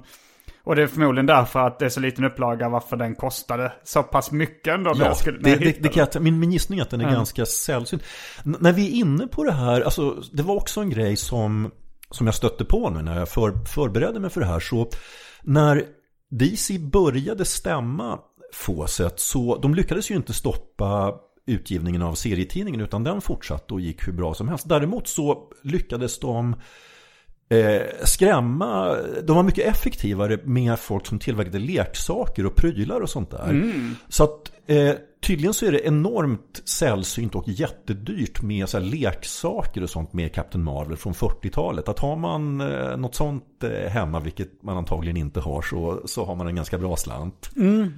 och 0.64 0.76
det 0.76 0.82
är 0.82 0.86
förmodligen 0.86 1.26
därför 1.26 1.60
att 1.60 1.78
det 1.78 1.84
är 1.84 1.88
så 1.88 2.00
liten 2.00 2.24
upplaga 2.24 2.68
varför 2.68 2.96
den 2.96 3.14
kostade 3.14 3.72
så 3.84 4.02
pass 4.02 4.30
mycket 4.30 4.74
ändå. 4.74 4.92
Ja, 4.98 5.04
jag 5.04 5.16
skulle, 5.16 5.38
det, 5.38 5.56
det, 5.56 5.82
det 5.82 5.88
kan 5.88 6.06
jag, 6.12 6.22
min, 6.22 6.38
min 6.38 6.52
gissning 6.52 6.78
är 6.78 6.82
att 6.82 6.90
den 6.90 7.00
är 7.00 7.10
ganska 7.10 7.46
sällsynt. 7.46 8.02
N- 8.44 8.56
när 8.60 8.72
vi 8.72 8.86
är 8.86 9.00
inne 9.00 9.26
på 9.26 9.44
det 9.44 9.52
här, 9.52 9.80
alltså 9.80 10.22
det 10.32 10.42
var 10.42 10.54
också 10.54 10.80
en 10.80 10.90
grej 10.90 11.16
som, 11.16 11.70
som 12.10 12.26
jag 12.26 12.34
stötte 12.34 12.64
på 12.64 12.90
nu 12.90 13.02
när 13.02 13.18
jag 13.18 13.28
för, 13.28 13.64
förberedde 13.64 14.20
mig 14.20 14.30
för 14.30 14.40
det 14.40 14.46
här. 14.46 14.60
Så 14.60 14.90
när 15.42 15.84
DC 16.30 16.78
började 16.78 17.44
stämma 17.44 18.18
Fawcett 18.54 19.20
så 19.20 19.56
de 19.56 19.74
lyckades 19.74 20.10
ju 20.10 20.14
inte 20.14 20.32
stoppa 20.32 21.14
utgivningen 21.46 22.02
av 22.02 22.14
serietidningen 22.14 22.80
utan 22.80 23.04
den 23.04 23.20
fortsatte 23.20 23.74
och 23.74 23.80
gick 23.80 24.08
hur 24.08 24.12
bra 24.12 24.34
som 24.34 24.48
helst. 24.48 24.68
Däremot 24.68 25.08
så 25.08 25.48
lyckades 25.64 26.18
de 26.18 26.56
eh, 27.50 27.82
skrämma, 28.04 28.96
de 29.22 29.36
var 29.36 29.42
mycket 29.42 29.66
effektivare 29.66 30.38
med 30.44 30.78
folk 30.78 31.06
som 31.06 31.18
tillverkade 31.18 31.58
leksaker 31.58 32.46
och 32.46 32.56
prylar 32.56 33.00
och 33.00 33.10
sånt 33.10 33.30
där. 33.30 33.52
Så 34.08 34.24
att 34.24 34.52
eh, 34.66 34.94
tydligen 35.22 35.54
så 35.54 35.66
är 35.66 35.72
det 35.72 35.86
enormt 35.86 36.62
sällsynt 36.64 37.34
och 37.34 37.48
jättedyrt 37.48 38.42
med 38.42 38.68
så 38.68 38.78
leksaker 38.78 39.82
och 39.82 39.90
sånt 39.90 40.12
med 40.12 40.34
Captain 40.34 40.64
Marvel 40.64 40.96
från 40.96 41.12
40-talet. 41.12 41.88
Att 41.88 41.98
har 41.98 42.16
man 42.16 42.60
eh, 42.60 42.96
något 42.96 43.14
sånt 43.14 43.64
eh, 43.64 43.90
hemma, 43.90 44.20
vilket 44.20 44.62
man 44.62 44.76
antagligen 44.76 45.16
inte 45.16 45.40
har, 45.40 45.62
så, 45.62 46.02
så 46.04 46.24
har 46.24 46.34
man 46.34 46.46
en 46.46 46.56
ganska 46.56 46.78
bra 46.78 46.96
slant. 46.96 47.50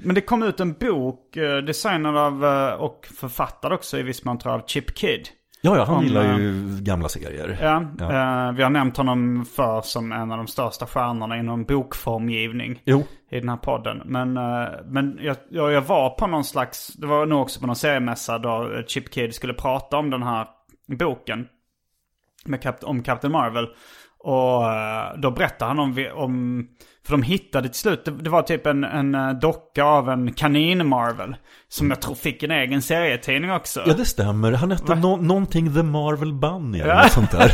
Men 0.04 0.14
det 0.14 0.20
kom 0.20 0.42
ut 0.42 0.60
en 0.60 0.72
bok 0.72 1.36
eh, 1.36 1.56
designad 1.56 2.16
av 2.16 2.44
eh, 2.44 2.74
och 2.74 3.08
författad 3.14 3.72
också 3.72 3.98
i 3.98 4.02
viss 4.02 4.24
mån 4.24 4.38
av 4.44 4.62
Chip 4.66 4.98
Kidd. 4.98 5.28
Ja, 5.64 5.76
ja, 5.76 5.84
han 5.84 5.96
Om, 5.96 6.04
gillar 6.04 6.24
eh, 6.24 6.36
ju 6.38 6.78
gamla 6.80 7.08
serier. 7.08 7.58
Ja, 7.62 7.84
Ja. 7.98 8.04
eh, 8.48 8.52
vi 8.52 8.62
har 8.62 8.70
nämnt 8.70 8.96
honom 8.96 9.44
för 9.44 9.80
som 9.80 10.12
en 10.12 10.30
av 10.32 10.38
de 10.38 10.46
största 10.46 10.86
stjärnorna 10.86 11.38
inom 11.38 11.64
bokformgivning 11.64 12.82
Jo, 12.84 13.04
i 13.30 13.40
den 13.40 13.48
här 13.48 13.56
podden. 13.56 14.02
Men, 14.04 14.36
eh, 14.36 14.68
men 14.86 15.18
jag, 15.20 15.36
jag, 15.50 15.80
var 15.82 16.10
på 16.10 16.26
någon 16.26 16.44
slags, 16.44 16.86
det 16.88 17.06
var 17.06 17.26
nog 17.26 17.40
också 17.42 17.60
på 17.60 17.66
någon 17.66 17.76
seriemässa 17.76 18.38
då 18.38 18.82
Chip 18.86 19.14
Kidd 19.14 19.34
skulle 19.34 19.54
prata 19.54 19.96
om 19.96 20.10
den 20.10 20.22
här 20.22 20.46
boken. 20.98 21.46
Med 22.44 22.60
Cap- 22.62 22.84
om 22.84 23.02
Captain 23.02 23.32
Marvel. 23.32 23.66
Och 24.18 24.72
eh, 24.72 25.18
då 25.18 25.30
berättade 25.30 25.68
han 25.70 25.78
om, 25.78 26.06
om 26.14 26.66
för 27.06 27.12
de 27.12 27.22
hittade 27.22 27.68
till 27.68 27.78
slut, 27.80 28.04
det, 28.04 28.10
det 28.10 28.30
var 28.30 28.42
typ 28.42 28.66
en, 28.66 28.84
en 28.84 29.14
eh, 29.14 29.30
docka 29.30 29.84
av 29.84 30.10
en 30.10 30.32
kanin 30.32 30.86
Marvel. 30.86 31.36
Som 31.68 31.90
jag 31.90 32.00
tror 32.02 32.14
fick 32.14 32.42
en 32.42 32.50
egen 32.50 32.82
serietidning 32.82 33.52
också. 33.52 33.82
ja 33.86 33.94
det 33.94 34.04
stämmer. 34.04 34.52
Han 34.52 34.70
hette 34.70 34.94
nå- 34.94 35.16
någonting 35.16 35.74
The 35.74 35.82
Marvel 35.82 36.32
Bunny 36.32 36.78
eller 36.80 36.94
Ja. 36.94 37.02
något 37.02 37.12
sånt 37.12 37.30
där. 37.30 37.52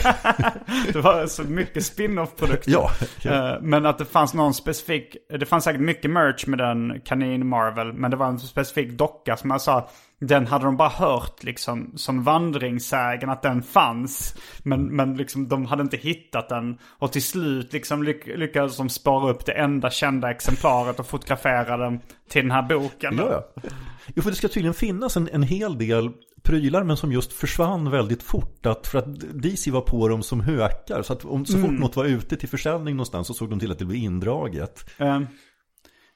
Det 0.92 1.00
var 1.00 1.26
så 1.26 1.42
mycket 1.42 1.84
spin-off-produkter. 1.84 2.70
Ja. 2.70 2.90
Eh, 3.24 3.60
Men 3.60 3.86
att 3.86 3.98
det 3.98 4.04
fanns 4.04 4.34
någon 4.34 4.54
specifik, 4.54 5.16
det 5.38 5.46
fanns 5.46 5.64
säkert 5.64 5.80
mycket 5.80 6.10
merch 6.10 6.46
med 6.46 6.58
den 6.58 7.00
kanin 7.04 7.46
Marvel. 7.48 7.92
Men 7.92 8.10
det 8.10 8.16
var 8.16 8.26
en 8.26 8.38
specifik 8.38 8.90
docka 8.98 9.36
som 9.36 9.50
jag 9.50 9.60
sa, 9.60 9.88
den 10.20 10.46
hade 10.46 10.64
de 10.64 10.76
bara 10.76 10.88
hört 10.88 11.44
liksom 11.44 11.92
som 11.96 12.22
vandringssägen 12.22 13.30
att 13.30 13.42
den 13.42 13.62
fanns. 13.62 14.34
Men, 14.62 14.96
men 14.96 15.16
liksom 15.16 15.48
de 15.48 15.66
hade 15.66 15.82
inte 15.82 15.96
hittat 15.96 16.48
den. 16.48 16.78
Och 16.98 17.12
till 17.12 17.22
slut 17.22 17.72
liksom 17.72 18.02
lyck, 18.02 18.26
lyckades 18.26 18.76
de 18.76 18.88
spara 18.88 19.30
upp 19.30 19.46
det 19.46 19.52
enda 19.52 19.90
kända 19.90 20.30
exemplaret 20.30 21.00
och 21.00 21.06
fotografera 21.06 21.76
den 21.76 22.00
till 22.28 22.42
den 22.42 22.50
här 22.50 22.62
boken. 22.62 23.14
Ja, 23.18 23.44
ja. 23.54 23.70
Jo, 24.14 24.22
för 24.22 24.30
det 24.30 24.36
ska 24.36 24.48
tydligen 24.48 24.74
finnas 24.74 25.16
en, 25.16 25.28
en 25.32 25.42
hel 25.42 25.78
del 25.78 26.10
prylar 26.42 26.84
men 26.84 26.96
som 26.96 27.12
just 27.12 27.32
försvann 27.32 27.90
väldigt 27.90 28.22
fort. 28.22 28.66
Att 28.66 28.86
för 28.86 28.98
att 28.98 29.42
DC 29.42 29.70
var 29.70 29.80
på 29.80 30.08
dem 30.08 30.22
som 30.22 30.40
hökar. 30.40 31.02
Så 31.02 31.12
att 31.12 31.24
om, 31.24 31.46
så 31.46 31.58
fort 31.58 31.70
något 31.70 31.96
var 31.96 32.04
ute 32.04 32.36
till 32.36 32.48
försäljning 32.48 32.96
någonstans 32.96 33.26
så 33.26 33.34
såg 33.34 33.50
de 33.50 33.60
till 33.60 33.72
att 33.72 33.78
det 33.78 33.84
blev 33.84 34.02
indraget. 34.02 34.90
Eh, 34.98 35.20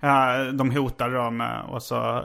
Ja, 0.05 0.53
de 0.53 0.70
hotade 0.70 1.30
med, 1.30 1.64
och 1.68 1.82
så, 1.82 2.24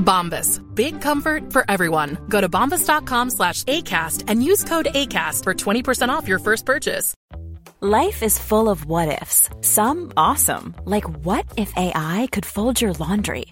Bombas. 0.00 0.60
Big 0.74 1.00
comfort 1.00 1.52
for 1.52 1.64
everyone. 1.68 2.18
Go 2.28 2.40
to 2.40 2.48
bombas.com 2.48 3.30
slash 3.30 3.62
ACAST 3.64 4.24
and 4.26 4.42
use 4.42 4.64
code 4.64 4.88
ACAST 4.94 5.44
for 5.44 5.54
20% 5.54 6.08
off 6.08 6.26
your 6.26 6.40
first 6.40 6.66
purchase. 6.66 7.14
Life 7.82 8.22
is 8.22 8.38
full 8.38 8.68
of 8.68 8.84
what 8.84 9.22
ifs. 9.22 9.48
Some 9.62 10.12
awesome, 10.14 10.74
like 10.84 11.08
what 11.24 11.46
if 11.56 11.72
AI 11.76 12.28
could 12.30 12.44
fold 12.44 12.78
your 12.78 12.92
laundry? 12.92 13.46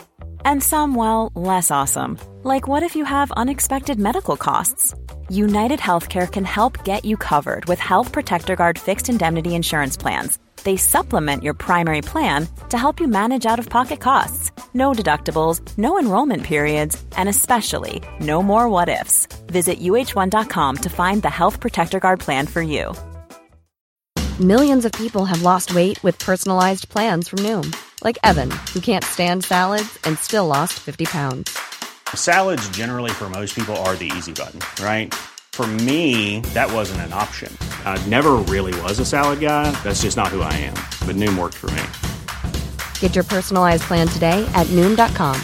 And 0.45 0.63
some, 0.63 0.95
well, 0.95 1.33
less 1.35 1.71
awesome, 1.71 2.19
like 2.43 2.69
what 2.69 2.83
if 2.83 2.95
you 2.95 3.07
have 3.07 3.31
unexpected 3.31 3.99
medical 3.99 4.37
costs? 4.37 4.95
United 5.31 5.81
Healthcare 5.81 6.31
can 6.31 6.45
help 6.45 6.85
get 6.85 7.07
you 7.07 7.17
covered 7.17 7.65
with 7.65 7.79
Health 7.79 8.13
Protector 8.13 8.55
Guard 8.55 8.79
fixed 8.79 9.09
indemnity 9.09 9.55
insurance 9.55 9.97
plans. 9.97 10.39
They 10.69 10.77
supplement 10.77 11.43
your 11.43 11.55
primary 11.55 12.03
plan 12.03 12.47
to 12.69 12.77
help 12.77 13.01
you 13.01 13.09
manage 13.09 13.47
out 13.47 13.59
of 13.59 13.71
pocket 13.71 14.01
costs. 14.01 14.51
No 14.75 14.93
deductibles, 14.93 15.63
no 15.79 15.99
enrollment 15.99 16.43
periods, 16.43 17.03
and 17.17 17.27
especially 17.27 18.03
no 18.21 18.43
more 18.43 18.69
what 18.69 18.91
ifs. 18.91 19.27
Visit 19.47 19.81
uh1.com 19.81 20.77
to 20.77 20.91
find 20.91 21.23
the 21.23 21.31
Health 21.31 21.61
Protector 21.61 22.01
Guard 22.01 22.21
plan 22.21 22.47
for 22.47 22.61
you. 22.61 22.93
Millions 24.39 24.85
of 24.85 24.93
people 24.93 25.25
have 25.25 25.41
lost 25.41 25.75
weight 25.75 26.05
with 26.05 26.19
personalized 26.19 26.91
plans 26.91 27.29
from 27.29 27.39
Noom, 27.39 27.75
like 28.05 28.19
Evan, 28.23 28.51
who 28.75 28.81
can't 28.81 29.05
stand 29.05 29.45
salads 29.45 29.99
and 30.05 30.19
still 30.19 30.47
lost 30.47 30.75
50 30.75 31.07
pounds. 31.07 31.59
Salads, 32.15 32.69
generally, 32.77 33.11
for 33.11 33.31
most 33.31 33.55
people, 33.55 33.77
are 33.87 33.97
the 33.97 34.13
easy 34.15 34.35
button, 34.35 34.61
right? 34.85 35.15
For 35.59 35.67
me, 35.67 36.39
that 36.55 36.73
wasn't 36.73 37.01
an 37.01 37.13
option. 37.13 37.53
I 37.85 38.01
never 38.07 38.35
really 38.47 38.81
was 38.83 39.01
a 39.01 39.05
salad 39.05 39.41
guy. 39.41 39.73
That's 39.83 40.03
just 40.03 40.17
not 40.17 40.29
who 40.29 40.41
I 40.41 40.53
am. 40.53 40.75
But 41.05 41.17
Noom 41.17 41.37
worked 41.37 41.57
for 41.57 41.69
me. 41.73 41.83
Get 43.01 43.17
your 43.17 43.25
personalized 43.25 43.83
plan 43.83 44.07
today 44.07 44.47
at 44.55 44.69
Noom.com. 44.69 45.37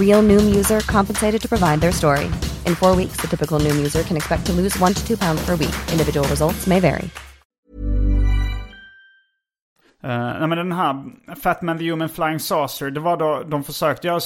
Real 0.00 0.22
Noom 0.22 0.56
user 0.56 0.80
compensated 0.80 1.42
to 1.42 1.48
provide 1.50 1.82
their 1.82 1.92
story. 1.92 2.30
In 2.64 2.74
four 2.74 2.96
weeks, 2.96 3.20
the 3.20 3.28
typical 3.28 3.60
Noom 3.60 3.76
user 3.76 4.02
can 4.04 4.16
expect 4.16 4.46
to 4.46 4.54
lose 4.54 4.74
one 4.78 4.94
to 4.94 5.06
two 5.06 5.18
pounds 5.18 5.44
per 5.44 5.54
week. 5.54 5.76
Individual 5.92 6.26
results 6.28 6.66
may 6.66 6.80
vary. 6.80 7.10
Uh, 10.04 10.38
nej 10.38 10.48
men 10.48 10.58
den 10.58 10.72
här 10.72 11.04
Fat 11.34 11.62
Man 11.62 11.78
the 11.78 11.90
Human 11.90 12.08
Flying 12.08 12.40
Saucer, 12.40 12.90
det 12.90 13.00
var 13.00 13.16
då 13.16 13.42
de 13.42 13.64
försökte 13.64 14.06
göra, 14.08 14.20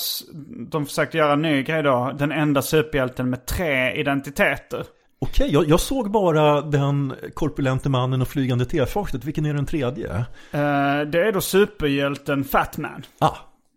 de 0.70 0.86
försökte 0.86 1.18
göra 1.18 1.32
en 1.32 1.42
ny 1.42 1.62
grej 1.62 1.82
då. 1.82 2.12
Den 2.18 2.32
enda 2.32 2.62
superhjälten 2.62 3.30
med 3.30 3.46
tre 3.46 3.92
identiteter. 3.92 4.86
Okej, 5.22 5.52
jag, 5.52 5.68
jag 5.68 5.80
såg 5.80 6.10
bara 6.10 6.60
den 6.60 7.14
korpulente 7.34 7.88
mannen 7.88 8.22
och 8.22 8.28
flygande 8.28 8.64
tefartet. 8.64 9.24
Vilken 9.24 9.46
är 9.46 9.54
den 9.54 9.66
tredje? 9.66 10.08
Eh, 10.52 11.00
det 11.12 11.28
är 11.28 11.32
då 11.32 11.40
superhjälten 11.40 12.44
Fat 12.44 12.78
Man. 12.78 13.02
Ah, 13.18 13.36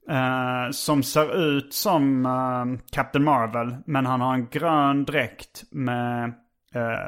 Eh, 0.09 0.71
som 0.71 1.03
ser 1.03 1.57
ut 1.57 1.73
som 1.73 2.25
eh, 2.25 2.79
Captain 2.91 3.25
Marvel. 3.25 3.75
Men 3.85 4.05
han 4.05 4.21
har 4.21 4.33
en 4.33 4.47
grön 4.47 5.05
dräkt 5.05 5.63
med, 5.71 6.33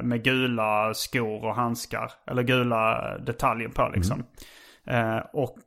med 0.03 0.23
gula 0.23 0.93
skor 0.93 1.45
och 1.45 1.55
handskar. 1.55 2.11
Eller 2.27 2.43
gula 2.43 3.17
detaljer 3.17 3.69
på 3.69 3.91
liksom. 3.95 4.23
Eh, 4.88 5.17
och 5.33 5.57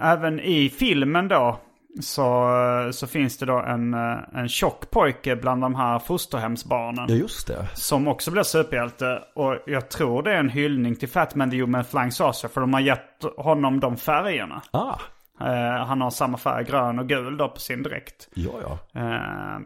även 0.00 0.40
i 0.40 0.70
filmen 0.70 1.28
då. 1.28 1.60
Så, 2.00 2.48
så 2.92 3.06
finns 3.06 3.38
det 3.38 3.46
då 3.46 3.58
en, 3.58 3.94
eh, 3.94 4.18
en 4.34 4.48
tjock 4.48 4.90
pojke 4.90 5.36
bland 5.36 5.62
de 5.62 5.74
här 5.74 5.98
fosterhemsbarnen. 5.98 7.06
ja 7.08 7.14
just 7.14 7.46
det. 7.46 7.68
Som 7.74 8.08
också 8.08 8.30
blir 8.30 8.42
superhjälte. 8.42 9.22
Och 9.34 9.56
jag 9.66 9.88
tror 9.90 10.22
det 10.22 10.32
är 10.32 10.36
en 10.38 10.48
hyllning 10.48 10.96
till 10.96 11.08
Fat 11.08 11.34
Man 11.34 11.50
the 11.50 11.60
Human 11.60 11.84
Flying 11.84 12.12
Saucer. 12.12 12.48
För 12.48 12.60
de 12.60 12.72
har 12.72 12.80
gett 12.80 13.24
honom 13.36 13.80
de 13.80 13.96
färgerna. 13.96 14.62
Ah, 14.70 14.98
Eh, 15.40 15.86
han 15.86 16.00
har 16.00 16.10
samma 16.10 16.38
färg, 16.38 16.64
grön 16.64 16.98
och 16.98 17.08
gul 17.08 17.36
då 17.36 17.48
på 17.48 17.60
sin 17.60 17.82
dräkt. 17.82 18.28
ja 18.34 18.50
ja. 18.62 19.00
Uh, 19.00 19.60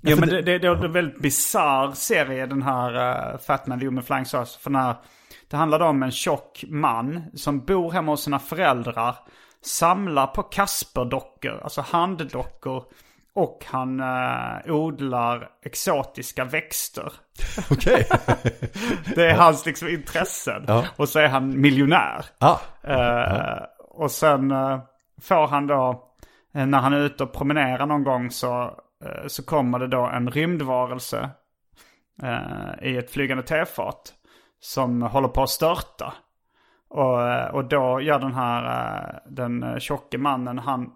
ja, 0.00 0.16
för 0.16 0.20
men 0.20 0.28
det- 0.28 0.42
det, 0.42 0.58
det, 0.58 0.66
är 0.66 0.84
en 0.84 0.92
väldigt 0.92 1.22
bisarr 1.22 1.92
serie 1.92 2.46
den 2.46 2.62
här 2.62 3.32
uh, 3.32 3.38
Fat 3.38 3.66
Man 3.66 3.80
the 3.80 3.84
Human 3.86 4.04
Flying 4.04 4.24
Saucer. 4.26 4.60
För 4.60 4.70
när, 4.70 4.94
det 5.50 5.56
handlar 5.56 5.80
om 5.80 6.02
en 6.02 6.10
tjock 6.10 6.64
man 6.68 7.22
som 7.34 7.64
bor 7.64 7.90
hemma 7.90 8.12
hos 8.12 8.22
sina 8.24 8.38
föräldrar. 8.38 9.16
Samlar 9.64 10.26
på 10.26 10.42
Kasperdockor, 10.42 11.60
alltså 11.62 11.80
handdockor. 11.80 12.84
Och 13.34 13.64
han 13.66 14.00
eh, 14.00 14.72
odlar 14.74 15.48
exotiska 15.64 16.44
växter. 16.44 17.12
Okej. 17.70 18.08
Det 19.14 19.30
är 19.30 19.36
hans 19.36 19.66
liksom 19.66 19.88
intressen. 19.88 20.64
Ja. 20.68 20.84
Och 20.96 21.08
så 21.08 21.18
är 21.18 21.28
han 21.28 21.60
miljonär. 21.60 22.24
ah, 22.38 22.58
Eh, 22.82 23.62
och 23.78 24.10
sen 24.10 24.50
eh, 24.50 24.80
får 25.22 25.46
han 25.46 25.66
då, 25.66 26.12
eh, 26.54 26.66
när 26.66 26.78
han 26.78 26.92
är 26.92 26.98
ute 26.98 27.22
och 27.24 27.32
promenerar 27.32 27.86
någon 27.86 28.04
gång 28.04 28.30
så, 28.30 28.62
eh, 29.04 29.26
så 29.26 29.44
kommer 29.44 29.78
det 29.78 29.86
då 29.88 30.06
en 30.06 30.30
rymdvarelse 30.30 31.30
eh, 32.22 32.88
i 32.88 32.96
ett 32.96 33.10
flygande 33.10 33.42
tefat. 33.42 34.14
Som 34.60 35.02
håller 35.02 35.28
på 35.28 35.42
att 35.42 35.50
störta. 35.50 36.14
Och, 36.92 37.22
eh, 37.22 37.54
och 37.54 37.64
då 37.64 38.00
gör 38.00 38.18
den 38.18 38.34
här, 38.34 38.64
eh, 38.64 39.18
den 39.26 39.62
eh, 39.62 39.78
tjocke 39.78 40.18
mannen, 40.18 40.58
han 40.58 40.90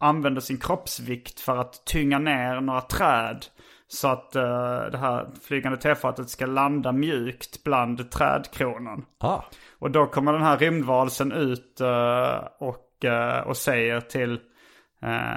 använder 0.00 0.40
sin 0.40 0.58
kroppsvikt 0.58 1.40
för 1.40 1.56
att 1.56 1.84
tynga 1.86 2.18
ner 2.18 2.60
några 2.60 2.80
träd. 2.80 3.46
Så 3.88 4.08
att 4.08 4.36
eh, 4.36 4.82
det 4.92 4.98
här 4.98 5.26
flygande 5.42 5.78
tefatet 5.78 6.30
ska 6.30 6.46
landa 6.46 6.92
mjukt 6.92 7.64
bland 7.64 8.10
trädkronan. 8.10 9.04
ah. 9.18 9.42
Och 9.78 9.90
då 9.90 10.06
kommer 10.06 10.32
den 10.32 10.42
här 10.42 10.58
rymdvarelsen 10.58 11.32
ut 11.32 11.80
eh, 11.80 12.38
och, 12.58 13.04
eh, 13.04 13.40
och 13.40 13.56
säger 13.56 14.00
till 14.00 14.40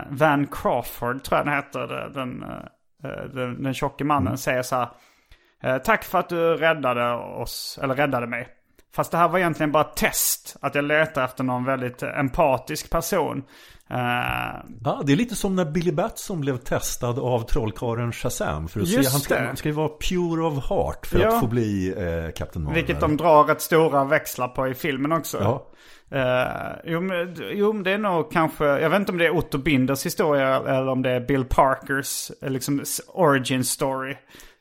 Van 0.10 0.48
Crawford, 0.48 1.24
tror 1.24 1.38
jag 1.38 1.46
den 1.46 1.54
heter, 1.54 2.12
den, 2.14 2.44
uh, 2.44 3.34
den, 3.34 3.64
den 3.64 3.74
tjocke 3.74 4.04
mannen, 4.04 4.38
säger 4.38 4.62
så 4.62 4.76
här. 5.62 5.80
Tack 5.80 6.04
för 6.04 6.20
att 6.20 6.30
du 6.30 6.56
räddade 6.56 7.14
oss, 7.14 7.80
eller 7.84 7.96
räddade 7.96 8.28
mig. 8.28 8.57
Fast 8.98 9.12
det 9.12 9.18
här 9.18 9.28
var 9.28 9.40
egentligen 9.40 9.72
bara 9.72 9.84
ett 9.84 9.96
test. 9.96 10.56
Att 10.62 10.76
jag 10.76 10.86
letar 10.86 11.24
efter 11.26 11.44
någon 11.44 11.66
väldigt 11.66 12.04
empatisk 12.04 12.90
person. 12.90 13.44
Eh, 13.90 13.98
Ah, 14.86 15.02
det 15.04 15.12
är 15.14 15.16
lite 15.16 15.36
som 15.36 15.56
när 15.56 15.66
Billy 15.66 15.92
Batson 15.92 16.42
blev 16.42 16.58
testad 16.58 17.20
av 17.20 17.42
trollkarlen 17.42 18.12
Shazam. 18.12 18.68
För 18.68 18.82
att 18.82 18.88
se, 18.88 18.96
han, 18.96 19.20
ska, 19.20 19.40
han 19.46 19.58
ska 19.58 19.70
ju 19.70 19.76
vara 19.76 19.90
pure 19.90 20.44
of 20.44 20.70
heart 20.70 21.06
för 21.08 21.20
Ja. 21.20 21.28
att 21.28 21.40
få 21.40 21.48
bli 21.48 21.88
eh, 21.98 22.32
Captain 22.36 22.64
Marvel. 22.66 22.76
Vilket 22.76 23.00
de 23.00 23.18
drar 23.18 23.44
rätt 23.44 23.62
stora 23.62 24.04
växlar 24.04 24.48
på 24.48 24.68
i 24.68 24.74
filmen 24.74 25.12
också. 25.12 25.38
Ja. 25.42 25.68
Eh, 26.12 26.72
jo, 26.84 27.02
men, 27.02 27.36
jo, 27.52 27.74
det 27.74 27.92
är 27.92 27.98
nog 27.98 28.32
kanske, 28.32 28.66
jag 28.66 28.90
vet 28.90 29.00
inte 29.00 29.12
om 29.12 29.18
det 29.18 29.26
är 29.26 29.38
Otto 29.38 29.58
Binders 29.58 30.06
historia 30.06 30.56
eller 30.58 30.88
om 30.88 31.02
det 31.02 31.12
är 31.12 31.20
Bill 31.20 31.46
Parkers 31.46 32.32
eh, 32.42 32.50
liksom, 32.50 32.84
origin 33.08 33.64
story. 33.64 34.16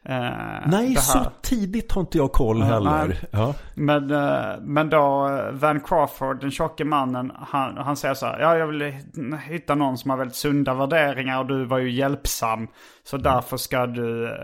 Eh, 0.08 0.30
Nej, 0.66 0.96
så 0.96 1.32
tidigt 1.42 1.92
har 1.92 2.00
inte 2.00 2.18
jag 2.18 2.32
koll 2.32 2.62
heller. 2.62 3.06
nej. 3.08 3.20
Ja. 3.30 3.54
Men, 3.74 4.10
eh, 4.10 4.60
men 4.60 4.90
då 4.90 5.28
Van 5.52 5.80
Crawford, 5.80 6.40
den 6.40 6.50
tjocke 6.50 6.84
mannen, 6.84 7.32
han, 7.36 7.76
han 7.76 7.96
säger 7.96 8.14
så 8.14 8.26
här. 8.26 8.40
Ja, 8.40 8.56
jag 8.56 8.66
vill 8.66 8.94
hitta 9.48 9.74
någon 9.74 9.98
som 9.98 10.10
har 10.10 10.18
väldigt 10.18 10.36
sunda 10.36 10.74
värderingar 10.74 11.38
och 11.38 11.46
du 11.46 11.64
var 11.64 11.78
ju 11.78 11.90
hjälpsam. 11.90 12.68
Så 13.04 13.16
därför 13.16 13.56
ska 13.56 13.86
du 13.86 14.36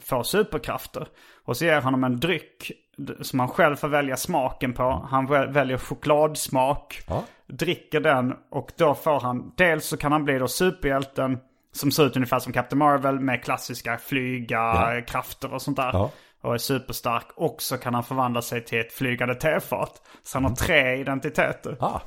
få 0.00 0.24
superkrafter. 0.24 1.06
Och 1.44 1.56
så 1.56 1.64
ger 1.64 1.74
han 1.74 1.82
honom 1.84 2.04
en 2.04 2.20
dryck 2.20 2.72
som 3.20 3.38
han 3.40 3.48
själv 3.48 3.76
får 3.76 3.88
välja 3.88 4.16
smaken 4.16 4.72
på. 4.72 5.06
Han 5.10 5.26
väl- 5.26 5.48
väljer 5.52 5.78
chokladsmak. 5.78 7.00
Ja. 7.08 7.24
Dricker 7.46 8.00
den 8.00 8.34
och 8.50 8.72
då 8.76 8.94
får 8.94 9.20
han, 9.20 9.52
dels 9.56 9.86
så 9.86 9.96
kan 9.96 10.12
han 10.12 10.24
bli 10.24 10.38
då 10.38 10.48
superhjälten. 10.48 11.38
Som 11.74 11.90
ser 11.90 12.06
ut 12.06 12.16
ungefär 12.16 12.38
som 12.38 12.52
Captain 12.52 12.78
Marvel 12.78 13.20
med 13.20 13.44
klassiska 13.44 13.98
flyga, 13.98 14.56
Ja. 14.58 15.00
krafter 15.06 15.54
och 15.54 15.62
sånt 15.62 15.76
där 15.76 15.90
Ja. 15.92 16.10
och 16.40 16.54
är 16.54 16.58
superstark. 16.58 17.26
Och 17.36 17.56
så 17.62 17.78
kan 17.78 17.94
han 17.94 18.04
förvandla 18.04 18.42
sig 18.42 18.64
till 18.64 18.80
ett 18.80 18.92
flygande 18.92 19.34
tefat. 19.34 20.02
Så 20.22 20.36
han 20.38 20.44
har 20.44 20.54
tre 20.56 20.96
identiteter. 21.00 21.76
Ah. 21.80 22.00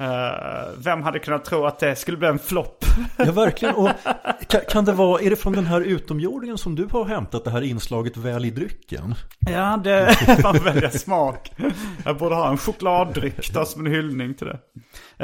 Eh, 0.00 0.68
vem 0.78 1.02
hade 1.02 1.18
kunnat 1.18 1.44
tro 1.44 1.64
att 1.64 1.78
det 1.78 1.96
skulle 1.96 2.16
bli 2.16 2.28
en 2.28 2.38
flopp? 2.38 2.84
Ja, 3.16 3.32
verkligen. 3.32 3.74
Och 3.74 3.90
kan, 4.46 4.60
kan 4.70 4.84
det 4.84 4.92
vara, 4.92 5.20
är 5.20 5.30
det 5.30 5.36
från 5.36 5.52
den 5.52 5.66
här 5.66 5.80
utomjordingen 5.80 6.58
som 6.58 6.74
du 6.74 6.88
har 6.92 7.04
hämtat 7.04 7.44
det 7.44 7.50
här 7.50 7.62
inslaget 7.62 8.16
väl 8.16 8.44
i 8.44 8.50
drycken? 8.50 9.14
Ja, 9.50 9.80
det 9.84 10.04
var 10.42 10.64
väldigt 10.64 11.00
smak. 11.00 11.52
Jag 12.04 12.16
borde 12.16 12.34
ha 12.34 12.50
en 12.50 12.58
chokladdryck 12.58 13.52
då 13.52 13.64
som 13.64 13.86
en 13.86 13.92
hyllning 13.92 14.34
till 14.34 14.46
det. 14.46 14.58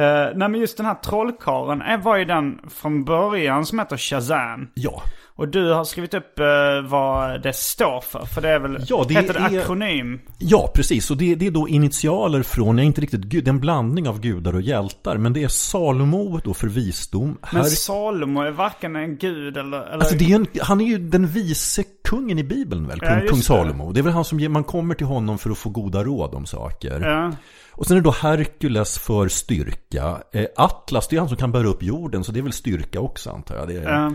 Uh, 0.00 0.36
nej 0.36 0.48
men 0.48 0.60
just 0.60 0.76
den 0.76 0.86
här 0.86 0.94
trollkaren 0.94 1.82
eh, 1.82 2.00
var 2.00 2.16
ju 2.16 2.24
den 2.24 2.60
från 2.70 3.04
början 3.04 3.66
som 3.66 3.78
heter 3.78 3.96
Shazam. 3.96 4.68
Ja. 4.74 5.02
Och 5.36 5.48
du 5.48 5.72
har 5.72 5.84
skrivit 5.84 6.14
upp 6.14 6.40
uh, 6.40 6.90
vad 6.90 7.42
det 7.42 7.52
står 7.52 8.00
för. 8.00 8.24
För 8.24 8.40
det 8.40 8.48
är 8.48 8.58
väl, 8.58 8.84
ja, 8.88 9.04
det 9.08 9.14
heter 9.14 9.34
det 9.34 9.56
är, 9.56 9.60
akronym? 9.60 10.20
Ja, 10.38 10.70
precis. 10.74 11.10
Och 11.10 11.16
det, 11.16 11.34
det 11.34 11.46
är 11.46 11.50
då 11.50 11.68
initialer 11.68 12.42
från, 12.42 12.78
jag 12.78 12.82
är 12.82 12.86
inte 12.86 13.00
riktigt 13.00 13.20
gud, 13.20 13.48
en 13.48 13.60
blandning 13.60 14.08
av 14.08 14.20
gudar 14.20 14.54
och 14.54 14.60
hjältar. 14.60 15.16
Men 15.16 15.32
det 15.32 15.42
är 15.42 15.48
Salomo 15.48 16.40
då 16.44 16.54
för 16.54 16.66
visdom. 16.66 17.38
Men 17.52 17.62
Här... 17.62 17.68
Salomo 17.68 18.40
är 18.40 18.50
varken 18.50 18.96
en 18.96 19.16
gud 19.16 19.56
eller... 19.56 19.80
eller... 19.80 19.92
Alltså 19.92 20.16
det 20.16 20.32
är 20.32 20.36
en, 20.36 20.46
han 20.60 20.80
är 20.80 20.84
ju 20.84 20.98
den 20.98 21.26
vise 21.26 21.84
kungen 22.04 22.38
i 22.38 22.44
Bibeln 22.44 22.86
väl, 22.86 23.00
kung, 23.00 23.08
Ja, 23.08 23.28
kung 23.28 23.42
Salomo. 23.42 23.92
Det 23.92 24.00
är 24.00 24.04
väl 24.04 24.12
han 24.12 24.24
som 24.24 24.52
man 24.52 24.64
kommer 24.64 24.94
till 24.94 25.06
honom 25.06 25.38
för 25.38 25.50
att 25.50 25.58
få 25.58 25.70
goda 25.70 26.04
råd 26.04 26.34
om 26.34 26.46
saker. 26.46 27.00
Ja. 27.00 27.32
Och 27.70 27.86
sen 27.86 27.96
är 27.96 28.00
det 28.00 28.04
då 28.04 28.10
Herkules 28.10 28.98
för 28.98 29.28
styrka. 29.28 30.22
Eh, 30.32 30.46
Atlas, 30.56 31.08
det 31.08 31.16
är 31.16 31.20
han 31.20 31.28
som 31.28 31.38
kan 31.38 31.52
bära 31.52 31.66
upp 31.66 31.82
jorden, 31.82 32.24
så 32.24 32.32
det 32.32 32.40
är 32.40 32.42
väl 32.42 32.52
styrka 32.52 33.00
också 33.00 33.30
antar 33.30 33.56
jag. 33.56 33.68
Det 33.68 33.74
är, 33.74 33.92
Ja. 33.92 34.12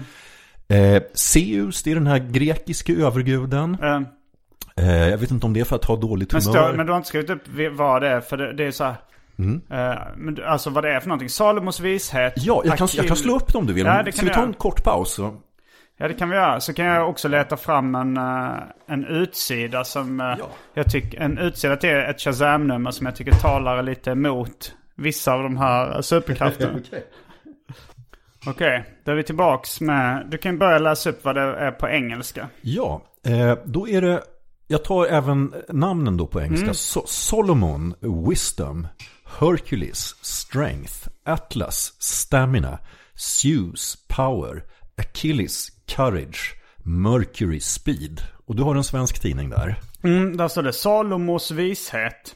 Eh, 0.70 1.03
Zeus, 1.13 1.84
det 1.84 1.91
är 1.91 1.95
den 1.95 2.07
här 2.07 2.20
grekiska 2.20 2.93
överguden. 2.93 3.78
Ja. 3.82 4.03
Eh, 4.78 5.09
jag 5.09 5.17
vet 5.17 5.32
inte 5.32 5.45
om 5.45 5.53
det 5.53 5.59
är 5.59 5.63
för 5.65 5.76
att 5.76 5.86
ha 5.86 5.95
dåligt 5.95 6.34
Men, 6.34 6.41
humör. 6.41 6.67
stå, 6.67 6.78
men 6.78 6.86
du 6.86 6.91
har 6.91 6.97
inte 6.97 7.09
skrivit 7.09 7.30
upp 7.30 7.41
vad 7.72 8.01
det 8.01 8.07
är, 8.07 8.22
för 8.22 8.38
det, 8.38 8.53
det 8.53 8.63
är 8.65 8.72
så 8.72 8.84
här. 8.84 8.95
Mm. 9.39 9.61
men, 10.17 10.36
du- 10.36 10.45
alltså 10.45 10.70
vad 10.70 10.84
det 10.84 10.93
är 10.93 10.99
för 10.99 11.07
någonting. 11.07 11.30
Salomos 11.30 11.80
vishet. 11.80 12.34
Ja, 12.38 12.61
jag 12.65 12.78
kan, 12.78 12.88
jag 12.93 13.07
kan 13.07 13.17
slå 13.17 13.36
upp 13.36 13.51
det 13.53 13.57
om 13.57 13.65
du 13.65 13.74
vill. 13.74 13.86
Ja, 13.86 14.03
det 14.03 14.11
Ska 14.11 14.26
vi 14.26 14.32
ta 14.32 14.43
en 14.43 14.53
kort 14.53 14.84
paus? 14.84 15.11
Så? 15.13 15.36
Ja, 15.97 16.07
det 16.07 16.13
kan 16.13 16.30
vi 16.30 16.36
göra. 16.36 16.59
Så 16.59 16.74
kan 16.74 16.86
jag 16.86 17.09
också 17.09 17.28
leta 17.28 17.57
fram 17.57 17.95
en, 17.95 18.17
eh, 18.17 18.49
en 18.88 19.05
utsida 19.05 19.84
som... 19.84 20.20
eh, 20.20 20.36
jag 20.74 20.91
tycker, 20.91 21.20
en 21.22 21.38
utsida 21.38 21.76
till 21.78 21.89
ett 21.89 22.22
Shazam-nummer 22.22 22.91
som 22.91 23.05
jag 23.05 23.15
tycker 23.15 23.32
talar 23.32 23.84
lite 23.84 24.11
emot 24.11 24.74
vissa 24.95 25.34
av 25.34 25.43
de 25.43 25.57
här 25.57 26.01
superkrafterna. 26.01 26.80
Okej, 28.46 28.86
då 29.06 29.12
är 29.12 29.16
vi 29.16 29.24
tillbaks 29.24 29.82
med... 29.82 30.28
Du 30.32 30.38
kan 30.38 30.58
börja 30.58 30.80
läsa 30.80 31.10
upp 31.10 31.26
vad 31.26 31.36
det 31.36 31.42
är 31.42 31.72
på 31.72 31.88
engelska. 31.90 32.50
Ja, 32.62 33.02
eh, 33.26 33.58
då 33.66 33.88
är 33.90 34.02
det... 34.02 34.24
Jag 34.68 34.84
tar 34.84 35.06
även 35.06 35.54
namnen 35.70 36.18
då 36.18 36.28
på 36.28 36.42
engelska. 36.42 36.64
Mm. 36.66 36.74
So- 36.74 37.06
Solomon, 37.06 37.94
Wisdom. 38.30 38.88
Hercules, 39.40 40.16
Strength. 40.22 41.08
Atlas, 41.26 41.94
Stamina. 42.00 42.80
Zeus, 43.16 43.98
Power. 44.08 44.64
Achilles, 44.98 45.68
Courage. 45.88 46.56
Mercury, 46.78 47.60
Speed. 47.60 48.22
Och 48.46 48.56
du 48.56 48.64
har 48.64 48.76
en 48.76 48.84
svensk 48.84 49.22
tidning 49.22 49.50
där. 49.50 49.76
Mm, 50.04 50.38
där 50.38 50.48
står 50.48 50.64
det 50.64 50.74
Salomos 50.74 51.52
vishet. 51.52 52.36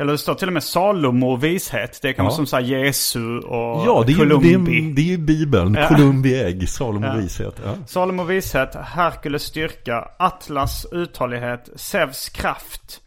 Eller 0.00 0.12
det 0.12 0.18
står 0.18 0.34
till 0.34 0.48
och 0.48 0.52
med 0.52 0.62
Salomo 0.62 1.36
vishet. 1.36 1.98
Det 2.02 2.12
kan 2.12 2.24
Ja. 2.24 2.28
vara 2.28 2.36
som 2.36 2.46
så 2.46 2.60
Jesu 2.60 3.38
och 3.38 3.86
Ja, 3.86 4.02
det 4.06 4.12
är, 4.12 4.14
ju, 4.14 4.18
Columbi. 4.18 4.54
är, 4.54 4.94
det 4.94 5.02
är 5.02 5.06
ju 5.06 5.18
Bibeln. 5.18 5.74
Ja. 5.74 5.88
Columbi 5.88 6.40
ägg, 6.42 6.68
Salomo 6.68 7.06
Ja. 7.06 7.14
vishet. 7.14 7.54
Ja. 7.64 7.74
Salomo 7.86 8.24
vishet, 8.24 8.74
Herkules 8.74 9.42
styrka, 9.42 10.08
Atlas 10.18 10.86
uthållighet, 10.92 11.68
Zeus 11.76 12.28
kraft, 12.28 13.00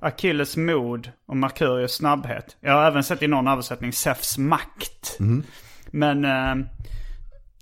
Achilles 0.00 0.56
mod 0.56 1.10
och 1.28 1.36
Merkurius 1.36 1.92
snabbhet. 1.92 2.56
Jag 2.60 2.72
har 2.72 2.84
även 2.86 3.04
sett 3.04 3.22
i 3.22 3.26
någon 3.26 3.48
översättning 3.48 3.92
Zeus 3.92 4.38
makt. 4.38 5.16
Mm. 5.20 5.42
Men, 5.90 6.24
eh, 6.24 6.66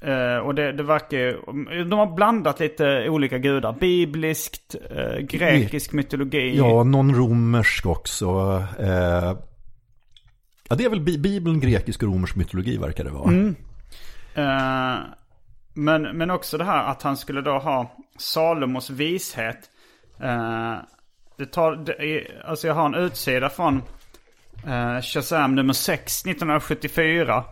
eh, 0.03 0.37
och 0.37 0.55
det, 0.55 0.73
det 0.73 0.83
verkar 0.83 1.19
ju, 1.19 1.41
de 1.85 1.93
har 1.99 2.15
blandat 2.15 2.61
lite 2.61 3.09
olika 3.09 3.39
gudar. 3.39 3.73
Bibliskt, 3.73 4.75
eh, 4.91 5.19
grekisk 5.19 5.93
mytologi. 5.93 6.57
Ja, 6.57 6.85
någon 6.85 7.15
romersk 7.15 7.87
också. 7.87 8.27
Eh, 8.79 9.37
ja, 10.69 10.77
det 10.77 10.85
är 10.85 10.91
väl 10.91 11.01
Bi- 11.01 11.19
Bibeln, 11.19 11.61
grekisk 11.61 12.03
och 12.03 12.09
romersk 12.09 12.37
mytologi 12.37 12.77
verkar 12.77 13.05
det 13.05 13.11
vara. 13.11 13.31
Mm. 13.31 13.55
Men, 15.75 16.03
men 16.03 16.31
också 16.31 16.59
det 16.59 16.65
här 16.65 16.85
att 16.91 17.03
han 17.03 17.17
skulle 17.17 17.41
då 17.41 17.59
ha 17.59 17.97
Salomos 18.19 18.91
vishet. 18.91 19.71
Det 21.39 21.47
tar, 21.47 21.77
det, 21.77 22.27
alltså 22.45 22.67
jag 22.67 22.75
har 22.75 22.87
en 22.87 22.95
utsida 22.95 23.49
från 23.49 23.83
uh, 24.67 25.01
Shazam 25.01 25.55
nummer 25.55 25.73
6 25.73 26.27
1974. 26.27 27.45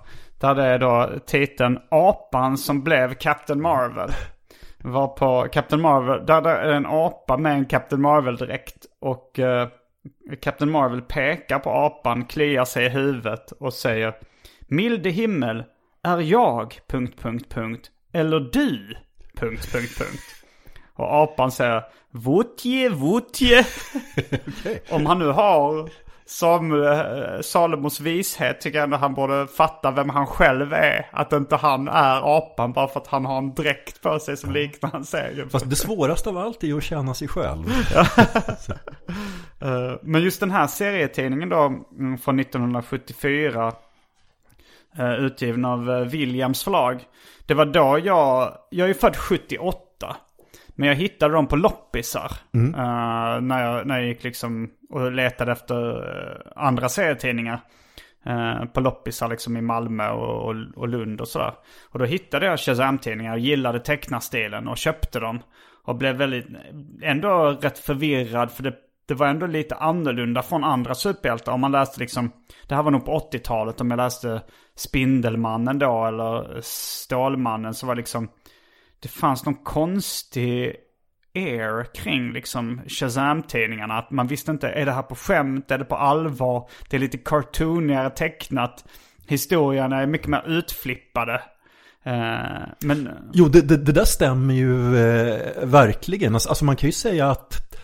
Där 0.44 0.54
det 0.54 0.64
är 0.64 0.78
då 0.78 1.10
titeln 1.26 1.78
Apan 1.90 2.58
som 2.58 2.82
blev 2.82 3.14
Captain 3.14 3.62
Marvel. 3.62 4.10
Var 4.78 5.08
på 5.08 5.48
Captain 5.52 5.82
Marvel, 5.82 6.26
där, 6.26 6.42
där 6.42 6.56
är 6.56 6.72
en 6.72 6.86
apa 6.86 7.36
med 7.36 7.52
en 7.52 7.66
Captain 7.66 8.02
Marvel-dräkt. 8.02 8.86
Och 9.00 9.38
eh, 9.38 9.68
Captain 10.40 10.70
Marvel 10.70 11.02
pekar 11.02 11.58
på 11.58 11.70
apan, 11.70 12.24
kliar 12.24 12.64
sig 12.64 12.86
i 12.86 12.88
huvudet 12.88 13.52
och 13.52 13.72
säger 13.72 14.14
Milde 14.68 15.10
himmel, 15.10 15.64
är 16.02 16.18
jag... 16.18 16.78
Punkt, 16.88 17.22
punkt, 17.22 17.54
punkt. 17.54 17.90
Eller 18.12 18.40
du... 18.40 18.94
Punkt, 19.36 19.72
punkt, 19.72 19.98
punkt. 19.98 20.44
Och 20.94 21.14
apan 21.22 21.52
säger 21.52 21.82
Votje, 22.10 22.88
votje. 22.88 23.66
Om 24.90 25.06
han 25.06 25.18
nu 25.18 25.26
har 25.26 25.90
som 26.26 26.84
eh, 26.84 27.40
Salomos 27.40 28.00
vishet 28.00 28.60
tycker 28.60 28.78
jag 28.78 28.84
ändå 28.84 28.96
han 28.96 29.14
borde 29.14 29.46
fatta 29.46 29.90
vem 29.90 30.10
han 30.10 30.26
själv 30.26 30.72
är. 30.72 31.06
Att 31.12 31.32
inte 31.32 31.56
han 31.56 31.88
är 31.88 32.36
apan 32.36 32.72
bara 32.72 32.88
för 32.88 33.00
att 33.00 33.06
han 33.06 33.24
har 33.24 33.38
en 33.38 33.54
dräkt 33.54 34.02
på 34.02 34.18
sig 34.18 34.36
som 34.36 34.52
liknar 34.52 34.90
hans 34.90 35.14
egen. 35.14 35.50
Fast 35.50 35.70
det 35.70 35.76
svåraste 35.76 36.28
av 36.28 36.38
allt 36.38 36.62
är 36.62 36.66
ju 36.66 36.76
att 36.76 36.84
känna 36.84 37.14
sig 37.14 37.28
själv. 37.28 37.64
Eh, 39.60 39.94
Men 40.02 40.22
just 40.22 40.40
den 40.40 40.50
här 40.50 40.66
serietidningen 40.66 41.48
då 41.48 41.62
mm, 41.98 42.18
från 42.18 42.40
1974 42.40 43.72
eh, 44.98 45.14
utgiven 45.14 45.64
av 45.64 45.86
Williams 45.86 46.64
förlag. 46.64 47.04
Det 47.46 47.54
var 47.54 47.66
då 47.66 48.00
jag, 48.04 48.56
jag 48.70 48.90
är 48.90 48.94
född 48.94 49.16
78. 49.16 50.16
Men 50.68 50.88
jag 50.88 50.94
hittade 50.94 51.34
dem 51.34 51.46
på 51.46 51.56
loppisar. 51.56 52.32
Mm. 52.54 52.74
eh, 52.74 53.40
när, 53.40 53.64
jag, 53.64 53.86
när 53.86 53.98
jag 53.98 54.08
gick 54.08 54.24
liksom 54.24 54.70
och 54.94 55.12
letade 55.12 55.52
efter 55.52 55.96
eh, 55.96 56.52
andra 56.56 56.88
serietidningar. 56.88 57.60
eh, 58.26 58.64
på 58.64 58.80
loppisar 58.80 59.28
liksom 59.28 59.56
i 59.56 59.60
Malmö 59.60 60.10
och, 60.10 60.48
och, 60.48 60.56
och 60.76 60.88
Lund 60.88 61.20
och 61.20 61.28
sådär. 61.28 61.54
Och 61.90 61.98
då 61.98 62.04
hittade 62.04 62.46
jag 62.46 62.58
Shazam-tidningar 62.58 63.32
och 63.32 63.38
gillade 63.38 63.80
tecknarstilen 63.80 64.68
och 64.68 64.76
köpte 64.76 65.20
dem. 65.20 65.40
Och 65.84 65.96
blev 65.96 66.16
väldigt, 66.16 66.46
ändå 67.02 67.58
rätt 67.60 67.78
förvirrad 67.78 68.50
för 68.50 68.62
det, 68.62 68.74
det 69.06 69.14
var 69.14 69.26
ändå 69.26 69.46
lite 69.46 69.74
annorlunda 69.74 70.42
från 70.42 70.64
andra 70.64 70.94
superhjältar. 70.94 71.52
Om 71.52 71.60
man 71.60 71.72
läste 71.72 72.00
liksom, 72.00 72.32
det 72.68 72.74
här 72.74 72.82
var 72.82 72.90
nog 72.90 73.04
på 73.04 73.28
80-talet 73.32 73.80
om 73.80 73.90
jag 73.90 73.96
läste 73.96 74.42
Spindelmannen 74.76 75.78
då 75.78 76.06
eller 76.06 76.60
Stålmannen 76.62 77.74
så 77.74 77.86
var 77.86 77.94
liksom, 77.94 78.28
det 79.02 79.08
fanns 79.08 79.44
någon 79.44 79.64
konstig 79.64 80.76
air 81.34 81.84
kring 81.94 82.32
liksom 82.32 82.80
Shazam-tidningarna. 82.86 83.98
Att 83.98 84.10
man 84.10 84.26
visste 84.26 84.50
inte, 84.50 84.68
är 84.68 84.86
det 84.86 84.92
här 84.92 85.02
på 85.02 85.14
skämt, 85.14 85.70
är 85.70 85.78
det 85.78 85.84
på 85.84 85.96
allvar? 85.96 86.68
Det 86.90 86.96
är 86.96 87.00
lite 87.00 87.18
cartoonigare 87.18 88.10
tecknat. 88.10 88.84
Historierna 89.26 90.02
är 90.02 90.06
mycket 90.06 90.28
mer 90.28 90.44
utflippade. 90.46 91.42
Eh, 92.04 92.68
men... 92.80 93.08
Jo, 93.32 93.48
det, 93.48 93.60
det, 93.60 93.76
det 93.76 93.92
där 93.92 94.04
stämmer 94.04 94.54
ju 94.54 94.96
eh, 94.96 95.66
verkligen. 95.66 96.34
Alltså, 96.34 96.48
alltså 96.48 96.64
man 96.64 96.76
kan 96.76 96.88
ju 96.88 96.92
säga 96.92 97.30
att 97.30 97.78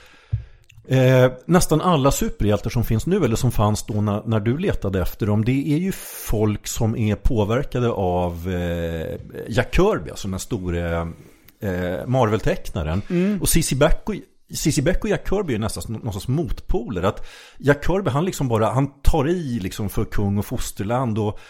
eh, 0.89 1.33
nästan 1.45 1.81
alla 1.81 2.11
superhjältar 2.11 2.71
som 2.71 2.85
finns 2.85 3.07
nu, 3.07 3.25
eller 3.25 3.37
som 3.37 3.53
fanns 3.53 3.87
då 3.87 4.01
när, 4.01 4.23
när 4.27 4.41
du 4.41 4.59
letade 4.59 5.03
efter 5.03 5.27
dem, 5.27 5.45
det 5.45 5.73
är 5.73 5.79
ju 5.79 5.93
folk 6.29 6.67
som 6.67 6.97
är 6.97 7.17
påverkade 7.17 7.91
av 7.91 8.49
eh, 8.49 9.17
Jack 9.49 9.75
Kirby, 9.75 10.11
alltså 10.11 10.29
den 10.29 10.41
stora 10.41 11.13
eh, 11.61 12.07
Marvel-tecknaren. 12.07 13.03
Mm. 13.11 13.41
Och 13.41 13.49
Cissi 13.49 13.77
Beck 13.77 14.09
och 14.09 14.15
Cissi 14.55 14.83
Beck 14.83 15.05
och 15.05 15.11
Jack 15.11 15.29
Kirby 15.29 15.55
är 15.55 15.59
nästan 15.59 16.01
någon 16.03 16.13
sorts 16.13 16.29
motpoler. 16.29 17.03
Att 17.03 17.27
Jack 17.59 17.87
Kirby, 17.87 18.11
han 18.11 18.25
liksom 18.25 18.49
bara, 18.49 18.71
han 18.71 19.01
tar 19.03 19.29
i 19.29 19.61
liksom 19.61 19.89
för 19.89 20.05
kung 20.05 20.39
och 20.39 20.47
fosterland 20.47 21.19
och 21.19 21.41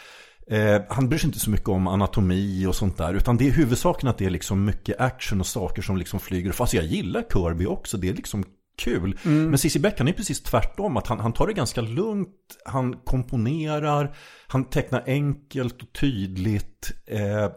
Eh, 0.51 0.83
han 0.89 1.09
bryr 1.09 1.19
sig 1.19 1.27
inte 1.27 1.41
så 1.41 1.51
mycket 1.51 1.69
om 1.69 1.87
anatomi 1.87 2.67
och 2.67 2.75
sånt 2.75 2.97
där. 2.97 3.15
Utan 3.15 3.37
det 3.37 3.47
är 3.47 3.51
huvudsaken 3.51 4.09
att 4.09 4.19
det 4.19 4.27
är 4.27 4.31
liksom 4.31 4.65
mycket 4.65 5.01
action 5.01 5.41
och 5.41 5.47
saker 5.47 5.83
som 5.83 5.97
liksom 5.97 6.21
flyger. 6.21 6.53
Fast 6.53 6.75
jag 6.75 6.85
gillar 6.85 7.23
Kirby 7.33 7.67
också. 7.67 7.97
Det 7.97 8.09
är 8.09 8.15
liksom 8.15 8.45
kul. 8.79 9.19
Mm. 9.25 9.51
Men 9.51 9.59
Cissi 9.59 9.79
Beck 9.79 9.99
han 9.99 10.09
är 10.09 10.13
precis 10.13 10.43
tvärtom. 10.43 10.97
Att 10.97 11.07
han, 11.07 11.21
han 11.21 11.33
tar 11.33 11.47
det 11.47 11.53
ganska 11.53 11.81
lugnt. 11.81 12.29
Han 12.65 12.93
komponerar. 12.93 14.17
Han 14.47 14.65
tecknar 14.65 15.05
enkelt 15.07 15.83
och 15.83 15.93
tydligt. 15.93 16.93
Eh, 17.07 17.49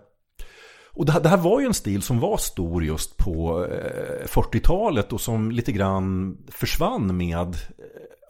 och 0.96 1.06
det 1.06 1.12
här, 1.12 1.20
det 1.20 1.30
här 1.30 1.38
var 1.38 1.60
ju 1.60 1.66
en 1.66 1.74
stil 1.74 2.02
som 2.02 2.20
var 2.20 2.38
stor 2.38 2.84
just 2.84 3.18
på 3.18 3.66
eh, 3.66 4.26
40-talet 4.28 5.14
och 5.14 5.22
som 5.22 5.52
lite 5.52 5.72
grann 5.72 6.38
försvann 6.52 7.18
med 7.18 7.48
eh, 7.48 7.54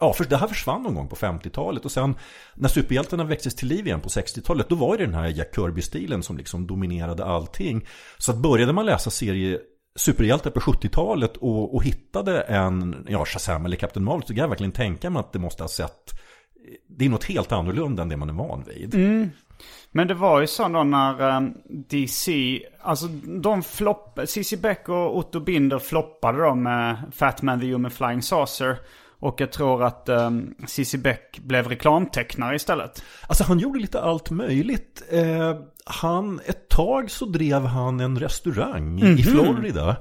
Ja, 0.00 0.12
för 0.12 0.24
det 0.24 0.36
här 0.36 0.48
försvann 0.48 0.82
någon 0.82 0.94
gång 0.94 1.08
på 1.08 1.16
50-talet 1.16 1.84
och 1.84 1.92
sen 1.92 2.14
när 2.54 2.68
superhjältarna 2.68 3.24
växtes 3.24 3.54
till 3.54 3.68
liv 3.68 3.86
igen 3.86 4.00
på 4.00 4.08
60-talet 4.08 4.68
då 4.68 4.74
var 4.74 4.96
det 4.96 5.04
den 5.04 5.14
här 5.14 5.28
Jack 5.28 5.54
Kirby-stilen 5.54 6.22
som 6.22 6.36
liksom 6.36 6.66
dominerade 6.66 7.24
allting. 7.24 7.86
Så 8.18 8.32
att 8.32 8.38
började 8.38 8.72
man 8.72 8.86
läsa 8.86 9.10
serie 9.10 9.58
superhjältar 9.96 10.50
på 10.50 10.60
70-talet 10.60 11.36
och, 11.36 11.74
och 11.74 11.84
hittade 11.84 12.40
en, 12.40 13.06
ja, 13.08 13.24
Shazam 13.24 13.66
eller 13.66 13.76
Captain 13.76 14.04
Marvel 14.04 14.22
så 14.22 14.34
kan 14.34 14.42
jag 14.42 14.48
verkligen 14.48 14.72
tänka 14.72 15.10
mig 15.10 15.20
att 15.20 15.32
det 15.32 15.38
måste 15.38 15.62
ha 15.62 15.68
sett 15.68 16.14
det 16.88 17.04
är 17.04 17.08
något 17.08 17.24
helt 17.24 17.52
annorlunda 17.52 18.02
än 18.02 18.08
det 18.08 18.16
man 18.16 18.28
är 18.28 18.32
van 18.32 18.64
vid. 18.66 18.94
Mm. 18.94 19.30
Men 19.92 20.08
det 20.08 20.14
var 20.14 20.40
ju 20.40 20.46
så 20.46 20.68
då 20.68 20.82
när 20.82 21.36
um, 21.36 21.54
DC, 21.66 22.60
alltså 22.80 23.06
de 23.42 23.62
flopp, 23.62 24.20
CC 24.26 24.56
Beck 24.56 24.88
och 24.88 25.18
Otto 25.18 25.40
Binder 25.40 25.78
floppade 25.78 26.38
då 26.38 26.54
med 26.54 26.96
Fat 27.12 27.42
Man 27.42 27.60
the 27.60 27.66
Human 27.66 27.90
Flying 27.90 28.22
Saucer. 28.22 28.78
Och 29.18 29.40
jag 29.40 29.52
tror 29.52 29.84
att 29.84 30.08
um, 30.08 30.16
ehm, 30.16 30.54
Cissi 30.66 30.98
Beck 30.98 31.38
blev 31.38 31.68
reklamtecknare 31.68 32.56
istället. 32.56 33.04
Alltså 33.26 33.44
han 33.44 33.58
gjorde 33.58 33.78
lite 33.78 34.00
allt 34.00 34.30
möjligt. 34.30 35.02
Eh, 35.10 35.54
han, 35.84 36.40
ett 36.46 36.68
tag 36.68 37.10
så 37.10 37.26
drev 37.26 37.66
han 37.66 38.00
en 38.00 38.18
restaurang 38.18 39.00
mm 39.00 39.16
-hmm. 39.16 39.20
i 39.20 39.24
mhm. 39.24 39.32
Florida. 39.32 39.96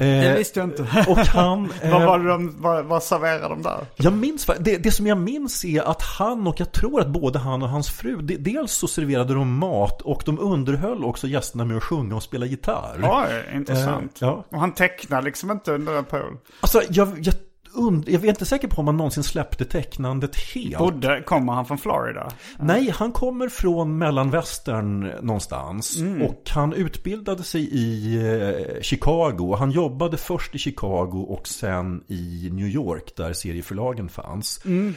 Eh, 0.00 0.06
det 0.06 0.34
visste 0.38 0.60
jag 0.60 0.68
inte. 0.68 0.82
Och 1.08 1.18
han, 1.18 1.70
eh, 1.82 1.90
vad, 1.92 2.02
var 2.02 2.18
de, 2.18 2.54
vad, 2.58 2.84
vad 2.84 3.02
serverade 3.02 3.48
de 3.48 3.62
där? 3.62 3.86
Jag 3.96 4.12
minns, 4.12 4.46
det, 4.60 4.76
det 4.76 4.90
som 4.90 5.06
jag 5.06 5.18
minns 5.18 5.64
är 5.64 5.82
att 5.82 6.02
han 6.02 6.46
och 6.46 6.60
jag 6.60 6.72
tror 6.72 7.00
att 7.00 7.08
både 7.08 7.38
han 7.38 7.62
och 7.62 7.68
hans 7.68 7.90
fru, 7.90 8.16
dels 8.22 8.72
så 8.72 8.88
serverade 8.88 9.34
de 9.34 9.58
mat 9.58 10.02
och 10.02 10.22
de 10.26 10.38
underhöll 10.38 11.04
också 11.04 11.26
gästerna 11.26 11.64
med 11.64 11.76
att 11.76 11.84
sjunga 11.84 12.16
och 12.16 12.22
spela 12.22 12.46
gitarr. 12.46 13.00
Oj, 13.02 13.56
intressant. 13.56 14.22
Eh, 14.22 14.28
ja. 14.28 14.44
Och 14.48 14.60
han 14.60 14.72
tecknade 14.72 15.22
liksom 15.22 15.50
inte 15.50 15.72
under 15.72 15.98
en 15.98 16.04
period? 16.04 16.36
Alltså 16.60 16.82
jag, 16.90 17.18
jag 17.22 17.34
und 17.74 18.08
jag 18.08 18.24
är 18.24 18.28
inte 18.28 18.46
säker 18.46 18.68
på 18.68 18.80
om 18.80 18.86
han 18.86 18.96
någonsin 18.96 19.22
släppte 19.22 19.64
tecknandet 19.64 20.36
helt. 20.36 20.78
Bodde, 20.78 21.22
kommer 21.22 21.52
han 21.52 21.66
från 21.66 21.78
Florida? 21.78 22.30
Nej, 22.58 22.90
han 22.90 23.12
kommer 23.12 23.48
från 23.48 23.98
mellanvästern 23.98 25.00
någonstans. 25.00 25.98
Mm. 25.98 26.22
Och 26.22 26.42
han 26.50 26.72
utbildade 26.72 27.42
sig 27.42 27.68
i 27.72 28.16
eh, 28.16 28.82
Chicago. 28.82 29.56
Han 29.58 29.70
jobbade 29.70 30.16
först 30.16 30.54
i 30.54 30.58
Chicago 30.58 31.26
och 31.28 31.48
sen 31.48 32.04
i 32.08 32.50
New 32.52 32.66
York 32.66 33.16
där 33.16 33.32
serieförlagen 33.32 34.08
fanns. 34.08 34.60
Mm. 34.64 34.94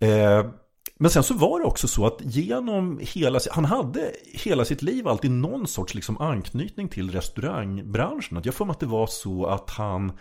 Eh, 0.00 0.46
men 0.98 1.10
sen 1.10 1.22
så 1.22 1.34
var 1.34 1.60
det 1.60 1.66
också 1.66 1.88
så 1.88 2.06
att 2.06 2.18
genom 2.20 3.00
hela, 3.02 3.40
han 3.50 3.64
hade 3.64 4.12
hela 4.32 4.64
sitt 4.64 4.82
liv 4.82 5.08
alltid 5.08 5.30
någon 5.30 5.66
sorts 5.66 5.94
liksom 5.94 6.20
anknytning 6.20 6.88
till 6.88 7.10
restaurangbranschen. 7.10 8.40
jag 8.44 8.54
får 8.54 8.64
mig 8.64 8.72
att 8.72 8.80
det 8.80 8.86
var 8.86 9.06
så 9.06 9.46
att 9.46 9.70
han 9.70 10.12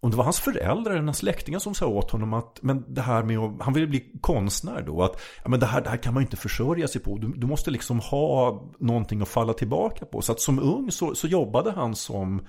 om 0.00 0.10
det 0.10 0.16
var 0.16 0.24
hans 0.24 0.40
föräldrar 0.40 0.92
eller 0.92 1.02
hans 1.02 1.18
släktingar 1.18 1.58
som 1.58 1.74
sa 1.74 1.86
åt 1.86 2.10
honom 2.10 2.34
att 2.34 2.58
men 2.62 2.94
det 2.94 3.00
här 3.00 3.22
med 3.22 3.38
att, 3.38 3.62
han 3.62 3.74
ville 3.74 3.86
bli 3.86 4.12
konstnär 4.20 4.82
då, 4.86 5.02
att 5.02 5.20
ja, 5.42 5.48
men 5.48 5.60
det, 5.60 5.66
här, 5.66 5.80
det 5.80 5.90
här 5.90 5.96
kan 5.96 6.14
man 6.14 6.22
inte 6.22 6.36
försörja 6.36 6.88
sig 6.88 7.00
på. 7.00 7.18
Du, 7.18 7.32
du 7.32 7.46
måste 7.46 7.70
liksom 7.70 8.00
ha 8.00 8.62
någonting 8.78 9.22
att 9.22 9.28
falla 9.28 9.52
tillbaka 9.52 10.04
på. 10.04 10.22
Så 10.22 10.32
att 10.32 10.40
som 10.40 10.58
ung 10.58 10.90
så, 10.90 11.14
så 11.14 11.26
jobbade 11.26 11.70
han 11.70 11.94
som 11.94 12.46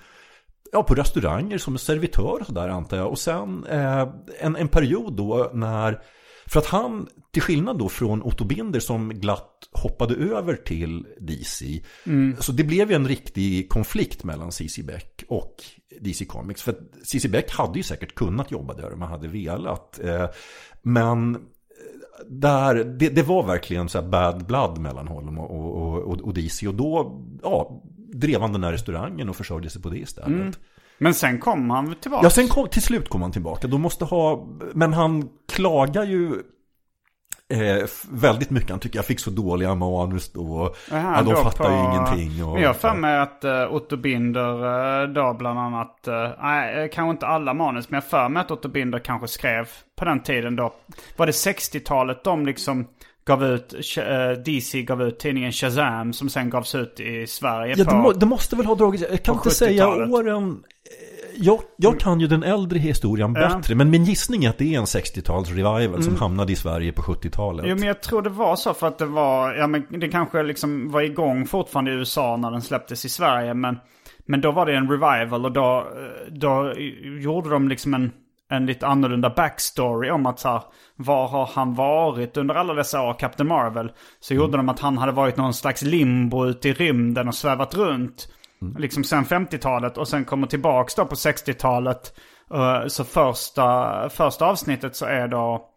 Ja, 0.72 0.82
på 0.82 0.94
restauranger 0.94 1.58
som 1.58 1.78
servitör 1.78 2.40
och 2.40 2.46
sådär 2.46 2.68
antar 2.68 2.96
jag. 2.96 3.08
Och 3.08 3.18
sen 3.18 3.64
eh, 3.64 4.08
en, 4.40 4.56
en 4.56 4.68
period 4.68 5.12
då 5.12 5.50
när 5.54 6.02
för 6.48 6.60
att 6.60 6.66
han, 6.66 7.08
till 7.30 7.42
skillnad 7.42 7.78
då 7.78 7.88
från 7.88 8.22
Otto 8.22 8.44
Binder 8.44 8.80
som 8.80 9.08
glatt 9.08 9.68
hoppade 9.72 10.14
över 10.14 10.54
till 10.54 11.06
DC. 11.20 11.82
Mm. 12.06 12.36
Så 12.40 12.52
det 12.52 12.64
blev 12.64 12.90
ju 12.90 12.96
en 12.96 13.08
riktig 13.08 13.68
konflikt 13.68 14.24
mellan 14.24 14.52
CC 14.52 14.78
Beck 14.84 15.24
och 15.28 15.54
DC 16.00 16.24
Comics. 16.24 16.62
För 16.62 16.74
CC 17.02 17.28
Beck 17.28 17.50
hade 17.50 17.78
ju 17.78 17.82
säkert 17.82 18.14
kunnat 18.14 18.50
jobba 18.50 18.74
där 18.74 18.92
om 18.92 18.98
man 19.00 19.08
hade 19.08 19.28
velat. 19.28 20.00
Eh, 20.04 20.26
men 20.82 21.34
eh, 21.34 21.40
där, 22.28 22.74
det, 22.74 23.08
det, 23.08 23.22
var 23.22 23.46
verkligen 23.46 23.88
så 23.88 24.02
bad 24.02 24.46
blood 24.46 24.78
mellan 24.78 25.08
honom 25.08 25.38
och, 25.38 25.50
och, 25.50 26.02
och, 26.02 26.20
och 26.20 26.34
DC. 26.34 26.68
Och 26.68 26.74
då 26.74 27.22
ja, 27.42 27.82
drev 28.14 28.40
han 28.40 28.52
den 28.52 28.64
här 28.64 28.72
restaurangen 28.72 29.28
och 29.28 29.36
försörjde 29.36 29.70
sig 29.70 29.82
på 29.82 29.88
det 29.88 29.98
istället. 29.98 30.28
Mm. 30.28 30.52
Men 30.98 31.14
sen 31.14 31.38
kom 31.38 31.70
han 31.70 31.94
tillbaka? 31.94 32.26
Ja, 32.26 32.30
sen 32.30 32.48
kom, 32.48 32.68
till 32.68 32.82
slut 32.82 33.08
kom 33.08 33.22
han 33.22 33.32
tillbaka. 33.32 33.66
Då 33.66 33.78
måste 33.78 34.04
ha, 34.04 34.46
men 34.74 34.92
han 34.92 35.28
klagar 35.46 36.04
ju 36.04 36.42
Eh, 37.50 37.88
väldigt 38.10 38.50
mycket. 38.50 38.70
Han 38.70 38.80
tycker 38.80 38.98
jag 38.98 39.06
fick 39.06 39.20
så 39.20 39.30
dåliga 39.30 39.74
manus 39.74 40.32
då. 40.32 40.74
Aha, 40.92 41.14
ja, 41.16 41.22
de 41.22 41.44
fattar 41.44 41.64
på... 41.64 41.70
ju 41.70 41.78
ingenting. 41.78 42.44
Och, 42.44 42.52
men 42.52 42.62
jag 42.62 42.68
har 42.68 42.74
för 42.74 42.94
mig 42.94 43.18
att 43.18 43.44
uh, 43.44 43.74
Otto 43.74 43.96
Binder 43.96 44.64
uh, 45.02 45.08
då 45.08 45.34
bland 45.34 45.58
annat, 45.58 46.08
uh, 46.08 46.14
nej 46.42 46.90
kanske 46.92 47.10
inte 47.10 47.26
alla 47.26 47.54
manus, 47.54 47.90
men 47.90 47.96
jag 47.96 48.04
för 48.04 48.28
mig 48.28 48.40
att 48.40 48.50
Otto 48.50 48.68
Binder 48.68 48.98
kanske 48.98 49.28
skrev 49.28 49.68
på 49.96 50.04
den 50.04 50.22
tiden 50.22 50.56
då. 50.56 50.74
Var 51.16 51.26
det 51.26 51.32
60-talet 51.32 52.24
de 52.24 52.46
liksom 52.46 52.86
gav 53.24 53.44
ut, 53.44 53.74
DC 54.44 54.82
gav 54.82 55.02
ut 55.02 55.18
tidningen 55.18 55.52
Shazam 55.52 56.12
som 56.12 56.28
sen 56.28 56.50
gavs 56.50 56.74
ut 56.74 57.00
i 57.00 57.26
Sverige 57.26 57.74
ja, 57.76 57.84
på... 57.84 57.90
Ja, 57.90 58.12
det, 58.12 58.26
måste 58.26 58.56
väl 58.56 58.66
ha 58.66 58.74
dragit, 58.74 59.00
jag 59.10 59.22
kan 59.22 59.34
inte 59.34 59.50
säga 59.50 59.88
åren 59.88 60.62
jag, 61.40 61.60
jag 61.76 62.00
kan 62.00 62.20
ju 62.20 62.26
den 62.26 62.42
äldre 62.42 62.78
historien 62.78 63.32
bättre, 63.32 63.74
men 63.74 63.90
min 63.90 64.04
gissning 64.04 64.44
är 64.44 64.50
att 64.50 64.58
det 64.58 64.74
är 64.74 64.78
en 64.78 64.84
60-tals 64.84 65.48
revival 65.48 65.84
mm. 65.84 66.02
som 66.02 66.16
hamnade 66.16 66.52
i 66.52 66.56
Sverige 66.56 66.92
på 66.92 67.02
70-talet. 67.02 67.66
Jo, 67.68 67.74
men 67.74 67.84
jag 67.88 68.02
tror 68.02 68.22
det 68.22 68.30
var 68.30 68.56
så 68.56 68.74
för 68.74 68.86
att 68.86 68.98
det 68.98 69.06
var, 69.06 69.54
ja 69.54 69.66
men 69.66 69.86
det 69.90 70.08
kanske 70.08 70.42
liksom 70.42 70.90
var 70.90 71.00
igång 71.00 71.46
fortfarande 71.46 71.90
i 71.90 71.94
USA 71.94 72.36
när 72.36 72.50
den 72.50 72.62
släpptes 72.62 73.04
i 73.04 73.08
Sverige, 73.08 73.54
men, 73.54 73.78
men 74.26 74.40
då 74.40 74.52
var 74.52 74.66
det 74.66 74.76
en 74.76 74.90
revival 74.90 75.44
och 75.44 75.52
då, 75.52 75.86
då 76.28 76.72
gjorde 77.20 77.50
de 77.50 77.68
liksom 77.68 77.94
en, 77.94 78.12
en 78.50 78.66
lite 78.66 78.86
annorlunda 78.86 79.30
backstory 79.30 80.10
om 80.10 80.26
att 80.26 80.40
så 80.40 80.48
här, 80.48 80.62
var 80.96 81.28
har 81.28 81.50
han 81.52 81.74
varit 81.74 82.36
under 82.36 82.54
alla 82.54 82.74
dessa 82.74 83.02
år, 83.02 83.14
Captain 83.18 83.48
Marvel? 83.48 83.92
Så 84.20 84.34
mm. 84.34 84.44
gjorde 84.44 84.56
de 84.56 84.68
att 84.68 84.80
han 84.80 84.98
hade 84.98 85.12
varit 85.12 85.36
någon 85.36 85.54
slags 85.54 85.82
limbo 85.82 86.46
ute 86.46 86.68
i 86.68 86.72
rymden 86.72 87.28
och 87.28 87.34
svävat 87.34 87.74
runt. 87.74 88.28
Mm. 88.62 88.76
Liksom 88.76 89.04
sen 89.04 89.24
50-talet 89.24 89.98
och 89.98 90.08
sen 90.08 90.24
kommer 90.24 90.46
tillbaks 90.46 90.94
då 90.94 91.04
på 91.04 91.14
60-talet. 91.14 92.18
Uh, 92.54 92.60
eh, 92.60 92.86
så 92.86 93.04
första, 93.04 94.08
första 94.08 94.46
avsnittet 94.46 94.96
så 94.96 95.06
är 95.06 95.28
då 95.28 95.68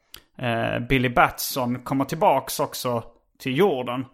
uh, 0.42 0.88
Billy 0.88 1.10
Batson 1.10 1.80
kommer 1.84 2.06
tillbaks 2.06 2.60
också 2.60 3.04
till 3.40 3.58
jorden. 3.58 4.06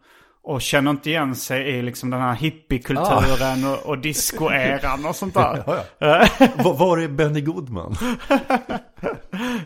Och 0.48 0.62
känner 0.62 0.92
inte 0.92 1.10
igen 1.10 1.36
sig 1.36 1.68
i 1.68 1.82
liksom 1.82 2.10
den 2.10 2.22
här 2.22 2.34
hippiekulturen 2.34 3.66
ah. 3.66 3.74
och, 3.74 3.86
och 3.86 3.98
discoeran 3.98 5.06
och 5.06 5.16
sånt 5.16 5.34
där. 5.34 5.64
ja, 6.00 6.26
ja. 6.40 6.48
Var 6.56 6.98
är 6.98 7.08
Benny 7.08 7.42
Goodman? 7.42 7.96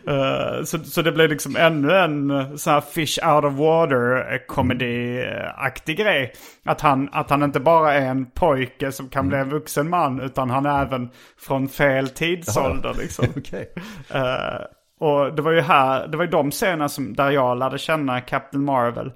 uh, 0.08 0.64
så, 0.64 0.78
så 0.78 1.02
det 1.02 1.12
blev 1.12 1.30
liksom 1.30 1.56
ännu 1.56 1.92
en 1.92 2.30
eh, 2.30 2.54
sån 2.54 2.72
här 2.72 2.80
fish 2.80 3.18
out 3.26 3.44
of 3.44 3.54
water 3.54 4.46
komedi-aktig 4.48 5.96
grej. 5.96 6.32
Att 6.64 6.80
han, 6.80 7.08
att 7.12 7.30
han 7.30 7.42
inte 7.42 7.60
bara 7.60 7.94
är 7.94 8.06
en 8.06 8.26
pojke 8.26 8.92
som 8.92 9.08
kan 9.08 9.20
mm. 9.20 9.28
bli 9.28 9.38
en 9.38 9.50
vuxen 9.60 9.90
man 9.90 10.20
utan 10.20 10.50
han 10.50 10.66
är 10.66 10.82
även 10.82 11.10
från 11.38 11.68
fel 11.68 12.08
tidsålder 12.08 12.94
liksom. 12.98 13.24
okay. 13.36 13.66
uh, 14.14 14.60
och 15.00 15.34
det 15.34 15.42
var 15.42 15.52
ju 15.52 15.60
här, 15.60 16.06
det 16.06 16.16
var 16.16 16.24
ju 16.24 16.30
de 16.30 16.50
scenerna 16.50 16.88
som, 16.88 17.14
där 17.14 17.30
jag 17.30 17.58
lärde 17.58 17.78
känna 17.78 18.20
Captain 18.20 18.64
Marvel. 18.64 19.12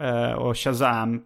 Eh, 0.00 0.32
och 0.32 0.58
Shazam. 0.58 1.22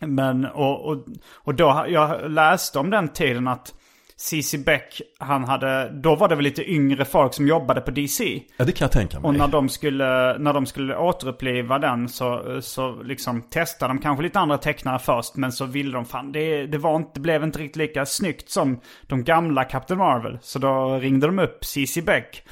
Men, 0.00 0.44
och, 0.44 0.88
och, 0.88 1.06
och 1.34 1.54
då, 1.54 1.84
jag 1.88 2.30
läste 2.30 2.78
om 2.78 2.90
den 2.90 3.08
tiden 3.08 3.48
att 3.48 3.74
CC 4.18 4.58
Beck, 4.64 5.00
han 5.18 5.44
hade, 5.44 5.90
då 5.90 6.16
var 6.16 6.28
det 6.28 6.34
väl 6.34 6.44
lite 6.44 6.70
yngre 6.70 7.04
folk 7.04 7.34
som 7.34 7.46
jobbade 7.46 7.80
på 7.80 7.90
DC. 7.90 8.42
Ja, 8.56 8.64
det 8.64 8.72
kan 8.72 8.84
jag 8.84 8.92
tänka 8.92 9.20
mig. 9.20 9.28
Och 9.28 9.34
när 9.34 9.48
de 9.48 9.68
skulle, 9.68 10.38
när 10.38 10.52
de 10.52 10.66
skulle 10.66 10.96
återuppliva 10.96 11.78
den 11.78 12.08
så, 12.08 12.58
så 12.62 13.02
liksom 13.02 13.42
testade 13.42 13.94
de 13.94 13.98
kanske 13.98 14.22
lite 14.22 14.38
andra 14.38 14.58
tecknare 14.58 14.98
först. 14.98 15.36
Men 15.36 15.52
så 15.52 15.64
ville 15.64 15.92
de 15.92 16.04
fan, 16.04 16.32
det, 16.32 16.66
det, 16.66 16.78
var 16.78 16.96
inte, 16.96 17.10
det 17.14 17.20
blev 17.20 17.44
inte 17.44 17.58
riktigt 17.58 17.76
lika 17.76 18.06
snyggt 18.06 18.50
som 18.50 18.80
de 19.06 19.24
gamla 19.24 19.64
Captain 19.64 19.98
Marvel. 19.98 20.38
Så 20.42 20.58
då 20.58 20.98
ringde 20.98 21.26
de 21.26 21.38
upp 21.38 21.64
CC 21.64 22.02
Beck 22.02 22.42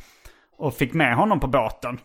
och 0.59 0.75
fick 0.75 0.93
med 0.93 1.17
honom 1.17 1.41
på 1.41 1.47
båten. 1.47 1.99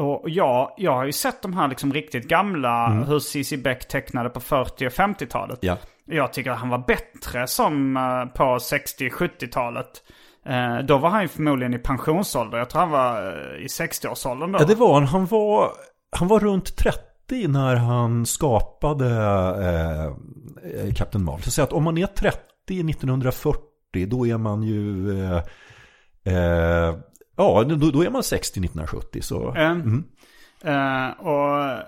Och 0.00 0.30
ja, 0.30 0.74
jag 0.76 0.92
har 0.92 1.04
ju 1.04 1.12
sett 1.12 1.42
de 1.42 1.52
här 1.56 1.68
liksom 1.68 1.92
riktigt 1.92 2.28
gamla, 2.28 2.86
mm. 2.86 3.04
hur 3.04 3.18
C.C. 3.18 3.56
Beck 3.56 3.88
tecknade 3.88 4.30
på 4.30 4.40
40 4.40 4.86
och 4.86 4.92
50-talet. 4.92 5.58
Ja. 5.62 5.76
Jag 6.04 6.32
tycker 6.32 6.50
att 6.50 6.58
han 6.58 6.68
var 6.68 6.84
bättre 6.86 7.46
som 7.46 7.96
uh, 7.96 8.24
på 8.26 8.42
60-70-talet. 8.42 10.02
Uh, 10.48 10.76
eh, 10.76 10.78
då 10.78 10.98
var 10.98 11.10
han 11.10 11.22
ju 11.22 11.28
förmodligen 11.28 11.74
i 11.74 11.78
pensionsålder. 11.78 12.58
Jag 12.58 12.70
tror 12.70 12.80
han 12.80 12.90
var 12.90 13.26
uh, 13.26 13.64
i 13.64 13.66
60-årsåldern 13.66 14.52
då. 14.52 14.58
Ja, 14.58 14.64
det 14.64 14.74
var 14.74 14.94
han. 14.94 15.06
Han 15.06 15.26
var, 15.26 15.70
han 16.16 16.28
var 16.28 16.40
runt 16.40 16.76
30 16.76 17.48
när 17.48 17.76
han 17.76 18.26
skapade 18.26 19.06
eh, 20.64 20.94
Captain 20.94 21.24
Marvel. 21.24 21.42
Så 21.42 21.62
att, 21.62 21.72
om 21.72 21.84
man 21.84 21.98
är 21.98 22.06
30 22.06 22.40
1940, 22.68 24.06
då 24.06 24.26
är 24.26 24.38
man 24.38 24.62
ju... 24.62 25.10
Eh, 26.24 26.94
Ja, 27.40 27.64
då, 27.64 27.90
då 27.90 28.02
är 28.04 28.10
man 28.10 28.22
60 28.22 28.60
1970 28.60 29.22
så. 29.22 29.54
Mm. 29.54 30.04
Uh, 30.64 31.10
och, 31.26 31.78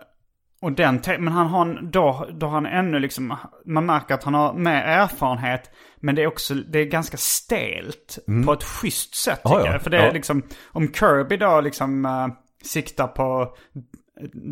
och 0.61 0.73
den, 0.73 1.01
men 1.07 1.29
han 1.29 1.47
har, 1.47 1.83
då, 1.83 2.27
då 2.33 2.47
har 2.47 2.53
han 2.55 2.67
ännu 2.67 2.99
liksom, 2.99 3.37
man 3.67 3.87
märker 3.87 4.15
att 4.15 4.25
han 4.25 4.35
har 4.35 4.55
mer 4.55 4.83
erfarenhet. 4.83 5.71
Men 5.97 6.15
det 6.15 6.23
är 6.23 6.27
också, 6.27 6.55
det 6.55 6.79
är 6.79 6.85
ganska 6.85 7.17
stelt 7.17 8.19
på 8.47 8.53
ett 8.53 8.65
schysst 8.65 9.15
sätt 9.15 9.41
Mm. 9.45 9.53
Ja, 9.53 9.59
tycker 9.59 9.67
ja. 9.69 9.73
jag. 9.73 9.83
För 9.83 9.91
det 9.91 9.99
är 9.99 10.07
Ja. 10.07 10.13
liksom, 10.13 10.43
om 10.73 10.93
Kirby 10.93 11.37
då 11.37 11.61
liksom 11.61 12.05
uh, 12.05 12.29
siktar 12.65 13.07
på 13.07 13.57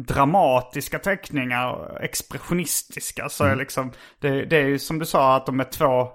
dramatiska 0.07 0.99
teckningar, 0.99 1.99
expressionistiska, 2.03 3.29
så 3.29 3.45
Mm. 3.45 3.55
är 3.55 3.59
liksom, 3.61 3.93
det, 4.21 4.45
det 4.45 4.57
är 4.57 4.67
ju 4.67 4.79
som 4.79 4.99
du 4.99 5.07
sa 5.07 5.37
att 5.37 5.47
de 5.47 5.61
är 5.61 5.65
två 5.65 6.09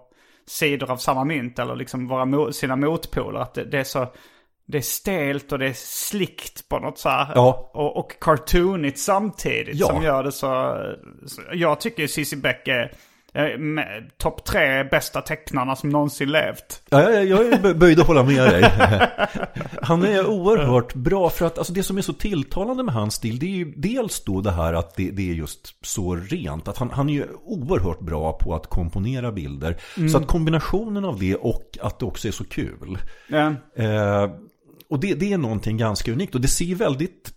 sidor 0.47 0.91
av 0.91 0.97
samma 0.97 1.23
mynt 1.23 1.59
eller 1.59 1.75
liksom 1.75 2.07
våra 2.07 2.51
sina 2.51 2.75
motpoler. 2.75 3.39
Att 3.39 3.53
det, 3.53 3.63
det 3.65 3.79
är 3.79 3.83
så, 3.83 4.07
det 4.67 4.77
är 4.77 4.81
stelt 4.81 5.51
och 5.51 5.59
det 5.59 5.67
är 5.67 5.73
slickt 5.75 6.69
på 6.69 6.79
något 6.79 6.97
så 6.99 7.09
här. 7.09 7.31
Ja. 7.35 7.71
Och, 7.73 7.97
och 7.97 8.19
cartoonigt 8.21 8.99
samtidigt 8.99 9.75
Ja. 9.75 9.87
som 9.87 10.03
gör 10.03 10.23
det 10.23 10.31
så, 10.31 10.77
så 11.25 11.41
jag 11.53 11.81
tycker 11.81 12.07
Cissi 12.07 12.35
Beck 12.35 12.67
är 12.67 12.91
eh, 13.33 13.43
topp 14.17 14.45
tre 14.45 14.83
bästa 14.83 15.21
tecknarna 15.21 15.75
som 15.75 15.89
någonsin 15.89 16.31
levt. 16.31 16.81
Ja, 16.89 17.11
jag, 17.11 17.25
jag 17.25 17.45
är 17.53 17.57
bö- 17.57 17.73
böjd 17.73 17.99
att 17.99 18.07
hålla 18.07 18.23
med 18.23 18.49
dig. 18.49 18.63
Han 19.81 20.03
är 20.03 20.27
oerhört 20.27 20.93
bra 20.93 21.29
för 21.29 21.45
att 21.45 21.57
alltså, 21.57 21.73
det 21.73 21.83
som 21.83 21.97
är 21.97 22.01
så 22.01 22.13
tilltalande 22.13 22.83
med 22.83 22.93
hans 22.93 23.13
stil 23.15 23.39
det 23.39 23.45
är 23.45 23.49
ju 23.49 23.73
dels 23.77 24.23
då 24.23 24.41
det 24.41 24.51
här 24.51 24.73
att 24.73 24.95
det, 24.95 25.11
det 25.11 25.29
är 25.29 25.33
just 25.33 25.85
så 25.85 26.15
rent. 26.15 26.67
Att 26.67 26.77
han, 26.77 26.89
han 26.89 27.09
är 27.09 27.13
ju 27.13 27.25
oerhört 27.43 27.99
bra 27.99 28.33
på 28.33 28.55
att 28.55 28.67
komponera 28.67 29.31
bilder. 29.31 29.77
Så 30.11 30.17
att 30.17 30.27
kombinationen 30.27 31.05
av 31.05 31.19
det 31.19 31.35
och 31.35 31.77
att 31.81 31.99
det 31.99 32.05
också 32.05 32.27
är 32.27 32.31
så 32.31 32.43
kul. 32.45 32.97
Ja. 33.27 33.47
Eh, 33.75 34.29
och 34.89 34.99
det, 34.99 35.13
det 35.13 35.33
är 35.33 35.37
någonting 35.37 35.77
ganska 35.77 36.11
unikt 36.11 36.35
och 36.35 36.41
det 36.41 36.47
ser 36.47 36.75
väldigt 36.75 37.31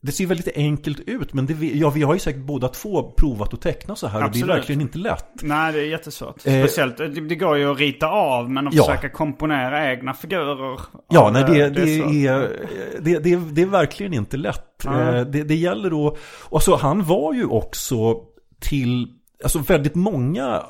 det 0.00 0.12
ser 0.12 0.26
väldigt 0.26 0.56
enkelt 0.56 1.00
ut 1.00 1.32
men 1.34 1.46
det, 1.46 1.54
ja, 1.66 1.90
vi 1.90 2.02
har 2.02 2.14
ju 2.14 2.20
säkert 2.20 2.42
båda 2.42 2.68
två 2.68 3.12
provat 3.12 3.54
att 3.54 3.60
teckna 3.60 3.96
så 3.96 4.06
här 4.06 4.18
och 4.18 4.24
Absolut. 4.24 4.46
det 4.48 4.52
är 4.52 4.56
verkligen 4.56 4.80
inte 4.80 4.98
lätt. 4.98 5.24
Nej, 5.42 5.72
det 5.72 5.80
är 5.80 5.84
jättesvårt. 5.84 6.46
Eh, 6.46 6.60
Speciellt, 6.64 6.96
det, 6.96 7.08
det 7.08 7.34
går 7.34 7.56
ju 7.56 7.70
att 7.72 7.78
rita 7.78 8.06
av 8.08 8.50
men 8.50 8.68
att 8.68 8.74
Ja. 8.74 8.84
försöka 8.84 9.08
komponera 9.08 9.90
egna 9.92 10.14
figurer. 10.14 10.80
Ja, 11.10 11.30
nej, 11.32 11.42
eh, 11.42 11.48
det, 11.48 11.68
det, 11.70 12.02
så. 12.02 12.10
är, 12.10 12.66
det, 13.00 13.18
det, 13.18 13.36
det 13.36 13.62
är 13.62 13.66
verkligen 13.66 14.14
inte 14.14 14.36
lätt. 14.36 14.84
Eh, 14.86 15.20
Det, 15.20 15.42
det 15.42 15.54
gäller 15.56 16.06
att... 16.08 16.18
Och 16.44 16.62
så 16.62 16.76
han 16.76 17.04
var 17.04 17.34
ju 17.34 17.44
också 17.44 18.16
till... 18.60 19.06
Alltså 19.42 19.58
väldigt 19.58 19.94
många 19.94 20.46
eh, 20.56 20.62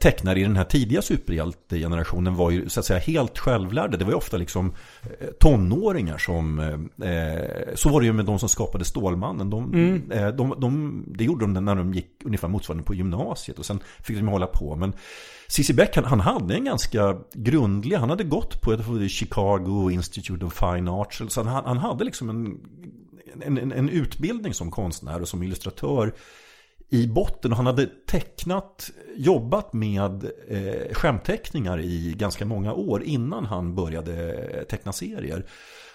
tecknare 0.00 0.40
i 0.40 0.42
den 0.42 0.56
här 0.56 0.64
tidiga 0.64 1.02
superhjältegenerationen 1.02 2.34
var 2.34 2.50
ju 2.50 2.68
så 2.68 2.80
att 2.80 2.86
säga 2.86 2.98
helt 2.98 3.38
självlärda. 3.38 3.96
Det 3.96 4.04
var 4.04 4.12
ju 4.12 4.16
ofta 4.16 4.36
liksom 4.36 4.74
eh, 5.20 5.26
tonåringar 5.40 6.18
som... 6.18 6.58
Eh, 6.58 7.74
så 7.74 7.88
var 7.88 8.00
det 8.00 8.06
ju 8.06 8.12
med 8.12 8.24
de 8.24 8.38
som 8.38 8.48
skapade 8.48 8.84
Stålmannen. 8.84 9.50
De, 9.50 9.64
Mm. 9.74 10.12
eh, 10.12 10.28
de, 10.28 10.54
de, 10.58 11.04
det 11.08 11.24
gjorde 11.24 11.46
de 11.46 11.64
när 11.64 11.74
de 11.74 11.94
gick 11.94 12.10
ungefär 12.24 12.48
motsvarande 12.48 12.84
på 12.84 12.94
gymnasiet 12.94 13.58
och 13.58 13.66
sen 13.66 13.80
fick 14.02 14.16
de 14.16 14.28
hålla 14.28 14.46
på. 14.46 14.76
Men 14.76 14.92
Cissi 15.48 15.74
Beck, 15.74 15.96
han, 15.96 16.04
han 16.04 16.20
hade 16.20 16.54
en 16.54 16.64
ganska 16.64 17.16
grundlig, 17.34 17.96
han 17.96 18.10
hade 18.10 18.24
gått 18.24 18.60
på 18.60 18.76
Chicago 19.08 19.90
Institute 19.90 20.44
of 20.46 20.54
Fine 20.58 20.88
Arts. 20.88 21.22
Så 21.28 21.42
han, 21.42 21.64
han 21.64 21.78
hade 21.78 22.04
liksom 22.04 22.30
en, 22.30 22.58
en, 23.42 23.58
en, 23.58 23.72
en 23.72 23.88
utbildning 23.88 24.54
som 24.54 24.70
konstnär 24.70 25.20
och 25.22 25.28
som 25.28 25.42
illustratör 25.42 26.12
i 26.88 27.06
botten. 27.06 27.50
Och 27.50 27.56
han 27.56 27.66
hade 27.66 27.86
tecknat, 27.86 28.90
jobbat 29.16 29.72
med 29.72 30.24
eh, 30.48 30.94
skämtteckningar 30.94 31.80
i 31.80 32.14
ganska 32.18 32.44
många 32.44 32.72
år 32.72 33.02
innan 33.02 33.44
han 33.44 33.74
började 33.74 34.32
eh, 34.34 34.62
teckna 34.62 34.92
serier. 34.92 35.46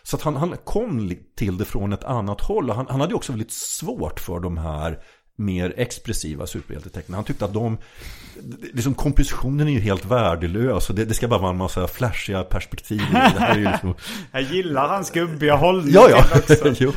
Så 0.03 0.15
att 0.15 0.21
han, 0.21 0.35
han 0.35 0.57
kom 0.63 1.15
till 1.35 1.57
det 1.57 1.65
från 1.65 1.93
ett 1.93 2.03
annat 2.03 2.41
håll. 2.41 2.69
Och 2.69 2.75
han, 2.75 2.87
han 2.89 3.01
hade 3.01 3.15
också 3.15 3.31
väldigt 3.31 3.51
svårt 3.51 4.19
för 4.19 4.39
de 4.39 4.57
här 4.57 5.03
mer 5.35 5.73
expressiva 5.77 6.47
superhjältetecknarna. 6.47 7.17
Han 7.17 7.25
tyckte 7.25 7.45
att 7.45 7.53
de, 7.53 7.77
liksom 8.73 8.93
kompositionen 8.93 9.67
är 9.67 9.71
ju 9.71 9.79
helt 9.79 10.05
värdelös. 10.05 10.89
Och 10.89 10.95
det, 10.95 11.05
det 11.05 11.13
ska 11.13 11.27
bara 11.27 11.39
vara 11.39 11.49
en 11.49 11.57
massa 11.57 11.87
flashiga 11.87 12.43
perspektiv. 12.43 13.01
Det 13.11 13.17
här 13.17 13.55
är 13.55 13.59
ju 13.59 13.71
liksom, 13.71 13.95
Jag 14.31 14.41
gillar 14.41 14.87
hans 14.87 15.11
gubbiga 15.11 15.55
hållning 15.55 15.93
ja, 15.93 16.07
ja. 16.09 16.23
också. 16.37 16.93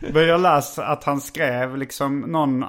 Men 0.12 0.26
jag 0.26 0.40
läste 0.40 0.84
att 0.84 1.04
han 1.04 1.20
skrev 1.20 1.76
liksom 1.76 2.20
någon, 2.20 2.64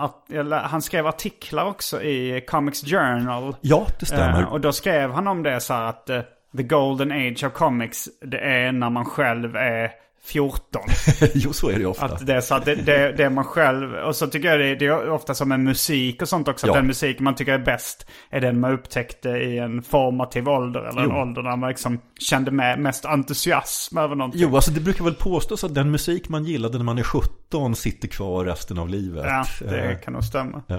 han 0.52 0.82
skrev 0.82 1.08
artiklar 1.08 1.66
också 1.66 2.02
i 2.02 2.44
Comics 2.48 2.84
Journal. 2.84 3.56
ja, 3.62 3.88
det 4.00 4.06
stämmer. 4.06 4.42
Eh, 4.42 4.52
och 4.52 4.62
då 4.62 4.72
skrev 4.72 5.12
han 5.12 5.28
om 5.28 5.44
det 5.44 5.60
så 5.60 5.74
här 5.74 5.84
att 5.84 6.10
eh, 6.10 6.22
the 6.58 6.64
golden 6.64 7.12
age 7.12 7.44
of 7.44 7.54
comics, 7.54 8.10
det 8.22 8.40
är 8.40 8.72
när 8.72 8.90
man 8.90 9.06
själv 9.06 9.56
är 9.56 9.92
14. 10.28 10.82
jo, 11.34 11.54
så 11.54 11.70
är 11.70 11.80
det 11.80 11.86
ofta. 11.86 12.06
Att 12.06 12.26
det 12.28 12.34
är 12.34 12.42
så 12.42 12.56
att 12.56 12.66
det, 12.66 12.76
det, 12.76 13.12
det 13.12 13.30
man 13.30 13.44
själv, 13.44 13.94
och 13.94 14.16
så 14.16 14.28
tycker 14.28 14.50
jag 14.50 14.60
det, 14.60 14.76
det 14.76 14.86
är 14.86 15.10
ofta 15.10 15.34
som 15.36 15.50
med 15.50 15.60
musik 15.60 16.22
och 16.22 16.30
sånt 16.30 16.48
också. 16.48 16.68
Ja. 16.68 16.72
Att 16.74 16.78
den 16.78 16.88
musik 16.88 17.20
man 17.20 17.36
tycker 17.36 17.54
är 17.54 17.60
bäst 17.60 18.08
är 18.30 18.42
den 18.42 18.60
man 18.60 18.72
upptäckte 18.74 19.30
i 19.30 19.58
en 19.58 19.84
formativ 19.84 20.50
ålder. 20.50 20.80
Eller 20.80 21.02
en 21.02 21.10
Jo. 21.10 21.16
ålder 21.16 21.42
där 21.44 21.56
man 21.58 21.70
liksom 21.70 22.00
kände 22.20 22.52
med 22.52 22.80
mest 22.80 23.06
entusiasm 23.06 23.98
över 23.98 24.16
någonting. 24.16 24.42
Jo, 24.42 24.56
alltså 24.56 24.72
det 24.72 24.80
brukar 24.80 25.04
väl 25.04 25.14
påstås 25.14 25.64
att 25.64 25.74
den 25.76 25.92
musik 25.92 26.30
man 26.30 26.44
gillade 26.46 26.78
när 26.78 26.86
man 26.86 26.98
är 26.98 27.04
17 27.04 27.76
sitter 27.76 28.08
kvar 28.08 28.46
resten 28.46 28.78
av 28.80 28.90
livet. 28.90 29.26
Ja, 29.26 29.46
det 29.60 29.78
Eh, 29.92 29.98
kan 30.00 30.14
nog 30.14 30.24
stämma. 30.24 30.62
Ja. 30.68 30.76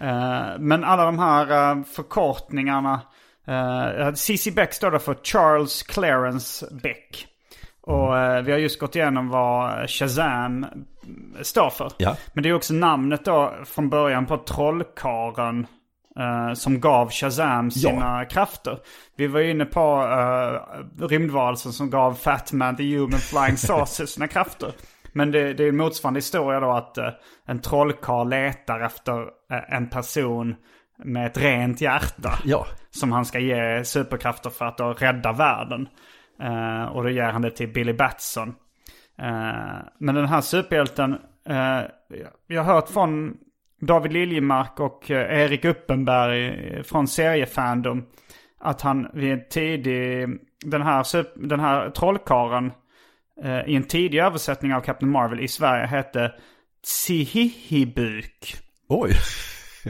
Eh, 0.00 0.58
men 0.58 0.84
alla 0.84 1.04
de 1.04 1.18
här 1.18 1.74
uh, 1.76 1.84
förkortningarna. 1.84 3.00
Uh, 3.48 4.14
CC 4.14 4.50
Beck 4.54 4.72
står 4.74 4.90
där 4.90 4.98
för 4.98 5.16
Charles 5.22 5.82
Clarence 5.82 6.66
Beck. 6.82 7.26
Och 7.82 8.18
eh, 8.18 8.42
vi 8.42 8.52
har 8.52 8.58
just 8.58 8.80
gått 8.80 8.96
igenom 8.96 9.28
vad 9.28 9.90
Shazam 9.90 10.66
står 11.42 11.70
för. 11.70 11.92
Ja. 11.96 12.16
Men 12.32 12.42
det 12.42 12.48
är 12.48 12.54
också 12.54 12.74
namnet 12.74 13.24
då 13.24 13.54
från 13.64 13.88
början 13.88 14.26
på 14.26 14.36
trollkaren 14.36 15.66
eh, 16.18 16.54
som 16.54 16.80
gav 16.80 17.10
Shazam 17.10 17.70
sina 17.70 18.24
krafter. 18.24 18.78
Vi 19.16 19.26
var 19.26 19.40
ju 19.40 19.50
inne 19.50 19.64
på 19.64 20.02
uh, 20.02 21.08
rymdvarelsen 21.08 21.72
som 21.72 21.90
gav 21.90 22.14
Fat 22.14 22.52
Man 22.52 22.76
the 22.76 22.96
Human 22.96 23.20
Flying 23.20 23.56
Saucer 23.56 24.06
sina 24.06 24.28
krafter. 24.28 24.72
Men 25.12 25.30
det, 25.30 25.54
det 25.54 25.64
är 25.64 25.68
en 25.68 25.76
motsvarande 25.76 26.18
historia 26.18 26.60
då 26.60 26.70
att 26.70 26.98
eh, 26.98 27.08
en 27.46 27.60
trollkarl 27.60 28.28
letar 28.28 28.80
efter 28.80 29.20
eh, 29.22 29.76
en 29.76 29.88
person 29.88 30.54
med 31.04 31.26
ett 31.26 31.38
rent 31.38 31.80
hjärta. 31.80 32.38
Ja. 32.44 32.66
Som 32.90 33.12
han 33.12 33.24
ska 33.24 33.38
ge 33.38 33.84
superkrafter 33.84 34.50
för 34.50 34.64
att 34.64 34.78
då 34.78 34.92
rädda 34.92 35.32
världen. 35.32 35.88
Eh, 36.40 36.84
och 36.84 37.02
då 37.02 37.10
ger 37.10 37.32
han 37.32 37.42
det 37.42 37.50
till 37.50 37.72
Billy 37.72 37.92
Batson. 37.92 38.48
Eh, 39.18 39.76
men 39.98 40.14
den 40.14 40.26
här 40.26 40.40
superhjälten, 40.40 41.12
eh, 41.48 41.80
jag 42.46 42.62
har 42.62 42.74
hört 42.74 42.88
från 42.88 43.36
David 43.80 44.12
Liljemark 44.12 44.80
och 44.80 45.10
Erik 45.10 45.64
Uppenberg 45.64 46.84
från 46.84 47.08
seriefandom. 47.08 48.04
Att 48.60 48.80
han 48.80 49.08
vid 49.14 49.32
en 49.32 49.48
tidig, 49.50 50.28
den 50.64 50.82
här, 50.82 51.02
sup- 51.02 51.48
den 51.48 51.60
här 51.60 51.90
trollkaren 51.90 52.72
i 53.66 53.76
en 53.76 53.84
tidig 53.84 54.18
översättning 54.18 54.74
av 54.74 54.80
Captain 54.80 55.12
Marvel 55.12 55.40
i 55.40 55.48
Sverige 55.48 55.86
hette 55.86 56.32
Tsihihibuk. 56.84 58.56
Oj, 58.88 59.10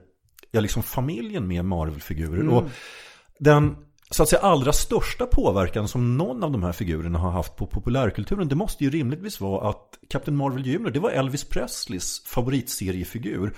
ja 0.52 0.62
liksom 0.62 0.84
familjen 0.84 1.48
med 1.48 1.66
Marvel-figurer. 1.66 2.42
Mm. 2.42 2.54
Och 2.54 2.64
den 3.40 3.76
så 4.10 4.24
att 4.24 4.30
säga 4.30 4.42
allra 4.42 4.74
största 4.74 5.26
påverkan 5.26 5.88
som 5.88 6.18
någon 6.18 6.44
av 6.44 6.52
de 6.52 6.64
här 6.64 6.72
figurerna 6.72 7.20
har 7.20 7.32
haft 7.32 7.56
på 7.56 7.68
populärkulturen 7.68 8.48
det 8.48 8.56
måste 8.56 8.84
ju 8.84 8.90
rimligtvis 8.90 9.42
vara 9.42 9.70
att 9.70 10.00
Captain 10.10 10.38
Marvel 10.38 10.66
Jr. 10.66 10.90
det 10.90 11.00
var 11.00 11.10
Elvis 11.10 11.44
Presleys 11.44 12.24
favoritseriefigur. 12.26 13.54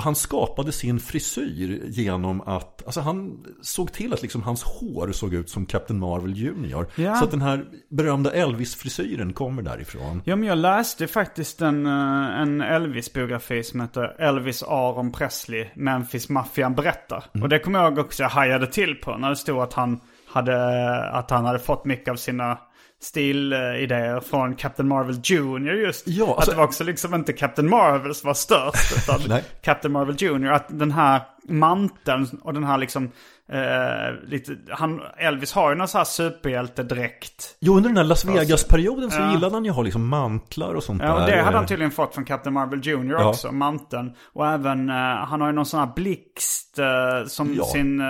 Han 0.00 0.14
skapade 0.14 0.72
sin 0.72 1.00
frisyr 1.00 1.82
genom 1.86 2.40
att, 2.40 2.82
alltså 2.86 3.00
han 3.00 3.44
såg 3.62 3.92
till 3.92 4.12
att 4.12 4.22
liksom 4.22 4.42
hans 4.42 4.62
hår 4.62 5.12
såg 5.12 5.34
ut 5.34 5.50
som 5.50 5.66
Captain 5.66 6.00
Marvel 6.00 6.36
Jr. 6.36 6.86
Ja. 6.94 7.14
Så 7.14 7.24
att 7.24 7.30
den 7.30 7.42
här 7.42 7.64
berömda 7.90 8.32
Elvis-frisyren 8.32 9.32
kommer 9.32 9.62
därifrån. 9.62 10.22
Ja, 10.24 10.36
men 10.36 10.48
jag 10.48 10.58
läste 10.58 11.06
faktiskt 11.06 11.60
en, 11.60 11.86
eh, 11.86 12.40
en 12.40 12.60
Elvis-biografi 12.60 13.62
som 13.62 13.80
heter 13.80 14.16
Elvis 14.18 14.62
Aron 14.62 15.12
Presley, 15.12 15.66
Memphis 15.74 16.28
Maffian 16.28 16.74
berättar. 16.74 17.24
Och 17.42 17.48
det 17.48 17.58
kommer 17.58 17.78
jag 17.78 17.98
också 17.98 18.22
jag 18.22 18.30
hajade 18.30 18.66
till 18.66 18.94
på 18.94 19.16
när 19.16 19.30
det 19.30 19.36
stod 19.36 19.58
att 19.58 19.72
han 19.72 20.00
hade, 20.26 21.10
att 21.10 21.30
han 21.30 21.44
hade 21.44 21.58
fått 21.58 21.84
mycket 21.84 22.08
av 22.08 22.16
sina 22.16 22.58
stilidéer 23.00 24.20
från 24.20 24.54
Captain 24.54 24.88
Marvel 24.88 25.20
Jr. 25.24 25.72
just. 25.72 26.08
Ja, 26.08 26.24
att 26.30 26.36
alltså- 26.36 26.50
det 26.50 26.56
var 26.56 26.64
också 26.64 26.84
liksom 26.84 27.14
inte 27.14 27.32
Captain 27.32 27.70
Marvel 27.70 28.14
som 28.14 28.26
var 28.26 28.34
störst, 28.34 28.96
utan. 28.96 29.38
Captain 29.62 29.92
Marvel 29.92 30.16
Jr. 30.18 30.46
Att 30.50 30.66
den 30.68 30.92
här 30.92 31.20
manteln 31.48 32.26
och 32.42 32.54
den 32.54 32.64
här 32.64 32.78
liksom, 32.78 33.10
eh, 33.52 34.28
lite, 34.28 34.56
han, 34.70 35.00
Elvis 35.16 35.52
har 35.52 35.70
ju 35.70 35.76
någon 35.76 35.88
sån 35.88 35.98
här 35.98 36.04
superhjältedräkt. 36.04 37.56
Jo, 37.60 37.76
under 37.76 37.88
den 37.88 37.96
här 37.96 38.04
Las 38.04 38.24
Vegas-perioden 38.24 39.10
så 39.10 39.20
Ja. 39.20 39.32
gillade 39.32 39.54
han 39.54 39.64
ju 39.64 39.70
att 39.70 39.76
ha 39.76 39.82
liksom 39.82 40.08
mantlar 40.08 40.74
och 40.74 40.82
sånt 40.82 41.02
Ja, 41.02 41.12
och 41.14 41.20
där. 41.20 41.36
det 41.36 41.42
hade 41.42 41.56
han 41.56 41.66
tydligen 41.66 41.90
fått 41.90 42.14
från 42.14 42.24
Captain 42.24 42.54
Marvel 42.54 42.80
Jr. 42.86 43.12
Ja. 43.12 43.28
också, 43.28 43.52
manteln. 43.52 44.12
Och 44.32 44.46
även, 44.46 44.88
eh, 44.90 44.94
han 44.96 45.40
har 45.40 45.48
ju 45.48 45.54
någon 45.54 45.66
sån 45.66 45.80
här 45.80 45.90
blixt 45.96 46.78
eh, 46.78 47.26
som 47.26 47.54
Ja. 47.54 47.64
sin 47.64 48.00
eh, 48.00 48.06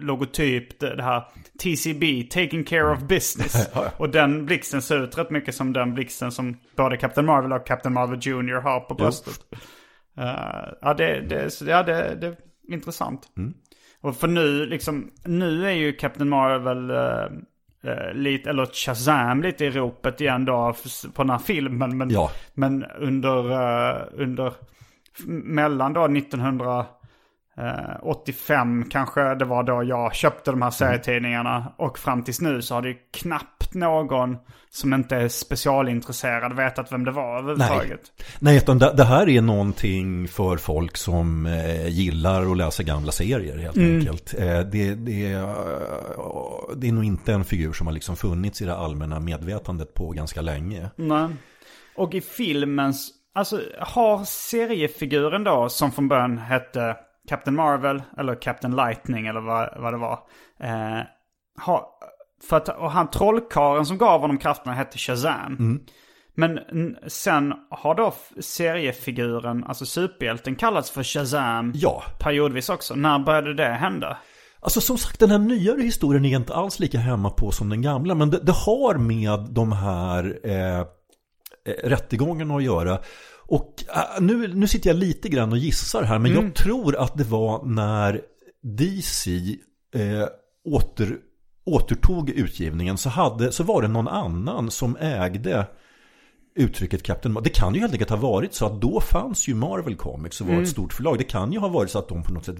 logotyp, 0.00 0.80
det, 0.80 0.96
det 0.96 1.02
här 1.02 1.22
TCB, 1.62 2.22
Taking 2.22 2.64
Care 2.64 2.92
of 2.92 2.98
Business. 3.00 3.68
Ja, 3.74 3.82
ja. 3.84 3.90
Och 3.96 4.08
den 4.10 4.46
blixten 4.46 4.82
ser 4.82 5.04
ut 5.04 5.18
rätt 5.18 5.30
mycket 5.30 5.54
som 5.54 5.72
den 5.72 5.94
blixten 5.94 6.32
som 6.32 6.56
både 6.76 6.96
Captain 6.96 7.26
Marvel 7.26 7.52
och 7.52 7.66
Captain 7.66 7.94
Marvel 7.94 8.18
Jr. 8.22 8.60
har 8.60 8.80
på 8.80 8.86
Ja. 8.98 9.04
bröstet. 9.04 9.40
Eh, 10.18 10.68
ja, 10.82 10.94
det, 10.94 11.20
det, 11.20 11.60
ja, 11.60 11.82
det, 11.82 12.14
det 12.20 12.36
intressant. 12.72 13.28
Mm. 13.36 13.54
Och 14.00 14.16
för 14.16 14.28
nu, 14.28 14.66
liksom, 14.66 15.10
nu 15.24 15.66
är 15.66 15.72
ju 15.72 15.92
Captain 15.92 16.28
Marvel 16.28 16.90
eh, 16.90 17.92
eh, 17.92 18.14
lite, 18.14 18.50
eller 18.50 18.66
Shazam 18.66 19.42
lite 19.42 19.64
i 19.64 19.70
ropet 19.70 20.20
igen 20.20 20.44
då 20.44 20.74
på 21.14 21.22
den 21.22 21.30
här 21.30 21.38
filmen. 21.38 21.98
Men, 21.98 22.10
Ja. 22.10 22.30
men 22.54 22.84
under, 22.84 23.50
eh, 23.50 24.02
under, 24.12 24.52
mellan 25.26 25.92
då 25.92 26.06
1985 27.56 28.84
kanske 28.90 29.34
det 29.34 29.44
var 29.44 29.62
då 29.62 29.82
jag 29.84 30.14
köpte 30.14 30.50
de 30.50 30.62
här 30.62 30.70
serietidningarna. 30.70 31.72
Och 31.78 31.98
fram 31.98 32.22
tills 32.24 32.40
nu 32.40 32.62
så 32.62 32.74
har 32.74 32.82
det 32.82 32.88
ju 32.88 32.96
knappt 33.12 33.74
någon 33.74 34.36
som 34.70 34.94
inte 34.94 35.16
är 35.16 35.28
specialintresserad 35.28 36.56
vetat 36.56 36.92
vem 36.92 37.04
det 37.04 37.10
var 37.10 37.38
överhuvudtaget. 37.38 38.00
Nej, 38.38 38.56
utan 38.56 38.78
det, 38.78 38.92
det 38.96 39.04
här 39.04 39.28
är 39.28 39.40
någonting 39.42 40.28
för 40.28 40.56
folk 40.56 40.96
som 40.96 41.46
eh, 41.46 41.88
gillar 41.88 42.50
att 42.52 42.56
läsa 42.56 42.82
gamla 42.82 43.12
serier 43.12 43.58
helt 43.58 43.76
Mm. 43.76 43.98
enkelt. 43.98 44.34
Eh, 44.38 44.60
det, 44.60 44.94
det, 44.94 45.32
eh, 45.32 45.48
det 46.76 46.88
är 46.88 46.92
nog 46.92 47.04
inte 47.04 47.32
en 47.32 47.44
figur 47.44 47.72
som 47.72 47.86
har 47.86 47.94
liksom 47.94 48.16
funnits 48.16 48.62
i 48.62 48.64
det 48.64 48.76
allmänna 48.76 49.20
medvetandet 49.20 49.94
på 49.94 50.10
ganska 50.10 50.40
länge. 50.40 50.90
Nej. 50.96 51.28
Och 51.96 52.14
i 52.14 52.20
filmens, 52.20 53.10
alltså 53.34 53.60
har 53.80 54.24
seriefiguren 54.24 55.44
då 55.44 55.68
som 55.68 55.92
från 55.92 56.08
början 56.08 56.38
hette 56.38 56.96
Captain 57.28 57.56
Marvel 57.56 58.02
eller 58.18 58.42
Captain 58.42 58.76
Lightning 58.76 59.26
eller 59.26 59.40
vad, 59.40 59.80
vad 59.82 59.92
det 59.92 59.98
var. 59.98 60.18
Eh, 60.60 61.00
har, 61.60 61.84
för 62.48 62.56
att, 62.56 62.68
och 62.68 62.90
han 62.90 63.10
trollkaren 63.10 63.86
som 63.86 63.98
gav 63.98 64.20
honom 64.20 64.38
krafterna 64.38 64.74
hette 64.74 64.98
Shazam. 64.98 65.80
Men 66.34 66.58
n- 66.58 66.96
sen 67.06 67.52
har 67.70 67.94
då 67.94 68.14
seriefiguren, 68.40 69.64
alltså 69.64 69.86
superhjälten 69.86 70.54
kallats 70.56 70.90
för 70.90 71.02
Shazam 71.02 71.72
Ja, 71.74 72.02
periodvis 72.20 72.68
också. 72.68 72.94
När 72.94 73.18
började 73.18 73.54
det 73.54 73.68
hända? 73.68 74.16
Alltså 74.60 74.80
som 74.80 74.98
sagt, 74.98 75.20
den 75.20 75.30
här 75.30 75.38
nyare 75.38 75.80
historien 75.82 76.24
är 76.24 76.36
inte 76.36 76.54
alls 76.54 76.78
lika 76.80 76.98
hemma 76.98 77.30
på 77.30 77.50
som 77.50 77.68
den 77.68 77.82
gamla. 77.82 78.14
Men 78.14 78.30
det, 78.30 78.38
det 78.38 78.52
har 78.52 78.94
med 78.94 79.46
de 79.50 79.72
här 79.72 80.38
eh, 80.44 80.78
eh, 80.80 80.84
rättegångarna 81.84 82.56
att 82.56 82.62
göra. 82.62 82.98
Och 83.46 83.84
eh, 83.94 84.20
nu, 84.22 84.54
nu 84.54 84.66
sitter 84.66 84.90
jag 84.90 84.96
lite 84.96 85.28
grann 85.28 85.52
och 85.52 85.58
gissar 85.58 86.02
här. 86.02 86.18
Men 86.18 86.32
jag 86.32 86.54
tror 86.54 86.96
att 86.96 87.16
det 87.16 87.24
var 87.24 87.64
när 87.64 88.20
DC 88.62 89.30
eh, 89.94 90.26
åter, 90.64 91.16
återtog 91.64 92.30
utgivningen 92.30 92.98
så, 92.98 93.08
hade, 93.08 93.52
så 93.52 93.64
var 93.64 93.82
det 93.82 93.88
någon 93.88 94.08
annan 94.08 94.70
som 94.70 94.96
ägde 95.00 95.66
uttrycket 96.54 97.02
Captain 97.02 97.32
Marvel. 97.32 97.44
Det 97.52 97.58
kan 97.58 97.74
ju 97.74 97.80
helt 97.80 97.92
enkelt 97.92 98.10
ha 98.10 98.16
varit 98.16 98.54
så 98.54 98.66
att 98.66 98.80
då 98.80 99.00
fanns 99.00 99.48
ju 99.48 99.54
Marvel 99.54 99.96
Comics 99.96 100.40
och 100.40 100.46
var 100.46 100.52
Mm. 100.52 100.62
ett 100.64 100.70
stort 100.70 100.92
förlag. 100.92 101.18
Det 101.18 101.24
kan 101.24 101.52
ju 101.52 101.58
ha 101.58 101.68
varit 101.68 101.90
så 101.90 101.98
att 101.98 102.08
de 102.08 102.22
på 102.22 102.32
något 102.32 102.44
sätt 102.44 102.56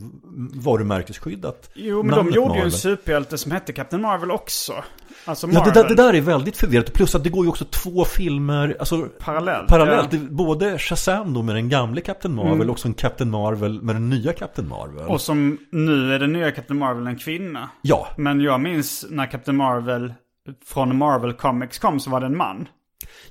varumärkesskyddat 0.55 1.71
Jo, 1.75 2.03
men 2.03 2.17
de 2.17 2.27
gjorde 2.27 2.37
ju 2.39 2.49
Marvel. 2.49 2.65
en 2.65 2.71
superhjälte 2.71 3.39
som 3.39 3.53
hette 3.53 3.73
Captain 3.73 4.03
Marvel 4.03 4.31
också. 4.31 4.73
Alltså 5.25 5.47
Ja, 5.47 5.53
Marvel. 5.53 5.73
det 5.75 5.83
där, 5.83 5.89
det 5.89 5.95
där 5.95 6.15
är 6.15 6.21
väldigt 6.21 6.57
förvirrat. 6.57 6.93
Plus 6.93 7.15
att 7.15 7.25
det 7.25 7.31
går 7.31 7.45
ju 7.45 7.49
också 7.51 7.65
två 7.65 8.05
filmer 8.05 8.77
alltså, 8.79 9.09
Parallellt, 9.19 9.69
parallellt. 9.69 10.13
ja. 10.13 10.19
Både 10.31 10.79
Shazam 10.79 11.35
då 11.35 11.43
med 11.43 11.55
den 11.55 11.69
gamle 11.69 12.01
Captain 12.01 12.35
Marvel 12.35 12.53
Mm. 12.53 12.71
och 12.71 12.79
så 12.79 12.89
en 12.89 12.95
Captain 12.95 13.31
Marvel 13.31 13.83
med 13.83 13.97
den 13.97 14.09
nya 14.11 14.33
Captain 14.33 14.69
Marvel. 14.69 15.07
Och 15.07 15.21
som 15.21 15.59
nu 15.73 16.15
är 16.15 16.19
den 16.19 16.33
nya 16.33 16.51
Captain 16.51 16.79
Marvel 16.79 17.07
en 17.07 17.17
kvinna. 17.19 17.69
Ja, 17.83 18.09
Men 18.17 18.41
jag 18.41 18.61
minns 18.61 19.07
när 19.11 19.27
Captain 19.31 19.57
Marvel 19.57 20.13
från 20.67 20.97
Marvel 20.97 21.33
Comics 21.33 21.79
kom 21.79 22.01
så 22.01 22.11
var 22.11 22.21
det 22.21 22.27
en 22.27 22.37
man. 22.37 22.69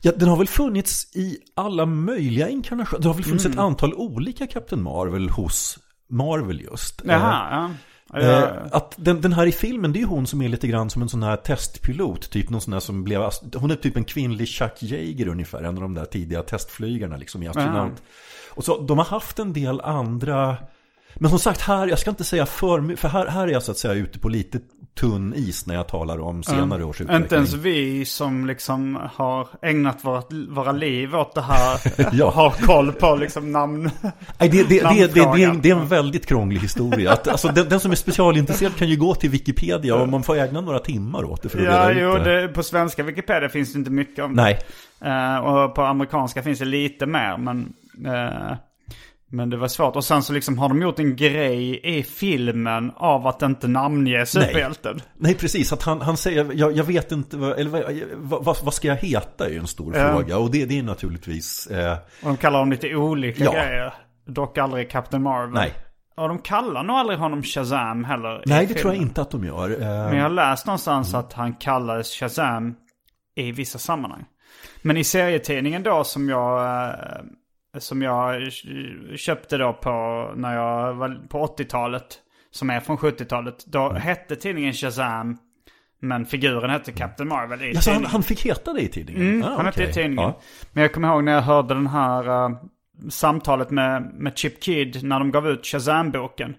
Ja, 0.01 0.11
den 0.15 0.29
har 0.29 0.38
väl 0.38 0.47
funnits 0.47 1.15
i 1.15 1.38
alla 1.55 1.86
möjliga 1.86 2.49
inkarnationer. 2.49 3.01
Det 3.01 3.07
har 3.07 3.13
väl 3.15 3.23
funnits 3.23 3.45
Mm. 3.45 3.57
ett 3.57 3.63
antal 3.63 3.93
olika 3.93 4.47
Captain 4.47 4.82
Marvel 4.82 5.29
hos 5.29 5.79
Marvel 6.09 6.61
just. 6.61 7.01
Jaha, 7.05 7.47
ja. 7.51 7.69
Ja, 7.69 7.71
Eh, 8.19 8.49
att 8.71 8.95
den, 8.97 9.21
den 9.21 9.34
här 9.34 9.45
i 9.45 9.51
filmen, 9.51 9.93
det 9.93 9.99
är 9.99 10.01
ju 10.01 10.07
hon 10.07 10.27
som 10.27 10.41
är 10.41 10.49
lite 10.49 10.67
grann 10.67 10.89
som 10.89 11.01
en 11.01 11.09
sån 11.09 11.23
här 11.23 11.36
testpilot. 11.36 12.29
Typ 12.29 12.49
någon 12.49 12.61
sån 12.61 12.73
här 12.73 12.79
som 12.79 13.03
blev, 13.03 13.29
hon 13.55 13.71
är 13.71 13.75
typ 13.75 13.97
en 13.97 14.03
kvinnlig 14.03 14.47
Chuck 14.47 14.84
Yeager 14.84 15.27
ungefär. 15.27 15.63
En 15.63 15.75
av 15.77 15.82
de 15.82 15.93
där 15.93 16.05
tidiga 16.05 16.43
testflygarna 16.43 17.17
liksom 17.17 17.43
i 17.43 17.47
astronaut. 17.47 18.03
Och 18.49 18.63
så 18.65 18.82
de 18.82 18.97
har 18.97 19.05
haft 19.05 19.39
en 19.39 19.53
del 19.53 19.82
andra, 19.82 20.57
men 21.16 21.30
som 21.30 21.39
sagt 21.39 21.62
här, 21.62 21.88
jag 21.88 21.99
ska 21.99 22.09
inte 22.09 22.24
säga 22.24 22.45
för 22.45 22.95
för 22.95 23.07
här, 23.07 23.28
här 23.28 23.47
är 23.47 23.51
jag 23.51 23.64
så 23.64 23.72
att 23.72 23.78
säga 23.78 23.93
ute 23.93 24.20
på 24.20 24.30
lite 24.30 24.59
tunn 24.99 25.34
is 25.34 25.66
när 25.66 25.76
jag 25.76 25.88
talar 25.88 26.20
om 26.20 26.43
senare 26.43 26.84
års 26.84 27.01
utveckling. 27.01 27.22
Inte 27.24 27.36
ens 27.36 27.53
vi 27.53 28.05
som 28.05 28.45
liksom 28.45 28.99
har 29.14 29.47
ägnat 29.62 30.05
vårt, 30.05 30.34
våra 30.49 30.72
liv 30.72 31.16
åt 31.16 31.36
det 31.36 31.41
här 31.41 31.80
Ja. 32.12 32.30
har 32.30 32.49
koll 32.49 32.91
på 32.91 33.16
liksom 33.16 33.51
namn. 33.51 33.89
Nej, 34.01 34.49
det, 34.49 34.49
det, 34.49 34.64
det, 34.70 35.14
det, 35.14 35.14
det, 35.62 35.70
är 35.70 35.76
en, 35.76 35.88
väldigt 35.88 36.26
krånglig 36.26 36.59
historia. 36.59 37.12
Att, 37.12 37.28
alltså, 37.28 37.47
den, 37.47 37.70
den 37.70 37.80
som 37.80 37.91
är 37.91 37.95
specialintresserad 37.95 38.76
kan 38.76 38.89
ju 38.89 38.95
gå 38.97 39.16
till 39.16 39.30
Wikipedia 39.30 39.95
och 39.95 40.09
man 40.09 40.24
får 40.24 40.38
ägna 40.38 40.62
några 40.62 40.80
timmar 40.80 41.24
åt 41.24 41.41
det 41.41 41.49
för 41.49 41.57
att 41.59 41.66
Ja, 41.66 41.89
reda 41.89 42.01
jo, 42.01 42.18
ut 42.18 42.24
det. 42.24 42.47
på 42.47 42.64
svenska 42.64 43.03
Wikipedia 43.03 43.49
finns 43.49 43.74
det 43.74 43.80
inte 43.80 43.91
mycket 43.91 44.26
om 44.26 44.34
Nej, 44.34 44.59
det. 44.99 45.07
Eh, 45.07 45.38
och 45.38 45.76
på 45.76 45.82
amerikanska 45.82 46.43
finns 46.43 46.59
det 46.59 46.66
lite 46.66 47.05
mer, 47.05 47.38
men... 47.38 47.74
eh, 48.05 48.57
men 49.32 49.49
det 49.49 49.57
var 49.57 49.67
svårt. 49.67 49.95
Och 49.95 50.03
sen 50.03 50.23
så 50.23 50.34
liksom 50.34 50.57
har 50.59 50.69
de 50.69 50.82
gjort 50.82 50.99
en 50.99 51.15
grej 51.15 51.79
i 51.97 52.03
filmen 52.03 52.91
av 52.95 53.27
att 53.27 53.41
inte 53.41 53.67
namnge 53.67 54.25
superhjälten. 54.25 55.01
Nej, 55.17 55.36
precis. 55.36 55.73
Att 55.73 55.84
han, 55.84 56.01
han 56.01 56.17
säger, 56.17 56.51
jag, 56.53 56.71
jag 56.77 56.84
vet 56.84 57.11
inte, 57.11 57.38
vad, 57.38 57.59
eller 57.59 57.69
vad, 58.17 58.43
vad, 58.43 58.57
vad 58.63 58.73
ska 58.73 58.88
jag 58.88 58.95
heta 58.95 59.49
är 59.49 59.57
en 59.59 59.67
stor 59.67 59.95
Ja. 59.97 60.11
fråga. 60.11 60.38
Och 60.38 60.51
det, 60.51 60.65
det 60.65 60.79
är 60.79 60.84
naturligtvis, 60.84 61.67
eh, 61.67 61.91
Och 61.93 62.27
de 62.27 62.38
kallar 62.38 62.59
dem 62.59 62.71
lite 62.71 62.95
olika 62.95 63.43
Ja. 63.43 63.51
grejer. 63.51 63.93
Dock 64.25 64.57
aldrig 64.57 64.89
Captain 64.91 65.23
Marvel. 65.23 65.53
nej. 65.53 65.73
Och 66.17 66.27
de 66.27 66.39
kallar 66.39 66.84
nog 66.84 66.95
aldrig 66.95 67.19
honom 67.19 67.43
Shazam 67.43 68.03
heller. 68.03 68.43
Nej, 68.45 68.59
det 68.61 68.67
filmen. 68.67 68.82
tror 68.82 68.93
jag 68.93 69.01
inte 69.01 69.21
att 69.21 69.32
de 69.32 69.43
gör. 69.45 69.71
Eh, 69.71 69.88
Men 69.88 70.15
jag 70.15 70.23
har 70.23 70.29
läst 70.29 70.65
någonstans 70.65 71.13
att 71.13 71.34
han 71.34 71.53
kallades 71.53 72.07
Shazam 72.15 72.75
i 73.36 73.51
vissa 73.51 73.79
sammanhang. 73.79 74.25
Men 74.82 74.97
i 74.97 75.03
serietidningen 75.03 75.84
då 75.84 76.03
som 76.03 76.29
jag, 76.29 76.63
eh, 76.65 77.21
som 77.78 78.01
jag 78.01 78.51
köpte 79.15 79.57
då 79.57 79.74
på, 79.74 79.91
när 80.36 80.55
jag 80.55 80.93
var 80.93 81.28
på 81.30 81.45
80-talet, 81.45 82.19
som 82.51 82.69
är 82.69 82.80
från 82.80 82.97
70-talet, 82.97 83.65
då 83.65 83.89
Mm. 83.89 84.01
hette 84.01 84.36
tidningen 84.36 84.74
Shazam, 84.74 85.38
men 86.01 86.26
figuren 86.26 86.69
hette 86.69 86.91
Captain 86.91 87.28
Marvel 87.30 87.61
i 87.61 87.72
Ja, 87.74 87.82
så 87.82 87.91
han, 87.91 88.05
han 88.05 88.24
fick 88.24 88.45
heta 88.45 88.74
det 88.74 88.82
i 88.82 88.88
tidningen? 88.88 89.22
Mm, 89.30 89.43
Ah, 89.43 89.55
han 89.57 89.65
hette 89.65 89.82
i 89.82 89.84
okej. 89.86 89.93
tidningen. 89.93 90.24
Ja. 90.30 90.39
Men 90.74 90.82
jag 90.82 90.93
kommer 90.93 91.07
ihåg 91.07 91.24
när 91.24 91.32
jag 91.32 91.41
hörde 91.41 91.74
den 91.74 91.88
här 91.88 92.45
eh, 92.45 92.57
samtalet 93.09 93.69
med, 93.72 94.11
med 94.13 94.38
Chip 94.38 94.63
Kid 94.63 95.03
när 95.03 95.19
de 95.19 95.32
gav 95.32 95.47
ut 95.47 95.65
Shazam-boken. 95.65 96.55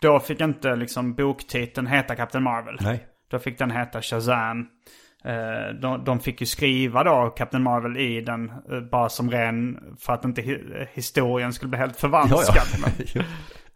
Då 0.00 0.20
fick 0.20 0.40
inte 0.40 0.76
liksom 0.76 1.14
boktiteln 1.14 1.86
heta 1.86 2.14
Captain 2.16 2.44
Marvel. 2.44 2.76
Nej. 2.80 3.06
Då 3.30 3.38
fick 3.38 3.58
den 3.58 3.70
heta 3.70 4.02
Shazam. 4.02 4.66
Eh, 5.26 5.74
de, 5.82 6.04
de 6.04 6.20
fick 6.20 6.40
ju 6.40 6.46
skriva 6.46 7.04
då 7.04 7.34
Captain 7.36 7.62
Marvel 7.62 7.96
i 7.96 8.20
den 8.20 8.50
eh, 8.50 8.80
bara 8.90 9.08
som 9.08 9.30
ren 9.30 9.78
för 9.98 10.12
att 10.12 10.24
inte 10.24 10.42
hi- 10.42 10.86
historien 10.92 11.52
skulle 11.52 11.68
bli 11.68 11.78
helt 11.78 11.92
Ja, 11.94 12.00
förvanskad. 12.00 12.66
ja. 12.82 12.88
Men, 13.16 13.24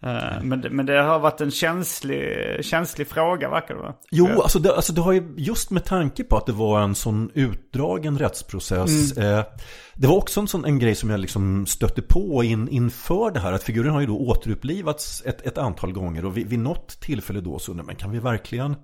Eh, 0.03 0.42
men, 0.42 0.61
det- 0.61 0.70
men 0.70 0.86
det 0.86 1.03
har 1.03 1.18
varit 1.18 1.40
en 1.40 1.51
känslig, 1.51 2.24
känslig 2.64 3.07
fråga 3.09 3.51
verkar 3.51 3.74
det 3.74 3.80
vara. 3.80 3.94
Jo, 4.11 4.26
alltså 4.42 4.59
det, 4.59 4.74
alltså 4.74 4.92
det 4.92 5.01
har 5.01 5.12
ju 5.12 5.34
just 5.36 5.70
med 5.70 5.84
tanke 5.84 6.24
på 6.24 6.36
att 6.36 6.46
det 6.46 6.53
var 6.53 6.80
en 6.80 6.94
sån 6.94 7.30
utdragen 7.34 8.18
rättsprocess. 8.18 9.16
Eh, 9.16 9.44
det 9.94 10.07
var 10.07 10.16
också 10.16 10.40
en 10.40 10.48
sån 10.48 10.64
en 10.64 10.78
grej 10.78 10.94
som 10.94 11.11
jag 11.11 11.20
liksom 11.20 11.66
stötte 11.66 12.03
på 12.03 12.44
in, 12.44 12.68
inför 12.68 13.30
det 13.30 13.40
här. 13.40 13.53
Att 13.53 13.62
figuren 13.62 13.92
har 13.92 14.01
ju 14.01 14.07
då 14.07 14.18
återupplivats 14.18 15.22
ett, 15.26 15.46
ett 15.46 15.59
antal 15.59 15.92
gånger. 15.92 16.24
Och 16.24 16.36
vid, 16.36 16.46
vid 16.48 16.59
något 16.59 17.01
tillfälle 17.01 17.40
då 17.40 17.59
så, 17.59 17.74
nej, 17.74 17.84
men 17.86 17.96
kan 17.96 18.11
vi 18.11 18.18
verkligen... 18.18 18.76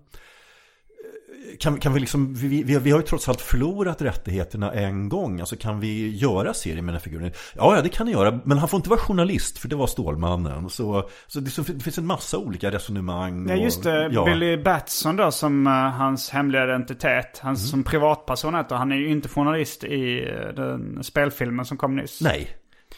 Kan, 1.61 1.79
kan 1.79 1.95
vi 1.95 2.01
liksom, 2.01 2.35
vi, 2.35 2.63
vi, 2.63 2.79
vi 2.79 2.91
har 2.91 2.99
ju 2.99 3.07
trots 3.07 3.29
allt 3.29 3.41
förlorat 3.41 4.03
rättigheterna 4.03 4.73
en 4.73 5.09
gång. 5.09 5.41
Alltså 5.41 5.57
kan 5.57 5.81
vi 5.81 6.17
göra 6.17 6.55
serier 6.55 6.83
med 6.83 6.95
den 6.95 6.95
här 6.95 7.01
figuren? 7.01 7.33
Ja, 7.55 7.77
ja, 7.77 7.83
det 7.83 7.89
kan 7.89 8.07
ni 8.07 8.13
göra. 8.13 8.41
Men 8.45 8.59
han 8.59 8.69
får 8.69 8.79
inte 8.79 8.91
vara 8.91 9.01
journalist, 9.01 9.59
för 9.59 9.69
det 9.69 9.77
var 9.77 9.87
Stålmannen. 9.87 10.69
Så, 10.71 11.09
så 11.27 11.41
det, 11.41 11.51
så 11.51 11.63
det 11.63 11.81
finns 11.81 11.99
en 11.99 12.07
massa 12.07 12.39
olika 12.39 12.71
resonemang. 12.71 13.49
Ja 13.49 13.55
just 13.55 13.83
det, 13.83 14.09
ja. 14.13 14.25
Billy 14.25 14.57
Batson 14.57 15.17
då 15.17 15.31
som 15.31 15.67
eh, 15.67 15.73
hans 15.73 16.31
hemliga 16.31 16.65
identitet. 16.65 17.39
Han 17.43 17.57
som 17.57 17.85
privatperson 17.85 18.55
heter. 18.55 18.77
Han 18.77 18.93
är 18.93 18.97
ju 18.97 19.11
inte 19.11 19.29
journalist 19.29 19.85
i 19.85 20.29
eh, 20.29 20.55
den 20.55 21.05
spelfilmen 21.05 21.65
som 21.65 21.77
kom 21.77 21.97
nyss. 21.97 22.21
Nej. 22.21 22.51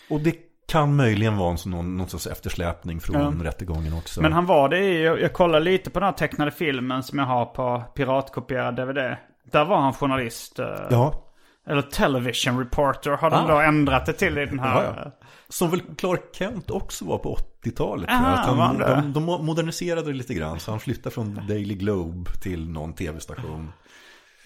Och 0.08 0.20
det 0.20 0.47
kan 0.68 0.96
möjligen 0.96 1.36
vara 1.36 1.50
en 1.50 1.58
sån, 1.58 1.72
någon, 1.72 1.96
någon 1.96 2.08
sorts 2.08 2.26
eftersläpning 2.26 3.00
från 3.00 3.42
rättegången 3.42 3.92
också. 3.94 4.22
Men 4.22 4.32
han 4.32 4.46
var 4.46 4.68
det 4.68 4.78
i, 4.78 5.02
jag, 5.04 5.20
jag 5.20 5.32
kollade 5.32 5.64
lite 5.64 5.90
på 5.90 6.00
den 6.00 6.06
här 6.06 6.12
tecknade 6.12 6.50
filmen 6.50 7.02
som 7.02 7.18
jag 7.18 7.26
har 7.26 7.44
på 7.46 7.82
piratkopierad 7.94 8.76
DVD. 8.76 9.16
Där 9.52 9.64
var 9.64 9.76
han 9.80 9.92
journalist. 9.92 10.58
eh, 10.58 10.66
Ja. 10.90 11.24
Eller 11.66 11.82
television 11.82 12.58
reporter 12.58 13.10
har 13.10 13.30
de 13.30 13.36
Ah. 13.44 13.48
då 13.48 13.60
ändrat 13.60 14.06
det 14.06 14.12
till 14.12 14.38
i 14.38 14.46
den 14.46 14.58
här. 14.58 14.82
Ja, 14.84 14.94
ja. 15.04 15.10
Som 15.48 15.70
väl 15.70 15.80
Clark 15.98 16.20
Kent 16.32 16.70
också 16.70 17.04
var 17.04 17.18
på 17.18 17.36
80-talet. 17.64 18.10
Aha, 18.10 18.36
han 18.36 18.78
de, 18.78 19.12
de 19.12 19.24
moderniserade 19.46 20.06
det 20.06 20.12
lite 20.18 20.34
grann. 20.34 20.60
Så 20.60 20.70
han 20.70 20.80
flyttade 20.80 21.14
från 21.14 21.40
Daily 21.48 21.74
Globe 21.74 22.30
till 22.42 22.70
någon 22.70 22.92
tv-station. 22.92 23.72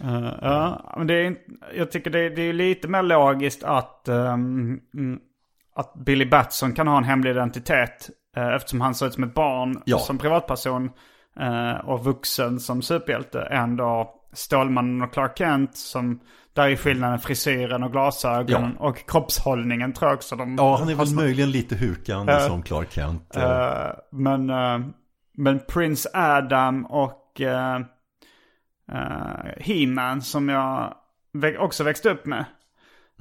Eh, 0.00 0.32
ja, 0.42 0.94
men 0.98 1.06
det 1.06 1.26
är, 1.26 1.36
jag 1.76 1.90
tycker 1.90 2.10
det 2.10 2.20
är, 2.20 2.30
det 2.30 2.42
är 2.42 2.52
lite 2.52 2.88
mer 2.88 3.02
logiskt 3.02 3.62
att, 3.64 4.08
mm, 4.08 4.80
att 5.74 5.94
Billy 5.94 6.24
Batson 6.24 6.72
kan 6.72 6.88
ha 6.88 6.98
en 6.98 7.04
hemlig 7.04 7.30
identitet. 7.30 8.10
eh, 8.36 8.48
eftersom 8.48 8.80
han 8.80 8.94
ser 8.94 9.06
ut 9.06 9.14
som 9.14 9.24
ett 9.24 9.34
barn 9.34 9.82
Ja. 9.84 9.98
som 9.98 10.18
privatperson 10.18 10.90
eh, 11.40 11.72
och 11.72 12.04
vuxen 12.04 12.60
som 12.60 12.82
superhjälte. 12.82 13.40
Än 13.40 13.76
då 13.76 14.14
Stålmannen 14.32 15.02
och 15.02 15.12
Clark 15.12 15.38
Kent 15.38 15.76
som 15.76 16.20
där 16.54 16.68
är 16.68 16.76
skillnaden 16.76 17.18
frisyren 17.18 17.82
och 17.82 17.92
glasögonen 17.92 18.76
och 18.76 19.08
kroppshållningen 19.10 19.92
tror 19.92 20.10
jag 20.10 20.16
också. 20.16 20.36
De 20.36 20.54
Ja, 20.58 20.76
han 20.76 20.88
är 20.88 20.94
väl 20.94 21.14
möjligen 21.14 21.50
lite 21.50 21.76
hukande 21.76 22.32
Eh, 22.32 22.46
som 22.46 22.62
Clark 22.62 22.92
Kent. 22.92 23.36
Eh, 23.36 23.90
men, 24.12 24.50
eh, 24.50 24.78
men 25.36 25.60
Prince 25.68 26.08
Adam 26.14 26.86
och 26.86 27.40
uh, 27.40 27.84
He-Man 29.60 30.22
som 30.22 30.48
jag 30.48 30.94
också 31.58 31.84
växte 31.84 32.10
upp 32.10 32.26
med. 32.26 32.44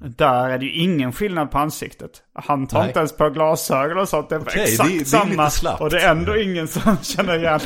Där 0.03 0.49
är 0.49 0.57
det 0.57 0.65
ju 0.65 0.71
ingen 0.71 1.11
skillnad 1.13 1.51
på 1.51 1.57
ansiktet. 1.57 2.11
Han 2.33 2.67
tar 2.67 2.79
Nej. 2.79 2.87
inte 2.87 2.99
ens 2.99 3.17
på 3.17 3.29
glasögon 3.29 3.97
och 3.97 4.09
sånt. 4.09 4.29
Det 4.29 4.35
är 4.35 4.39
Okej, 4.39 4.63
exakt 4.63 4.89
det 4.89 4.95
det 4.95 5.01
är 5.01 5.05
samma. 5.05 5.49
slappt. 5.49 5.81
och 5.81 5.89
det 5.89 5.99
är 6.01 6.11
ändå 6.11 6.37
ingen 6.37 6.67
som 6.67 6.97
känner 7.01 7.37
igen. 7.37 7.59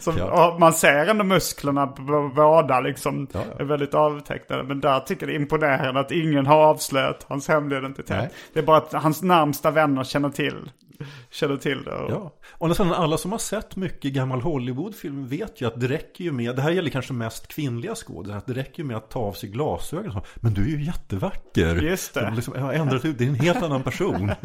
Som, 0.00 0.16
Ja. 0.18 0.56
man 0.60 0.72
ser 0.72 1.06
ändå 1.06 1.24
musklerna 1.24 1.86
på 1.86 2.32
båda 2.36 2.80
liksom. 2.80 3.26
Ja, 3.32 3.40
ja. 3.52 3.60
Är 3.60 3.64
väldigt 3.64 3.94
avtecknade. 3.94 4.62
Men 4.62 4.80
där 4.80 5.00
tycker 5.00 5.22
jag 5.26 5.28
det 5.34 5.36
är 5.36 5.40
imponerande 5.40 6.00
att 6.00 6.12
ingen 6.12 6.46
har 6.46 6.56
avslöjat 6.56 7.26
hans 7.28 7.48
hemliga 7.48 7.78
identitet. 7.78 8.16
Nej. 8.18 8.30
Det 8.52 8.58
är 8.60 8.64
bara 8.64 8.76
att 8.76 8.92
hans 8.92 9.22
närmsta 9.22 9.70
vänner 9.70 10.04
känner 10.04 10.30
till, 10.30 10.70
känner 11.30 11.56
till 11.56 11.84
det. 11.84 11.94
Och, 11.94 12.10
Ja, 12.10 12.32
och 12.58 12.68
nästan 12.68 12.92
alla 12.92 13.18
som 13.18 13.32
har 13.32 13.38
sett 13.38 13.76
mycket 13.76 14.12
gammal 14.12 14.40
Hollywoodfilm 14.40 15.26
vet 15.26 15.60
ju 15.60 15.66
att 15.66 15.80
det 15.80 15.88
räcker 15.88 16.24
ju 16.24 16.32
med, 16.32 16.56
det 16.56 16.62
här 16.62 16.70
gäller 16.70 16.90
kanske 16.90 17.12
mest 17.12 17.48
kvinnliga 17.48 17.94
skådespelare, 17.94 18.38
att 18.38 18.46
det 18.46 18.52
räcker 18.54 18.82
ju 18.82 18.88
med 18.88 18.96
att 18.96 19.10
ta 19.10 19.20
av 19.20 19.32
sig 19.32 19.48
glasögonen. 19.48 20.20
Men 20.36 20.54
du 20.54 20.62
är 20.62 20.66
ju 20.78 20.84
jättevacker. 20.84 21.76
Just 21.82 22.14
det. 22.14 22.20
De 22.24 22.34
liksom, 22.34 22.54
jag 22.56 22.62
har 22.62 22.72
ändrat 22.72 23.04
ut, 23.04 23.18
det 23.18 23.24
är 23.24 23.28
en 23.28 23.34
helt 23.34 23.62
annan 23.62 23.82
person. 23.82 24.30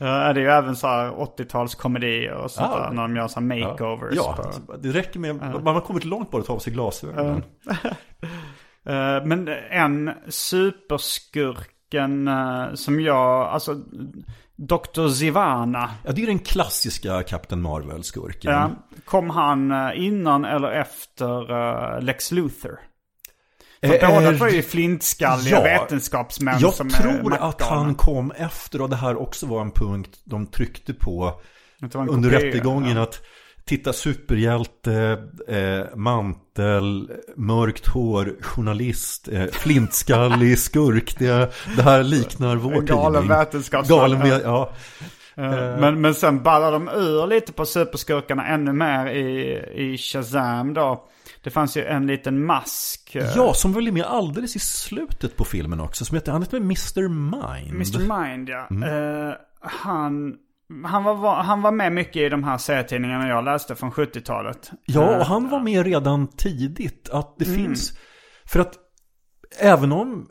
Ja, 0.00 0.32
det 0.32 0.40
är 0.40 0.44
ju 0.44 0.48
även 0.48 0.76
så 0.76 0.86
här 0.86 1.10
80-talskomedier 1.10 2.32
och 2.32 2.50
sånt 2.50 2.68
Ja. 2.72 2.80
där. 2.80 2.90
När 2.90 3.02
de 3.02 3.16
gör 3.16 3.28
så 3.28 3.40
makeovers. 3.40 4.14
Ja, 4.16 4.52
på- 4.66 4.76
det 4.76 4.88
räcker 4.92 5.20
med, 5.20 5.36
man 5.36 5.66
har 5.74 5.80
kommit 5.80 6.04
långt 6.04 6.30
bara 6.30 6.40
att 6.40 6.46
ta 6.46 6.52
av 6.52 6.58
sig 6.58 6.72
glasögonen. 6.72 7.42
Eh, 8.86 9.24
men 9.24 9.48
en 9.70 10.10
superskurken 10.28 12.28
eh, 12.28 12.74
som 12.74 13.00
jag, 13.00 13.48
alltså 13.48 13.76
Dr. 14.58 15.08
Zivana. 15.08 15.90
Ja, 16.04 16.12
det 16.12 16.22
är 16.22 16.26
den 16.26 16.38
klassiska 16.38 17.22
Captain 17.22 17.62
Marvel-skurken. 17.62 18.52
Ja, 18.52 18.70
kom 19.04 19.30
han 19.30 19.70
eh, 19.70 20.06
innan 20.06 20.44
eller 20.44 20.70
efter 20.70 21.50
eh, 21.50 22.02
Lex 22.02 22.32
Luthor? 22.32 22.80
För 23.80 23.94
Eh, 23.94 24.14
båda 24.14 24.32
eh, 24.32 24.38
var 24.38 24.48
ju 24.48 24.62
flintskalliga 24.62 25.56
ja, 25.56 25.62
vetenskapsmän 25.62 26.58
Jag 26.60 26.74
som 26.74 26.90
tror 26.90 27.34
att 27.34 27.62
han 27.62 27.94
kom 27.94 28.30
efter 28.30 28.80
och 28.82 28.90
det 28.90 28.96
här 28.96 29.16
också 29.16 29.46
var 29.46 29.60
en 29.60 29.70
punkt 29.70 30.20
de 30.24 30.46
tryckte 30.46 30.94
på 30.94 31.40
under 32.08 32.30
kopia, 32.30 32.48
rättegången 32.48 32.96
ja. 32.96 33.02
att 33.02 33.22
titta 33.68 33.92
superhjälte, 33.92 35.18
eh, 35.48 35.96
mantel, 35.96 37.10
mörkt 37.36 37.86
hår, 37.88 38.36
journalist, 38.40 39.28
eh, 39.28 39.44
flintskallig 39.52 40.58
skurk. 40.68 41.18
Det, 41.18 41.52
det 41.76 41.82
här 41.82 42.02
liknar 42.02 42.56
vår 42.56 42.72
En 42.74 42.86
galen 42.86 43.22
tidning. 43.22 43.38
vetenskapsman, 43.38 43.98
Galen, 43.98 44.18
ja. 44.18 44.24
ve- 44.36 44.42
ja. 44.44 44.70
Eh, 45.36 45.80
Men, 45.80 46.00
men 46.00 46.14
sen 46.14 46.42
ballar 46.42 46.72
de 46.72 46.88
ur 46.88 47.26
lite 47.26 47.52
på 47.52 47.66
superskurkarna 47.66 48.46
ännu 48.46 48.72
mer 48.72 49.06
i, 49.06 49.58
i 49.92 49.98
Shazam 49.98 50.74
då. 50.74 51.04
Det 51.42 51.50
fanns 51.50 51.76
ju 51.76 51.84
en 51.84 52.06
liten 52.06 52.44
mask. 52.44 53.14
eh, 53.16 53.26
Ja, 53.36 53.54
som 53.54 53.72
väl 53.72 53.86
är 53.88 53.92
med 53.92 54.04
alldeles 54.04 54.56
i 54.56 54.58
slutet 54.58 55.36
på 55.36 55.44
filmen 55.44 55.80
också. 55.80 56.04
Som 56.04 56.14
heter, 56.14 56.32
han 56.32 56.42
heter 56.42 56.56
Mr. 56.56 57.08
Mind. 57.08 57.74
Mr. 57.74 58.26
Mind 58.26 58.48
ja. 58.48 58.66
Mm. 58.70 58.82
Eh, 59.28 59.34
han, 59.60 60.34
han, 60.84 61.04
var, 61.04 61.34
han 61.42 61.62
var 61.62 61.72
med 61.72 61.92
mycket 61.92 62.16
i 62.16 62.28
de 62.28 62.44
här 62.44 62.58
serietidningarna 62.58 63.28
jag 63.28 63.44
läste 63.44 63.74
från 63.76 63.90
70-talet. 63.90 64.70
Ja, 64.86 65.12
Eh, 65.12 65.18
och 65.18 65.26
han 65.26 65.48
var 65.50 65.60
med 65.60 65.84
redan 65.86 66.26
tidigt. 66.26 67.08
Att 67.12 67.34
det 67.38 67.44
Mm. 67.48 67.56
finns... 67.56 67.98
För 68.46 68.60
att 68.60 68.74
även 69.60 69.92
om 69.92 70.26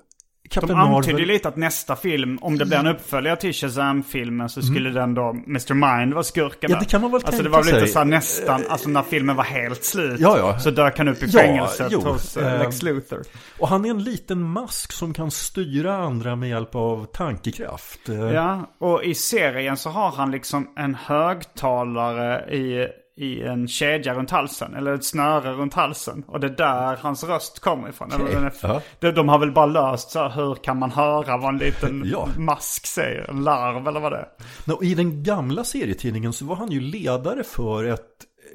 De 0.49 0.53
Captain 0.59 0.79
antydde 0.79 1.13
Marvel... 1.13 1.27
lite 1.27 1.47
att 1.47 1.55
nästa 1.55 1.95
film, 1.95 2.37
om 2.41 2.57
det 2.57 2.65
blir 2.65 2.77
en 2.77 2.87
uppföljare 2.87 3.35
till 3.35 3.53
Shazam-filmen 3.53 4.49
så 4.49 4.61
skulle 4.61 4.89
den 4.89 5.13
då, 5.13 5.29
Mr. 5.29 5.73
Mind 5.73 6.13
vara 6.13 6.23
skurken 6.23 6.67
Mm. 6.71 6.75
Ja, 6.75 6.79
det 6.79 6.85
kan 6.91 7.01
man 7.01 7.11
väl 7.11 7.21
Alltså 7.25 7.43
det 7.43 7.49
var 7.49 7.63
lite 7.63 7.79
sig. 7.79 7.87
så 7.87 7.99
här 7.99 8.05
nästan, 8.05 8.63
alltså 8.69 8.89
när 8.89 9.03
filmen 9.03 9.35
var 9.35 9.43
helt 9.43 9.83
slut. 9.83 10.19
Ja, 10.19 10.37
ja. 10.37 10.59
Så 10.59 10.71
dök 10.71 10.97
han 10.97 11.07
upp 11.07 11.23
i 11.23 11.25
Ja, 11.25 11.39
fängelset 11.39 11.87
jo, 11.91 12.01
hos 12.01 12.37
eh, 12.37 12.59
Lex 12.59 12.81
Luthor. 12.83 13.21
Och 13.59 13.67
han 13.67 13.85
är 13.85 13.89
en 13.89 14.03
liten 14.03 14.41
mask 14.41 14.91
som 14.91 15.13
kan 15.13 15.31
styra 15.31 15.95
andra 15.95 16.35
med 16.35 16.49
hjälp 16.49 16.75
av 16.75 17.05
tankekraft. 17.05 17.99
Ja, 18.33 18.71
och 18.79 19.03
i 19.03 19.15
serien 19.15 19.77
så 19.77 19.89
har 19.89 20.11
han 20.11 20.31
liksom 20.31 20.67
en 20.77 20.95
högtalare 20.95 22.55
i, 22.55 22.87
i 23.17 23.41
en 23.43 23.67
kedja 23.67 24.13
runt 24.13 24.31
halsen. 24.31 24.73
Eller 24.75 24.93
ett 24.93 25.05
snöre 25.05 25.53
runt 25.53 25.73
halsen. 25.73 26.23
Och 26.27 26.39
det 26.39 26.47
är 26.47 26.51
där 26.51 26.97
hans 27.01 27.23
röst 27.23 27.59
kommer 27.59 27.89
ifrån. 27.89 28.11
Eller 28.11 28.25
den 28.31 28.43
är, 28.43 28.53
ja. 28.61 28.81
de, 28.99 29.11
de 29.11 29.29
har 29.29 29.39
väl 29.39 29.51
bara 29.51 29.65
löst 29.65 30.09
så 30.09 30.19
här, 30.19 30.29
hur 30.29 30.55
kan 30.55 30.79
man 30.79 30.91
höra 30.91 31.37
vad 31.37 31.49
en 31.53 31.57
liten 31.57 32.03
Ja. 32.11 32.29
mask 32.37 32.85
säger? 32.87 33.29
En 33.29 33.43
larv 33.43 33.87
eller 33.87 33.99
vad 33.99 34.11
det 34.11 34.17
är. 34.17 34.27
Nå, 34.65 34.83
I 34.83 34.95
den 34.95 35.23
gamla 35.23 35.63
serietidningen 35.63 36.33
så 36.33 36.45
var 36.45 36.55
han 36.55 36.71
ju 36.71 36.79
ledare 36.81 37.43
för 37.43 37.83
ett 37.83 38.01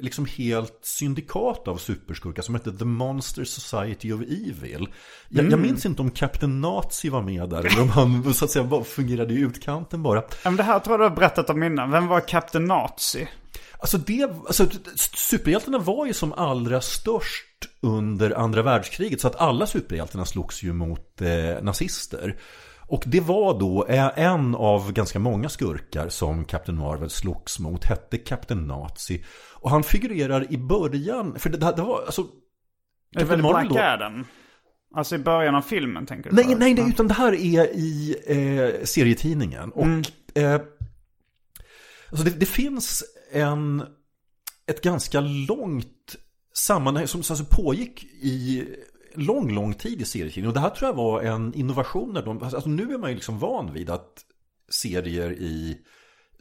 liksom 0.01 0.25
helt 0.25 0.79
syndikat 0.81 1.67
av 1.67 1.77
superskurkar 1.77 2.41
som 2.41 2.55
hette 2.55 2.77
The 2.77 2.85
Monster 2.85 3.43
Society 3.43 4.13
of 4.13 4.21
Evil. 4.21 4.87
Jag, 5.29 5.51
jag 5.51 5.59
minns 5.59 5.85
inte 5.85 6.01
om 6.01 6.11
Captain 6.11 6.61
Nazi 6.61 7.09
var 7.09 7.21
med 7.21 7.49
där 7.49 7.59
eller 7.59 7.81
om 7.81 7.89
han 7.89 8.33
så 8.33 8.45
att 8.45 8.51
säga 8.51 8.65
bara 8.65 8.83
fungerade 8.83 9.33
i 9.33 9.39
utkanten 9.39 10.03
bara. 10.03 10.23
Men 10.43 10.55
det 10.55 10.63
här 10.63 10.79
tror 10.79 10.93
jag 10.93 10.99
du 10.99 11.09
har 11.09 11.15
berättat 11.15 11.49
om 11.49 11.63
innan. 11.63 11.91
Vem 11.91 12.07
var 12.07 12.19
Captain 12.19 12.65
Nazi? 12.65 13.27
Alltså, 13.83 13.97
det, 13.97 14.23
alltså 14.23 14.67
superhjältarna 15.15 15.77
var 15.77 16.05
ju 16.05 16.13
som 16.13 16.33
allra 16.33 16.81
störst 16.81 17.69
under 17.81 18.31
andra 18.31 18.61
världskriget 18.61 19.21
så 19.21 19.27
att 19.27 19.35
alla 19.35 19.67
superhjältarna 19.67 20.25
slogs 20.25 20.63
ju 20.63 20.73
mot 20.73 21.21
eh, 21.21 21.63
nazister. 21.63 22.37
Och 22.87 23.03
det 23.05 23.19
var 23.19 23.59
då 23.59 23.85
eh, 23.85 24.19
en 24.19 24.55
av 24.55 24.91
ganska 24.91 25.19
många 25.19 25.49
skurkar 25.49 26.09
som 26.09 26.45
Captain 26.45 26.77
Marvel 26.77 27.09
slogs 27.09 27.59
mot, 27.59 27.85
hette 27.85 28.17
Captain 28.17 28.67
Nazi. 28.67 29.23
Och 29.53 29.69
han 29.69 29.83
figurerar 29.83 30.53
i 30.53 30.57
början, 30.57 31.39
för 31.39 31.49
det, 31.49 31.57
det 31.57 31.81
var 31.81 32.03
alltså... 32.05 32.25
Det 33.11 33.21
är 33.21 33.25
väl 33.25 33.41
Black 33.41 33.71
Adam? 33.71 34.25
Alltså 34.95 35.15
i 35.15 35.19
början 35.19 35.55
av 35.55 35.61
filmen 35.61 36.05
tänker 36.05 36.29
du 36.29 36.35
Nej, 36.35 36.45
på? 36.45 36.55
nej, 36.59 36.73
nej, 36.73 36.89
utan 36.89 37.07
det 37.07 37.13
här 37.13 37.33
är 37.33 37.67
i 37.75 38.15
eh, 38.27 38.85
serietidningen. 38.85 39.71
Och 39.71 39.87
eh, 40.41 40.61
alltså 42.11 42.25
det, 42.25 42.39
det 42.39 42.45
finns 42.45 43.03
en, 43.33 43.83
ett 44.67 44.81
ganska 44.81 45.21
långt 45.21 46.15
sammanhang 46.53 47.07
som 47.07 47.19
alltså 47.19 47.45
pågick 47.45 48.03
i 48.03 48.67
lång, 49.15 49.53
lång 49.53 49.73
tid 49.73 50.01
i 50.01 50.05
serietidningen. 50.05 50.47
Och 50.47 50.53
det 50.53 50.59
här 50.59 50.69
tror 50.69 50.89
jag 50.89 50.95
var 50.95 51.21
en 51.21 51.53
innovation. 51.53 52.13
När 52.13 52.21
de, 52.21 52.43
alltså 52.43 52.69
nu 52.69 52.93
är 52.93 52.97
man 52.97 53.09
ju 53.09 53.15
liksom 53.15 53.39
van 53.39 53.73
vid 53.73 53.89
att 53.89 54.25
serier 54.69 55.31
i 55.31 55.77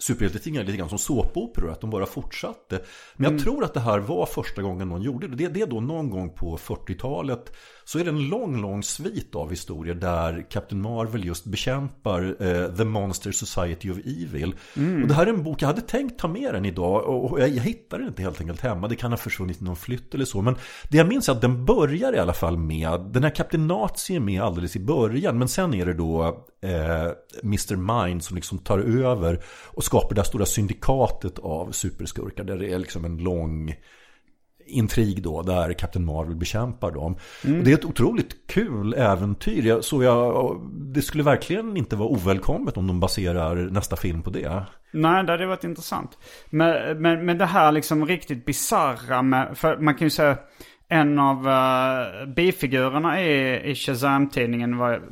superhjältetidningar 0.03 0.64
lite 0.64 0.78
grann 0.78 0.88
som 0.88 0.98
såpoperor, 0.98 1.70
att 1.70 1.80
de 1.80 1.90
bara 1.90 2.07
fortsatte. 2.07 2.80
Men 3.16 3.32
jag 3.32 3.42
tror 3.42 3.64
att 3.64 3.74
det 3.74 3.80
här 3.80 3.98
var 3.98 4.26
första 4.26 4.62
gången 4.62 4.88
någon 4.88 5.03
gjorde 5.03 5.28
det. 5.28 5.48
Det, 5.48 5.61
är 5.61 5.66
då 5.66 5.80
någon 5.80 6.11
gång 6.11 6.30
på 6.30 6.57
40-talet 6.57 7.53
så 7.84 7.98
är 7.98 8.05
det 8.05 8.11
en 8.11 8.28
lång, 8.28 8.61
lång 8.61 8.82
svit 8.82 9.34
av 9.34 9.50
historier 9.50 9.94
där 9.94 10.46
Captain 10.50 10.82
Marvel 10.82 11.24
just 11.24 11.44
bekämpar 11.44 12.36
eh, 12.40 12.76
The 12.76 12.84
Monster 12.84 13.32
Society 13.32 13.90
of 13.90 13.98
Evil. 13.98 14.55
Och 15.03 15.09
det 15.09 15.14
här 15.14 15.26
är 15.26 15.30
en 15.30 15.42
bok, 15.42 15.62
jag 15.62 15.66
hade 15.66 15.80
tänkt 15.80 16.18
ta 16.18 16.28
med 16.28 16.55
den 16.55 16.64
idag 16.64 17.05
och, 17.05 17.40
jag, 17.40 17.48
jag 17.48 17.62
hittar 17.62 17.98
den 17.98 18.09
inte 18.09 18.22
helt 18.22 18.40
enkelt 18.40 18.61
hemma. 18.61 18.88
Det 18.88 18.96
kan 18.96 19.11
ha 19.12 19.16
försvunnit 19.16 19.61
i 19.61 19.64
någon 19.64 19.76
flytt 19.76 20.14
eller 20.14 20.24
så. 20.24 20.42
Men 20.42 20.57
det 20.88 20.96
jag 20.96 21.09
minns 21.09 21.28
är 21.28 21.32
att 21.32 21.40
den 21.40 21.64
börjar 21.64 22.14
i 22.14 22.18
alla 22.18 22.32
fall 22.32 22.59
med, 22.59 23.00
den 23.00 23.22
här 23.22 23.30
Captain 23.30 23.66
Nazi 23.66 24.16
är 24.16 24.20
med 24.20 24.42
alldeles 24.42 24.76
i 24.76 24.80
början. 24.80 25.38
Men 25.38 25.48
sen 25.48 25.74
är 25.74 25.86
det 25.86 25.94
då 25.94 26.44
eh, 26.62 27.11
Mr. 27.42 27.76
Mind 27.76 28.24
som 28.24 28.36
liksom 28.36 28.59
tar 28.59 28.78
över 28.78 29.42
och 29.66 29.84
skapar 29.93 30.14
det 30.14 30.20
här 30.20 30.26
stora 30.26 30.47
syndikatet 30.47 31.38
av 31.38 31.70
superskurkar. 31.72 32.45
Där 32.45 32.57
det 32.57 32.72
är 32.72 32.78
liksom 32.78 33.05
en 33.05 33.18
lång 33.18 33.74
intrig 34.66 35.22
då 35.22 35.43
där 35.43 35.72
Captain 35.72 36.05
Marvel 36.05 36.36
bekämpar 36.36 36.90
dem. 36.90 37.12
Och 37.43 37.64
det 37.64 37.70
är 37.70 37.74
ett 37.74 37.84
otroligt 37.84 38.47
kul 38.47 38.95
äventyr. 38.95 39.66
Jag, 39.66 39.84
så 39.84 40.03
jag, 40.03 40.61
det 40.95 41.03
skulle 41.03 41.22
verkligen 41.22 41.76
inte 41.76 41.97
vara 41.97 42.09
ovälkommet 42.09 42.76
om 42.76 42.86
de 42.86 43.01
baserar 43.01 43.55
nästa 43.55 43.97
film 43.97 44.22
på 44.22 44.30
det. 44.30 44.64
Nej, 44.93 45.24
det 45.24 45.32
hade 45.32 45.47
varit 45.47 45.64
intressant. 45.64 46.18
Men, 46.51 47.03
men, 47.03 47.26
men 47.26 47.38
det 47.38 47.47
här 47.47 47.72
liksom 47.72 48.07
riktigt 48.07 48.45
bizarra 48.45 49.22
med, 49.22 49.59
för 49.59 49.76
man 49.76 49.95
kan 49.95 50.07
ju 50.07 50.11
säga 50.11 50.38
en 50.88 51.18
av 51.18 51.47
uh, 51.47 52.34
bifigurerna 52.34 53.22
i, 53.22 53.61
i 53.70 53.74
Shazam-tidningen 53.74 54.78
var 54.78 55.03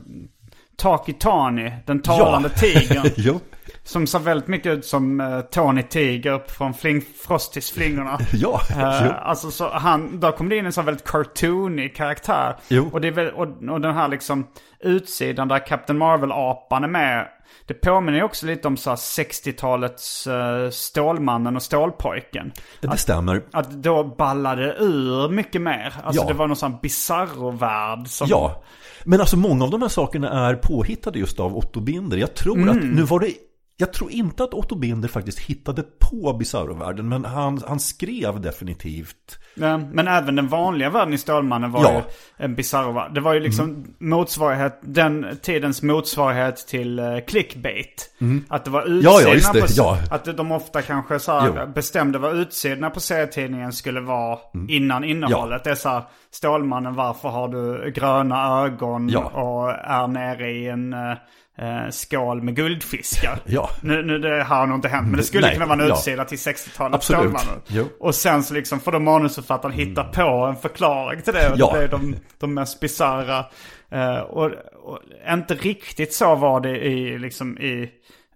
Taki 0.77 1.13
Tani, 1.13 1.73
den 1.87 2.03
talande 2.03 2.49
tigern. 2.49 3.41
Som 3.91 4.07
ser 4.07 4.19
väldigt 4.19 4.49
mycket 4.49 4.73
ut 4.73 4.85
som 4.85 5.21
uh, 5.21 5.41
Tony 5.41 5.83
Tiger 5.83 6.43
från 6.49 6.75
Fling, 6.75 7.03
Frostis-flingorna. 7.27 8.19
Ja, 8.33 8.61
Eh, 8.71 9.03
jo. 9.07 9.13
alltså 9.23 9.51
så 9.51 9.69
han, 9.71 10.21
då 10.21 10.33
kom 10.33 10.49
det 10.49 10.57
in 10.57 10.67
en 10.67 10.73
sån 10.73 10.85
väldigt 10.85 11.05
cartoonig 11.05 11.97
karaktär. 11.97 12.57
Jo. 12.69 12.91
Och, 12.93 13.01
det 13.01 13.09
är 13.09 13.13
väl, 13.13 13.31
och, 13.31 13.49
och 13.71 13.81
den 13.81 13.95
här 13.95 14.09
liksom 14.09 14.47
utsidan 14.81 15.49
där 15.49 15.67
Captain 15.67 15.99
Marvel-apan 15.99 16.85
är 16.85 16.89
med. 16.89 17.29
Det 17.67 17.75
påminner 17.75 18.19
ju 18.19 18.25
också 18.25 18.47
lite 18.47 18.69
om 18.69 18.77
så 18.77 18.91
här 18.91 18.97
60-talets 18.97 20.27
uh, 20.27 20.71
Stålmannen 20.71 21.57
och 21.57 21.63
Stålpojken. 21.63 22.53
Det 22.81 22.97
stämmer. 22.97 23.43
Att 23.53 23.71
då 23.71 24.05
ballade 24.05 24.75
ur 24.79 25.29
mycket 25.29 25.63
mer. 25.63 25.95
Alltså 26.05 26.23
Ja. 26.23 26.29
det 26.29 26.35
var 26.35 26.47
någon 26.47 26.57
sån 26.57 26.77
bizarro-värld 26.83 28.09
som... 28.09 28.27
Ja, 28.31 28.63
men 29.05 29.21
alltså 29.21 29.37
många 29.37 29.65
av 29.65 29.71
de 29.71 29.83
här 29.83 29.89
sakerna 29.89 30.49
är 30.49 30.55
påhittade 30.55 31.19
just 31.19 31.41
av 31.41 31.57
Otto 31.57 31.81
Binder. 31.81 32.17
Jag 32.17 32.35
tror 32.35 32.71
att, 32.71 32.77
nu 32.83 33.03
var 33.03 33.21
det 33.21 33.33
jag 33.81 33.93
tror 33.93 34.11
inte 34.11 34.45
att 34.45 34.55
Otto 34.55 34.75
Binder 34.77 35.09
faktiskt 35.09 35.39
hittade 35.39 35.83
på 35.99 36.33
Bizarro-världen, 36.33 37.09
men 37.09 37.25
han, 37.25 37.63
han 37.69 37.81
skrev 37.81 38.41
definitivt. 38.41 39.39
Ja, 39.55 39.79
men 39.79 40.09
även 40.09 40.37
den 40.37 40.49
vanliga 40.49 40.91
världen 40.91 41.15
i 41.15 41.19
Stålmannen 41.19 41.71
var 41.73 41.83
Ja. 41.85 41.93
ju 41.93 42.01
en 42.45 42.55
bizarro 42.55 42.93
värld. 42.93 43.15
Det 43.15 43.21
var 43.21 43.35
ju 43.35 43.41
liksom 43.41 43.95
motsvarighet, 43.99 44.79
den 44.83 45.27
tidens 45.43 45.83
motsvarighet 45.83 46.57
till 46.57 46.99
uh, 47.01 47.19
clickbait. 47.27 48.11
Att 48.49 48.65
det 48.65 48.71
var 48.71 48.83
Mm. 48.83 49.01
Ja, 49.03 49.21
ja, 49.23 49.35
utsidorna 49.35 49.67
på, 49.67 49.73
ja. 49.77 49.99
Att 50.11 50.37
de 50.37 50.53
ofta 50.53 50.83
kanske 50.83 51.19
så 51.19 51.39
här 51.39 51.53
Jo. 51.67 51.73
bestämde 51.75 52.19
vad 52.19 52.37
utsidorna 52.37 52.91
på 52.91 53.01
serietidningen 53.01 53.73
skulle 53.73 54.01
vara 54.01 54.39
innan 54.69 55.05
innehållet. 55.05 55.65
Det 55.65 55.71
är 55.71 55.75
så 55.75 55.89
här, 55.89 56.03
Stålmannen 56.33 56.95
varför 56.95 57.29
har 57.29 57.49
du 57.49 57.91
gröna 57.91 58.65
ögon 58.65 59.09
Ja. 59.09 59.21
och 59.25 59.71
är 59.71 60.07
nere 60.07 60.51
i 60.51 60.69
en 60.69 60.95
uh, 60.95 61.91
skål 61.91 62.43
med 62.43 62.57
guldfiskar. 62.57 63.39
Ja. 63.47 63.71
Nu, 63.83 64.03
nu 64.03 64.19
det 64.19 64.45
har 64.45 64.67
nog 64.67 64.77
inte 64.79 64.89
hänt, 64.89 65.09
men 65.09 65.17
det 65.17 65.23
skulle 65.23 65.47
Nej, 65.47 65.55
kunna 65.55 65.67
vara 65.67 65.83
en 65.83 65.89
ja. 65.89 65.95
utsida 65.95 66.25
till 66.25 66.39
60-talet. 66.39 66.95
Absolut. 66.95 67.21
Stålmannen. 67.21 67.63
Jo. 67.67 67.85
Och 68.01 68.15
sen 68.15 68.43
så 68.43 68.55
liksom 68.55 68.81
får 68.81 68.93
då 68.93 68.99
manusförfattaren 68.99 69.75
hitta 69.75 70.05
på 70.05 70.47
en 70.51 70.57
förklaring 70.57 71.23
till 71.23 71.33
det. 71.35 71.53
Ja. 71.57 71.73
det 71.75 71.85
är 71.85 71.89
de, 71.89 72.15
de 72.39 72.55
mest 72.55 72.81
bisarra. 72.81 73.45
Eh, 73.91 74.19
och, 74.19 74.45
och 74.83 74.99
inte 75.29 75.55
riktigt 75.55 76.13
så 76.15 76.35
var 76.35 76.61
det 76.61 76.79
i, 76.79 77.19
liksom, 77.19 77.59
i 77.59 77.91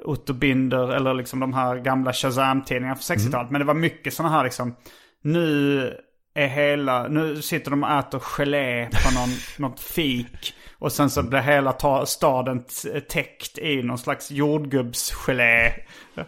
Otto 0.05 0.33
Binder 0.33 0.89
eller 0.93 1.15
liksom 1.15 1.41
de 1.41 1.53
här 1.53 1.77
gamla 1.77 2.13
Shazam-tidningarna 2.13 2.95
från 2.95 3.17
60-talet. 3.17 3.51
Men 3.51 3.59
det 3.59 3.65
var 3.67 3.75
mycket 3.75 4.15
sådana 4.15 4.35
här 4.35 4.45
liksom, 4.45 4.75
nu 5.23 5.95
är 6.35 6.47
hela, 6.47 7.09
nu 7.09 7.43
sitter 7.43 7.71
de 7.71 7.85
och 7.85 7.91
äter 7.91 8.19
gelé 8.19 8.89
på 8.91 9.15
någon, 9.15 9.29
något 9.69 9.81
fik. 9.81 10.55
Och 10.79 10.93
sen 10.93 11.11
så 11.11 11.23
blir 11.23 11.41
hela 11.41 11.73
ta, 11.73 12.07
staden 12.07 12.65
täckt 13.09 13.59
i 13.59 13.83
någon 13.83 13.99
slags 13.99 14.31
jordgubbsgelé. 14.31 15.73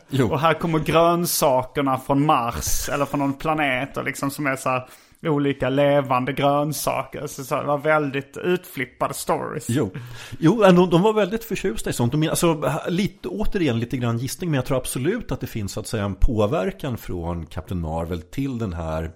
Jo. 0.08 0.32
Och 0.32 0.40
här 0.40 0.54
kommer 0.54 0.78
grönsakerna 0.78 1.98
från 1.98 2.26
Mars 2.26 2.88
eller 2.88 3.04
från 3.04 3.20
någon 3.20 3.32
planet 3.32 3.96
och 3.96 4.04
liksom 4.04 4.30
som 4.30 4.46
är 4.46 4.56
så 4.56 4.68
här 4.68 4.88
olika 5.24 5.68
levande 5.68 6.32
grönsaker. 6.32 7.26
Så, 7.26 7.44
så 7.44 7.60
det 7.60 7.66
var 7.66 7.78
väldigt 7.78 8.36
utflippade 8.36 9.14
stories. 9.14 9.66
Jo, 9.68 9.90
jo 10.38 10.62
de, 10.62 10.90
de 10.90 11.02
var 11.02 11.12
väldigt 11.12 11.44
förtjusta 11.44 11.90
i 11.90 11.92
sånt. 11.92 12.12
De, 12.12 12.28
alltså, 12.28 12.72
lite, 12.88 13.28
återigen 13.28 13.78
lite 13.78 13.96
grann 13.96 14.18
gissning, 14.18 14.50
men 14.50 14.56
jag 14.56 14.66
tror 14.66 14.76
absolut 14.76 15.32
att 15.32 15.40
det 15.40 15.46
finns 15.46 15.72
så 15.72 15.80
att 15.80 15.86
säga 15.86 16.04
en 16.04 16.14
påverkan 16.14 16.98
från 16.98 17.46
Captain 17.46 17.80
Marvel 17.80 18.22
till 18.22 18.58
den 18.58 18.72
här 18.72 19.10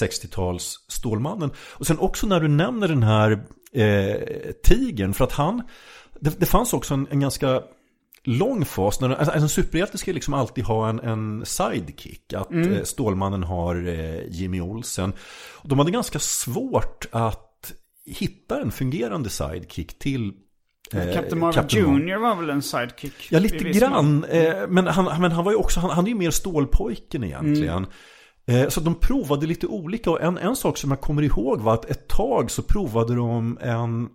60-tals 0.00 0.78
Stålmannen. 0.88 1.50
Och 1.58 1.86
sen 1.86 1.98
också 1.98 2.26
när 2.26 2.40
du 2.40 2.48
nämner 2.48 2.88
den 2.88 3.02
här 3.02 3.30
eh, 3.72 4.52
tigern, 4.64 5.14
för 5.14 5.24
att 5.24 5.32
han, 5.32 5.62
det, 6.20 6.40
det 6.40 6.46
fanns 6.46 6.72
också 6.72 6.94
en, 6.94 7.06
en 7.10 7.20
ganska 7.20 7.62
lång 8.24 8.64
fas. 8.64 9.00
När, 9.00 9.10
alltså, 9.10 9.34
en 9.34 9.48
superhjälte 9.48 9.98
ska 9.98 10.12
liksom 10.12 10.34
alltid 10.34 10.64
ha 10.64 10.88
en, 10.88 11.00
en 11.00 11.46
sidekick. 11.46 12.32
Att 12.32 12.52
eh, 12.52 12.82
Stålmannen 12.82 13.42
har 13.42 13.88
eh, 13.88 14.26
Jimmy 14.28 14.60
Olsen. 14.60 15.12
Och 15.56 15.68
de 15.68 15.78
hade 15.78 15.90
ganska 15.90 16.18
svårt 16.18 17.06
att 17.10 17.72
hitta 18.06 18.60
en 18.60 18.70
fungerande 18.70 19.30
sidekick 19.30 19.98
till 19.98 20.32
eh, 20.92 21.14
Captain 21.14 21.38
Marvel 21.38 21.54
Captain. 21.54 22.08
Jr 22.08 22.16
var 22.16 22.36
väl 22.36 22.50
en 22.50 22.62
sidekick? 22.62 23.14
Ja, 23.30 23.38
lite 23.38 23.64
grann. 23.64 24.24
Eh, 24.24 24.54
men, 24.68 24.86
han, 24.86 25.20
men 25.20 25.32
han 25.32 25.44
var 25.44 25.52
ju 25.52 25.58
också, 25.58 25.80
han, 25.80 25.90
han 25.90 26.04
är 26.04 26.08
ju 26.08 26.14
mer 26.14 26.30
stålpojken 26.30 27.24
egentligen. 27.24 27.82
Eh, 27.84 27.90
så 28.68 28.80
de 28.80 28.94
provade 28.94 29.46
lite 29.46 29.66
olika 29.66 30.10
och 30.10 30.22
en, 30.22 30.38
en 30.38 30.56
sak 30.56 30.78
som 30.78 30.90
jag 30.90 31.00
kommer 31.00 31.22
ihåg 31.22 31.60
var 31.60 31.74
att 31.74 31.84
ett 31.90 32.08
tag 32.08 32.50
så 32.50 32.62
provade 32.62 33.14
de 33.14 33.58
en 33.62 34.08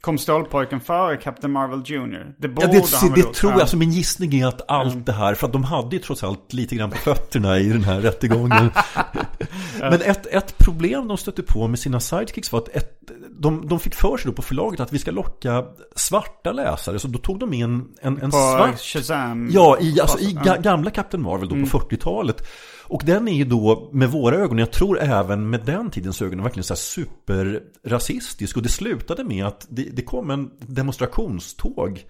Kom 0.00 0.18
Stålpojken 0.18 0.80
före 0.80 1.16
Captain 1.16 1.52
Marvel 1.52 1.82
Jr? 1.86 2.34
Det 2.38 2.48
borde 2.48 2.66
Ja, 2.66 2.72
det, 2.72 2.96
han 2.96 3.12
det 3.14 3.22
tror 3.34 3.52
jag, 3.52 3.58
Ja. 3.58 3.62
alltså 3.62 3.76
min 3.76 3.90
gissning 3.90 4.34
är 4.40 4.46
att 4.46 4.70
allt 4.70 5.06
det 5.06 5.12
här, 5.12 5.34
för 5.34 5.46
att 5.46 5.52
de 5.52 5.64
hade 5.64 5.96
ju 5.96 6.02
trots 6.02 6.24
allt 6.24 6.52
lite 6.52 6.76
grann 6.76 6.90
på 6.90 6.96
fötterna 6.96 7.58
i 7.58 7.68
den 7.68 7.84
här 7.84 8.00
rättegången. 8.00 8.70
Men 9.80 9.92
ett, 10.02 10.26
ett 10.26 10.58
problem 10.58 11.08
de 11.08 11.16
stötte 11.16 11.42
på 11.42 11.68
med 11.68 11.78
sina 11.78 12.00
sidekicks 12.00 12.52
var 12.52 12.58
att 12.60 12.68
ett, 12.68 13.00
de, 13.38 13.68
de 13.68 13.80
fick 13.80 13.94
för 13.94 14.16
sig 14.16 14.26
då 14.30 14.32
på 14.32 14.42
förlaget 14.42 14.80
att 14.80 14.92
vi 14.92 14.98
ska 14.98 15.10
locka 15.10 15.64
svarta 15.96 16.52
läsare. 16.52 16.98
Så 16.98 17.08
då 17.08 17.18
tog 17.18 17.38
de 17.38 17.52
in 17.52 17.62
en, 18.02 18.22
en 18.22 18.30
På 18.30 18.36
svart... 18.36 18.80
Shazam. 18.80 19.48
Ja, 19.52 19.78
i, 19.80 20.00
alltså, 20.00 20.18
i 20.18 20.38
ga, 20.44 20.56
gamla 20.56 20.90
Captain 20.90 21.22
Marvel 21.22 21.48
då 21.48 21.54
Mm. 21.54 21.68
på 21.68 21.78
40-talet. 21.78 22.46
Och 22.88 23.02
den 23.04 23.28
är 23.28 23.32
ju 23.32 23.44
då 23.44 23.90
med 23.92 24.10
våra 24.10 24.36
ögon, 24.36 24.58
jag 24.58 24.70
tror 24.70 25.00
även 25.00 25.50
med 25.50 25.60
den 25.64 25.90
tidens 25.90 26.22
ögon, 26.22 26.42
verkligen 26.42 26.64
så 26.64 26.74
här 26.74 26.78
superrasistisk. 26.78 28.56
Och 28.56 28.62
det 28.62 28.68
slutade 28.68 29.24
med 29.24 29.46
att 29.46 29.66
det, 29.68 29.82
det 29.82 30.02
kom 30.02 30.30
en 30.30 30.50
demonstrationståg 30.58 32.04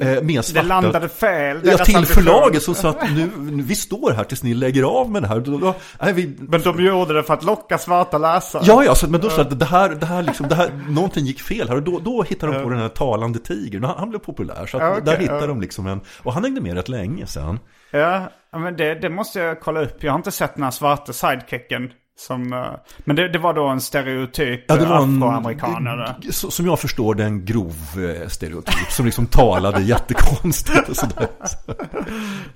eh, 0.00 0.22
med 0.22 0.44
svarta... 0.44 0.62
Det 0.62 0.68
landade 0.68 1.08
fel. 1.08 1.60
Ja, 1.64 1.70
deras 1.70 1.86
till 1.86 2.06
förlaget 2.06 2.62
som 2.62 2.74
sa 2.74 2.88
att 2.88 3.10
nu, 3.14 3.30
vi 3.62 3.74
står 3.74 4.12
här 4.12 4.24
tills 4.24 4.42
ni 4.42 4.54
lägger 4.54 4.82
av 4.82 5.10
med 5.10 5.22
det 5.22 5.28
här. 5.28 5.40
Då, 5.40 5.58
då, 5.58 5.74
nej, 6.00 6.12
vi, 6.12 6.36
Men 6.38 6.60
de 6.60 6.84
gjorde 6.84 7.14
det 7.14 7.22
för 7.22 7.34
att 7.34 7.44
locka 7.44 7.78
svarta 7.78 8.18
läsare. 8.18 8.62
Ja, 8.66 8.84
ja, 8.84 8.94
så, 8.94 9.10
men 9.10 9.20
då 9.20 9.30
sa 9.30 9.42
att 9.42 9.58
det 9.58 9.64
här, 9.64 9.88
det 9.88 10.06
här 10.06 10.22
liksom, 10.22 10.48
det 10.48 10.54
här, 10.54 10.70
någonting 10.88 11.24
gick 11.24 11.40
fel 11.40 11.68
här. 11.68 11.76
Och 11.76 11.82
då, 11.82 11.98
då 11.98 12.22
hittade 12.22 12.52
de 12.52 12.62
på 12.62 12.70
den 12.70 12.78
här 12.78 12.88
talande 12.88 13.38
tigern. 13.38 13.84
Han, 13.84 13.94
han 13.98 14.10
blev 14.10 14.18
populär. 14.18 14.66
Så 14.66 14.76
att 14.76 14.82
Ja, 14.82 14.90
okej, 14.90 15.02
där 15.04 15.16
hittade 15.16 15.40
ja. 15.40 15.46
de 15.46 15.60
liksom 15.60 15.86
en, 15.86 16.00
och 16.22 16.32
han 16.32 16.44
hängde 16.44 16.60
med 16.60 16.74
rätt 16.74 16.88
länge 16.88 17.26
sen. 17.26 17.58
Ja, 17.90 18.30
men 18.58 18.76
det, 18.76 18.94
det 18.94 19.08
måste 19.10 19.38
jag 19.40 19.60
kolla 19.60 19.80
upp. 19.80 20.02
Jag 20.04 20.12
har 20.12 20.18
inte 20.18 20.30
sett 20.30 20.54
den 20.54 20.64
här 20.64 20.70
svarta 20.70 21.12
sidekicken. 21.12 21.92
Som, 22.18 22.52
eh, 22.52 22.66
men 22.98 23.16
det, 23.16 23.28
det 23.28 23.38
var 23.38 23.54
då 23.54 23.66
en 23.66 23.80
stereotyp 23.80 24.64
Ja, 24.68 24.76
det 24.76 24.82
ja, 24.82 24.88
var 24.88 25.02
en, 25.02 25.22
afroamerikan 25.22 25.86
eller? 25.86 26.16
Som 26.30 26.66
jag 26.66 26.80
förstår 26.80 27.14
det 27.14 27.24
en 27.24 27.44
grov 27.44 27.74
eh, 27.96 28.28
stereotyp. 28.28 28.90
Som 28.90 29.06
liksom 29.06 29.26
talade 29.26 29.80
jättekonstigt 29.82 30.88
och 30.88 30.96
sådär. 30.96 31.28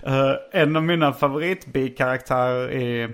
Eh, 0.07 0.61
en 0.62 0.77
av 0.77 0.83
mina 0.83 1.12
favoritbikaraktärer 1.12 2.73
i, 2.73 3.09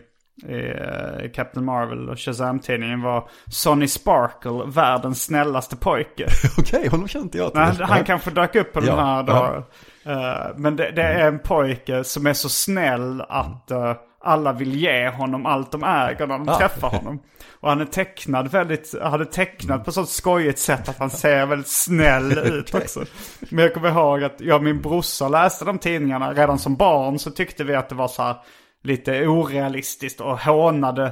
i 1.24 1.28
Captain 1.34 1.64
Marvel 1.66 2.08
och 2.08 2.18
Shazam-tidningen 2.18 3.02
var 3.02 3.28
Sonny 3.50 3.88
Sparkle, 3.88 4.62
världens 4.66 5.24
snällaste 5.24 5.76
pojke. 5.76 6.26
Okej, 6.58 6.88
honom 6.88 7.08
kände 7.08 7.24
inte 7.24 7.38
jag 7.38 7.52
till. 7.52 7.60
Nej, 7.60 7.88
han 7.88 8.04
kanske 8.04 8.30
dök 8.30 8.54
upp 8.54 8.72
på 8.72 8.80
den 8.80 8.88
Ja, 8.88 9.04
här 9.04 9.22
då. 9.22 9.32
ja. 9.32 9.66
Eh, 10.06 10.46
men 10.56 10.76
det, 10.76 10.90
det 10.90 11.02
är 11.02 11.28
en 11.28 11.38
pojke 11.38 12.04
som 12.04 12.26
är 12.26 12.32
så 12.32 12.48
snäll 12.48 13.20
att, 13.28 13.70
eh, 13.70 13.94
alla 14.20 14.52
vill 14.52 14.74
ge 14.76 15.08
honom 15.08 15.46
allt 15.46 15.72
de 15.72 15.82
äger 15.84 16.26
när 16.26 16.38
de 16.38 16.48
Ah. 16.48 16.58
träffar 16.58 16.88
honom. 16.88 17.22
Och 17.60 17.68
han 17.68 17.80
är 17.80 17.84
tecknad 17.84 18.50
väldigt, 18.50 19.00
hade 19.02 19.24
tecknat 19.26 19.84
på 19.84 19.92
sånt 19.92 20.08
skojigt 20.08 20.58
sätt 20.58 20.88
att 20.88 20.98
han 20.98 21.10
ser 21.10 21.46
väldigt 21.46 21.68
snäll 21.68 22.38
ut 22.44 22.74
också. 22.74 23.04
Men 23.50 23.64
jag 23.64 23.74
kommer 23.74 23.88
ihåg 23.88 24.24
att 24.24 24.40
jag 24.40 24.56
och 24.56 24.62
min 24.62 24.82
brorsa 24.82 25.28
läste 25.28 25.64
de 25.64 25.78
tidningarna 25.78 26.32
redan 26.32 26.58
som 26.58 26.76
barn 26.76 27.18
så 27.18 27.30
tyckte 27.30 27.64
vi 27.64 27.74
att 27.74 27.88
det 27.88 27.94
var 27.94 28.08
så 28.08 28.22
här 28.22 28.36
lite 28.84 29.26
orealistiskt 29.26 30.20
och 30.20 30.38
hånade 30.40 31.06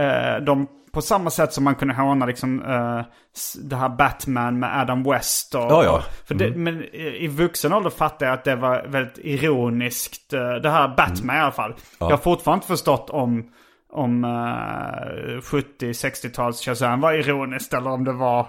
eh, 0.00 0.44
de 0.46 0.66
på 0.98 1.02
samma 1.02 1.30
sätt 1.30 1.52
som 1.52 1.64
man 1.64 1.74
kunde 1.74 1.94
håna 1.94 2.26
liksom 2.26 2.62
s- 3.36 3.56
det 3.62 3.76
här 3.76 3.88
Batman 3.88 4.58
med 4.58 4.80
Adam 4.80 5.02
West. 5.04 5.54
Och, 5.54 5.60
Ja, 5.60 5.84
ja. 5.84 6.02
För 6.26 6.34
det, 6.34 6.50
Men 6.56 6.82
i, 6.84 7.16
i 7.24 7.26
vuxen 7.28 7.72
ålder 7.72 7.90
fattade 7.90 8.24
jag 8.30 8.34
att 8.38 8.44
det 8.44 8.56
var 8.56 8.84
väldigt 8.88 9.18
ironiskt. 9.18 10.32
eh, 10.32 10.54
det 10.54 10.70
här 10.70 10.88
Batman 10.96 11.36
i 11.36 11.40
alla 11.40 11.52
fall. 11.52 11.74
Jag 11.98 12.06
har 12.10 12.16
fortfarande 12.16 12.56
inte 12.56 12.66
förstått 12.66 13.10
om, 13.10 13.44
om 13.90 14.24
eh, 14.24 14.28
70-60-tals 15.40 16.60
Shazam 16.64 17.00
var 17.00 17.12
ironiskt 17.12 17.74
eller 17.74 17.90
om 17.90 18.04
det 18.04 18.12
var... 18.12 18.46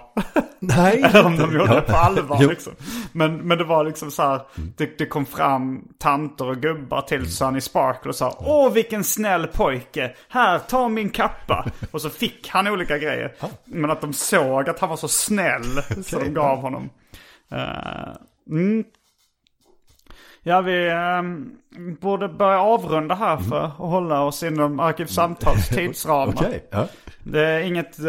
Nej. 0.58 1.02
eller 1.04 1.26
om 1.26 1.36
de 1.36 1.52
gjorde 1.54 1.74
det 1.74 1.80
på 1.80 1.96
allvar 1.96 2.48
liksom. 2.48 2.72
Men, 3.12 3.36
men 3.36 3.58
det 3.58 3.64
var 3.64 3.84
liksom 3.84 4.10
så 4.10 4.22
här, 4.22 4.40
det, 4.76 4.98
det 4.98 5.06
kom 5.06 5.26
fram 5.26 5.88
tanter 5.98 6.48
och 6.48 6.56
gubbar 6.56 7.02
till 7.02 7.32
Sunny 7.32 7.60
Sparkle 7.60 8.08
och 8.08 8.16
sa 8.16 8.36
Åh 8.38 8.72
vilken 8.72 9.04
snäll 9.04 9.46
pojke, 9.46 10.12
här 10.28 10.58
ta 10.58 10.88
min 10.88 11.10
kappa. 11.10 11.66
Och 11.90 12.02
så 12.02 12.10
fick 12.10 12.48
han 12.48 12.66
olika 12.66 12.98
grejer. 12.98 13.32
Men 13.64 13.90
att 13.90 14.00
de 14.00 14.12
såg 14.12 14.68
att 14.68 14.80
han 14.80 14.88
var 14.88 14.96
så 14.96 15.08
snäll 15.08 15.82
så 16.04 16.18
de 16.18 16.34
gav 16.34 16.58
honom. 16.58 16.90
Eh, 17.50 18.16
mm. 18.50 18.84
Ja, 20.42 20.60
vi 20.60 20.90
ehm, 20.90 21.50
borde 22.00 22.28
börja 22.28 22.60
avrunda 22.60 23.14
här 23.14 23.36
för 23.36 23.60
att 23.60 23.72
hålla 23.72 24.22
oss 24.22 24.42
inom 24.42 24.80
Arkivsamtals 24.80 25.68
tidsramar. 25.68 26.34
Okej. 26.36 26.68
Ja. 26.70 26.88
Det 27.24 27.46
är 27.46 27.60
inget 27.60 27.98
eh, 27.98 28.04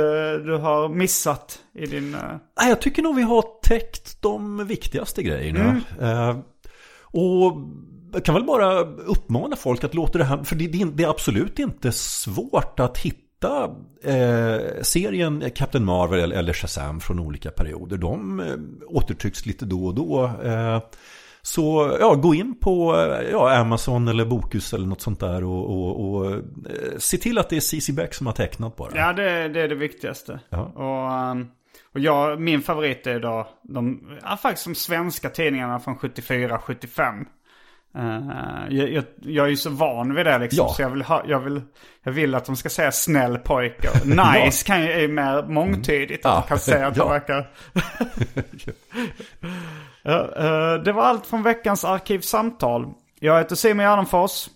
du 0.45 0.57
har 0.61 0.89
missat 0.89 1.59
i 1.73 1.85
din... 1.85 2.15
eh, 2.15 2.21
Nej, 2.59 2.69
jag 2.69 2.81
tycker 2.81 3.01
nog 3.01 3.15
vi 3.15 3.21
har 3.21 3.43
täckt 3.63 4.21
de 4.21 4.67
viktigaste 4.67 5.23
grejerna. 5.23 5.81
Eh, 6.01 6.37
och 7.03 7.57
jag 8.13 8.25
kan 8.25 8.35
väl 8.35 8.43
bara 8.43 8.79
uppmana 8.81 9.55
folk 9.55 9.83
att 9.83 9.93
låta 9.93 10.17
det 10.17 10.23
här, 10.23 10.43
för 10.43 10.55
det, 10.55 10.67
det, 10.67 10.85
det 10.93 11.03
är 11.03 11.09
absolut 11.09 11.59
inte 11.59 11.91
svårt 11.91 12.79
att 12.79 12.97
hitta 12.97 13.63
eh, 14.03 14.81
serien 14.81 15.43
Captain 15.55 15.85
Marvel 15.85 16.19
eller, 16.19 16.35
eller 16.35 16.53
Shazam 16.53 16.99
från 16.99 17.19
olika 17.19 17.51
perioder. 17.51 17.97
De 17.97 18.39
eh, 18.39 18.55
återtrycks 18.87 19.45
lite 19.45 19.65
då 19.65 19.85
och 19.85 19.95
då. 19.95 20.31
Eh, 20.43 20.79
så 21.41 21.97
ja, 21.99 22.15
gå 22.15 22.35
in 22.35 22.59
på 22.59 22.95
ja, 23.31 23.55
Amazon 23.55 24.07
eller 24.07 24.25
Bokus 24.25 24.73
eller 24.73 24.87
något 24.87 25.01
sånt 25.01 25.19
där 25.19 25.43
och, 25.43 25.69
och, 25.69 26.05
och 26.05 26.31
eh, 26.31 26.37
se 26.97 27.17
till 27.17 27.37
att 27.37 27.49
det 27.49 27.55
är 27.55 27.59
CC 27.59 27.91
Beck 27.91 28.13
som 28.13 28.27
har 28.27 28.33
tecknat 28.33 28.75
bara. 28.75 28.91
Ja, 28.95 29.13
det, 29.13 29.47
det 29.47 29.61
är 29.61 29.67
det 29.67 29.75
viktigaste. 29.75 30.39
Ja. 30.49 30.61
Och, 30.75 31.13
ehm, 31.13 31.47
och 31.93 31.99
jag, 31.99 32.41
min 32.41 32.61
favorit 32.61 33.07
är 33.07 33.19
då 33.19 33.47
de, 33.63 34.07
ja, 34.23 34.37
faktiskt 34.37 34.65
de 34.65 34.75
svenska 34.75 35.29
tidningarna 35.29 35.79
från 35.79 35.97
74-75. 35.97 37.25
Jag, 38.69 38.89
jag, 38.91 39.03
jag 39.21 39.45
är 39.45 39.49
ju 39.49 39.57
så 39.57 39.69
van 39.69 40.15
vid 40.15 40.25
det 40.25 40.37
liksom. 40.39 40.65
Ja. 40.67 40.73
Så 40.73 40.81
jag 40.81 40.89
vill, 40.89 41.01
ha, 41.01 41.23
jag, 41.27 41.39
vill, 41.39 41.61
jag 42.03 42.11
vill 42.11 42.35
att 42.35 42.45
de 42.45 42.55
ska 42.55 42.69
säga 42.69 42.91
snäll 42.91 43.37
pojke. 43.37 43.89
Nice 44.05 44.65
kan 44.67 44.81
ju, 44.81 44.91
är 44.91 45.07
mer 45.07 45.43
mångtydigt. 45.47 46.25
Att 46.25 46.31
Ja. 46.35 46.41
kan 46.41 46.59
säga 46.59 46.87
att 46.87 46.97
Ja. 46.97 47.07
verkar... 47.09 47.49
Ja, 50.03 50.29
eh, 50.37 50.83
det 50.83 50.91
var 50.93 51.03
allt 51.03 51.25
från 51.25 51.43
veckans 51.43 51.85
arkivsamtal. 51.85 52.85
Jag 53.19 53.37
heter 53.37 53.55
Simon 53.55 53.85
Gärdenfors. 53.85 54.47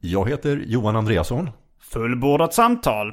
Jag 0.00 0.28
heter 0.28 0.62
Johan 0.66 0.96
Andreasson. 0.96 1.50
Fullbordat 1.92 2.54
samtal. 2.54 3.12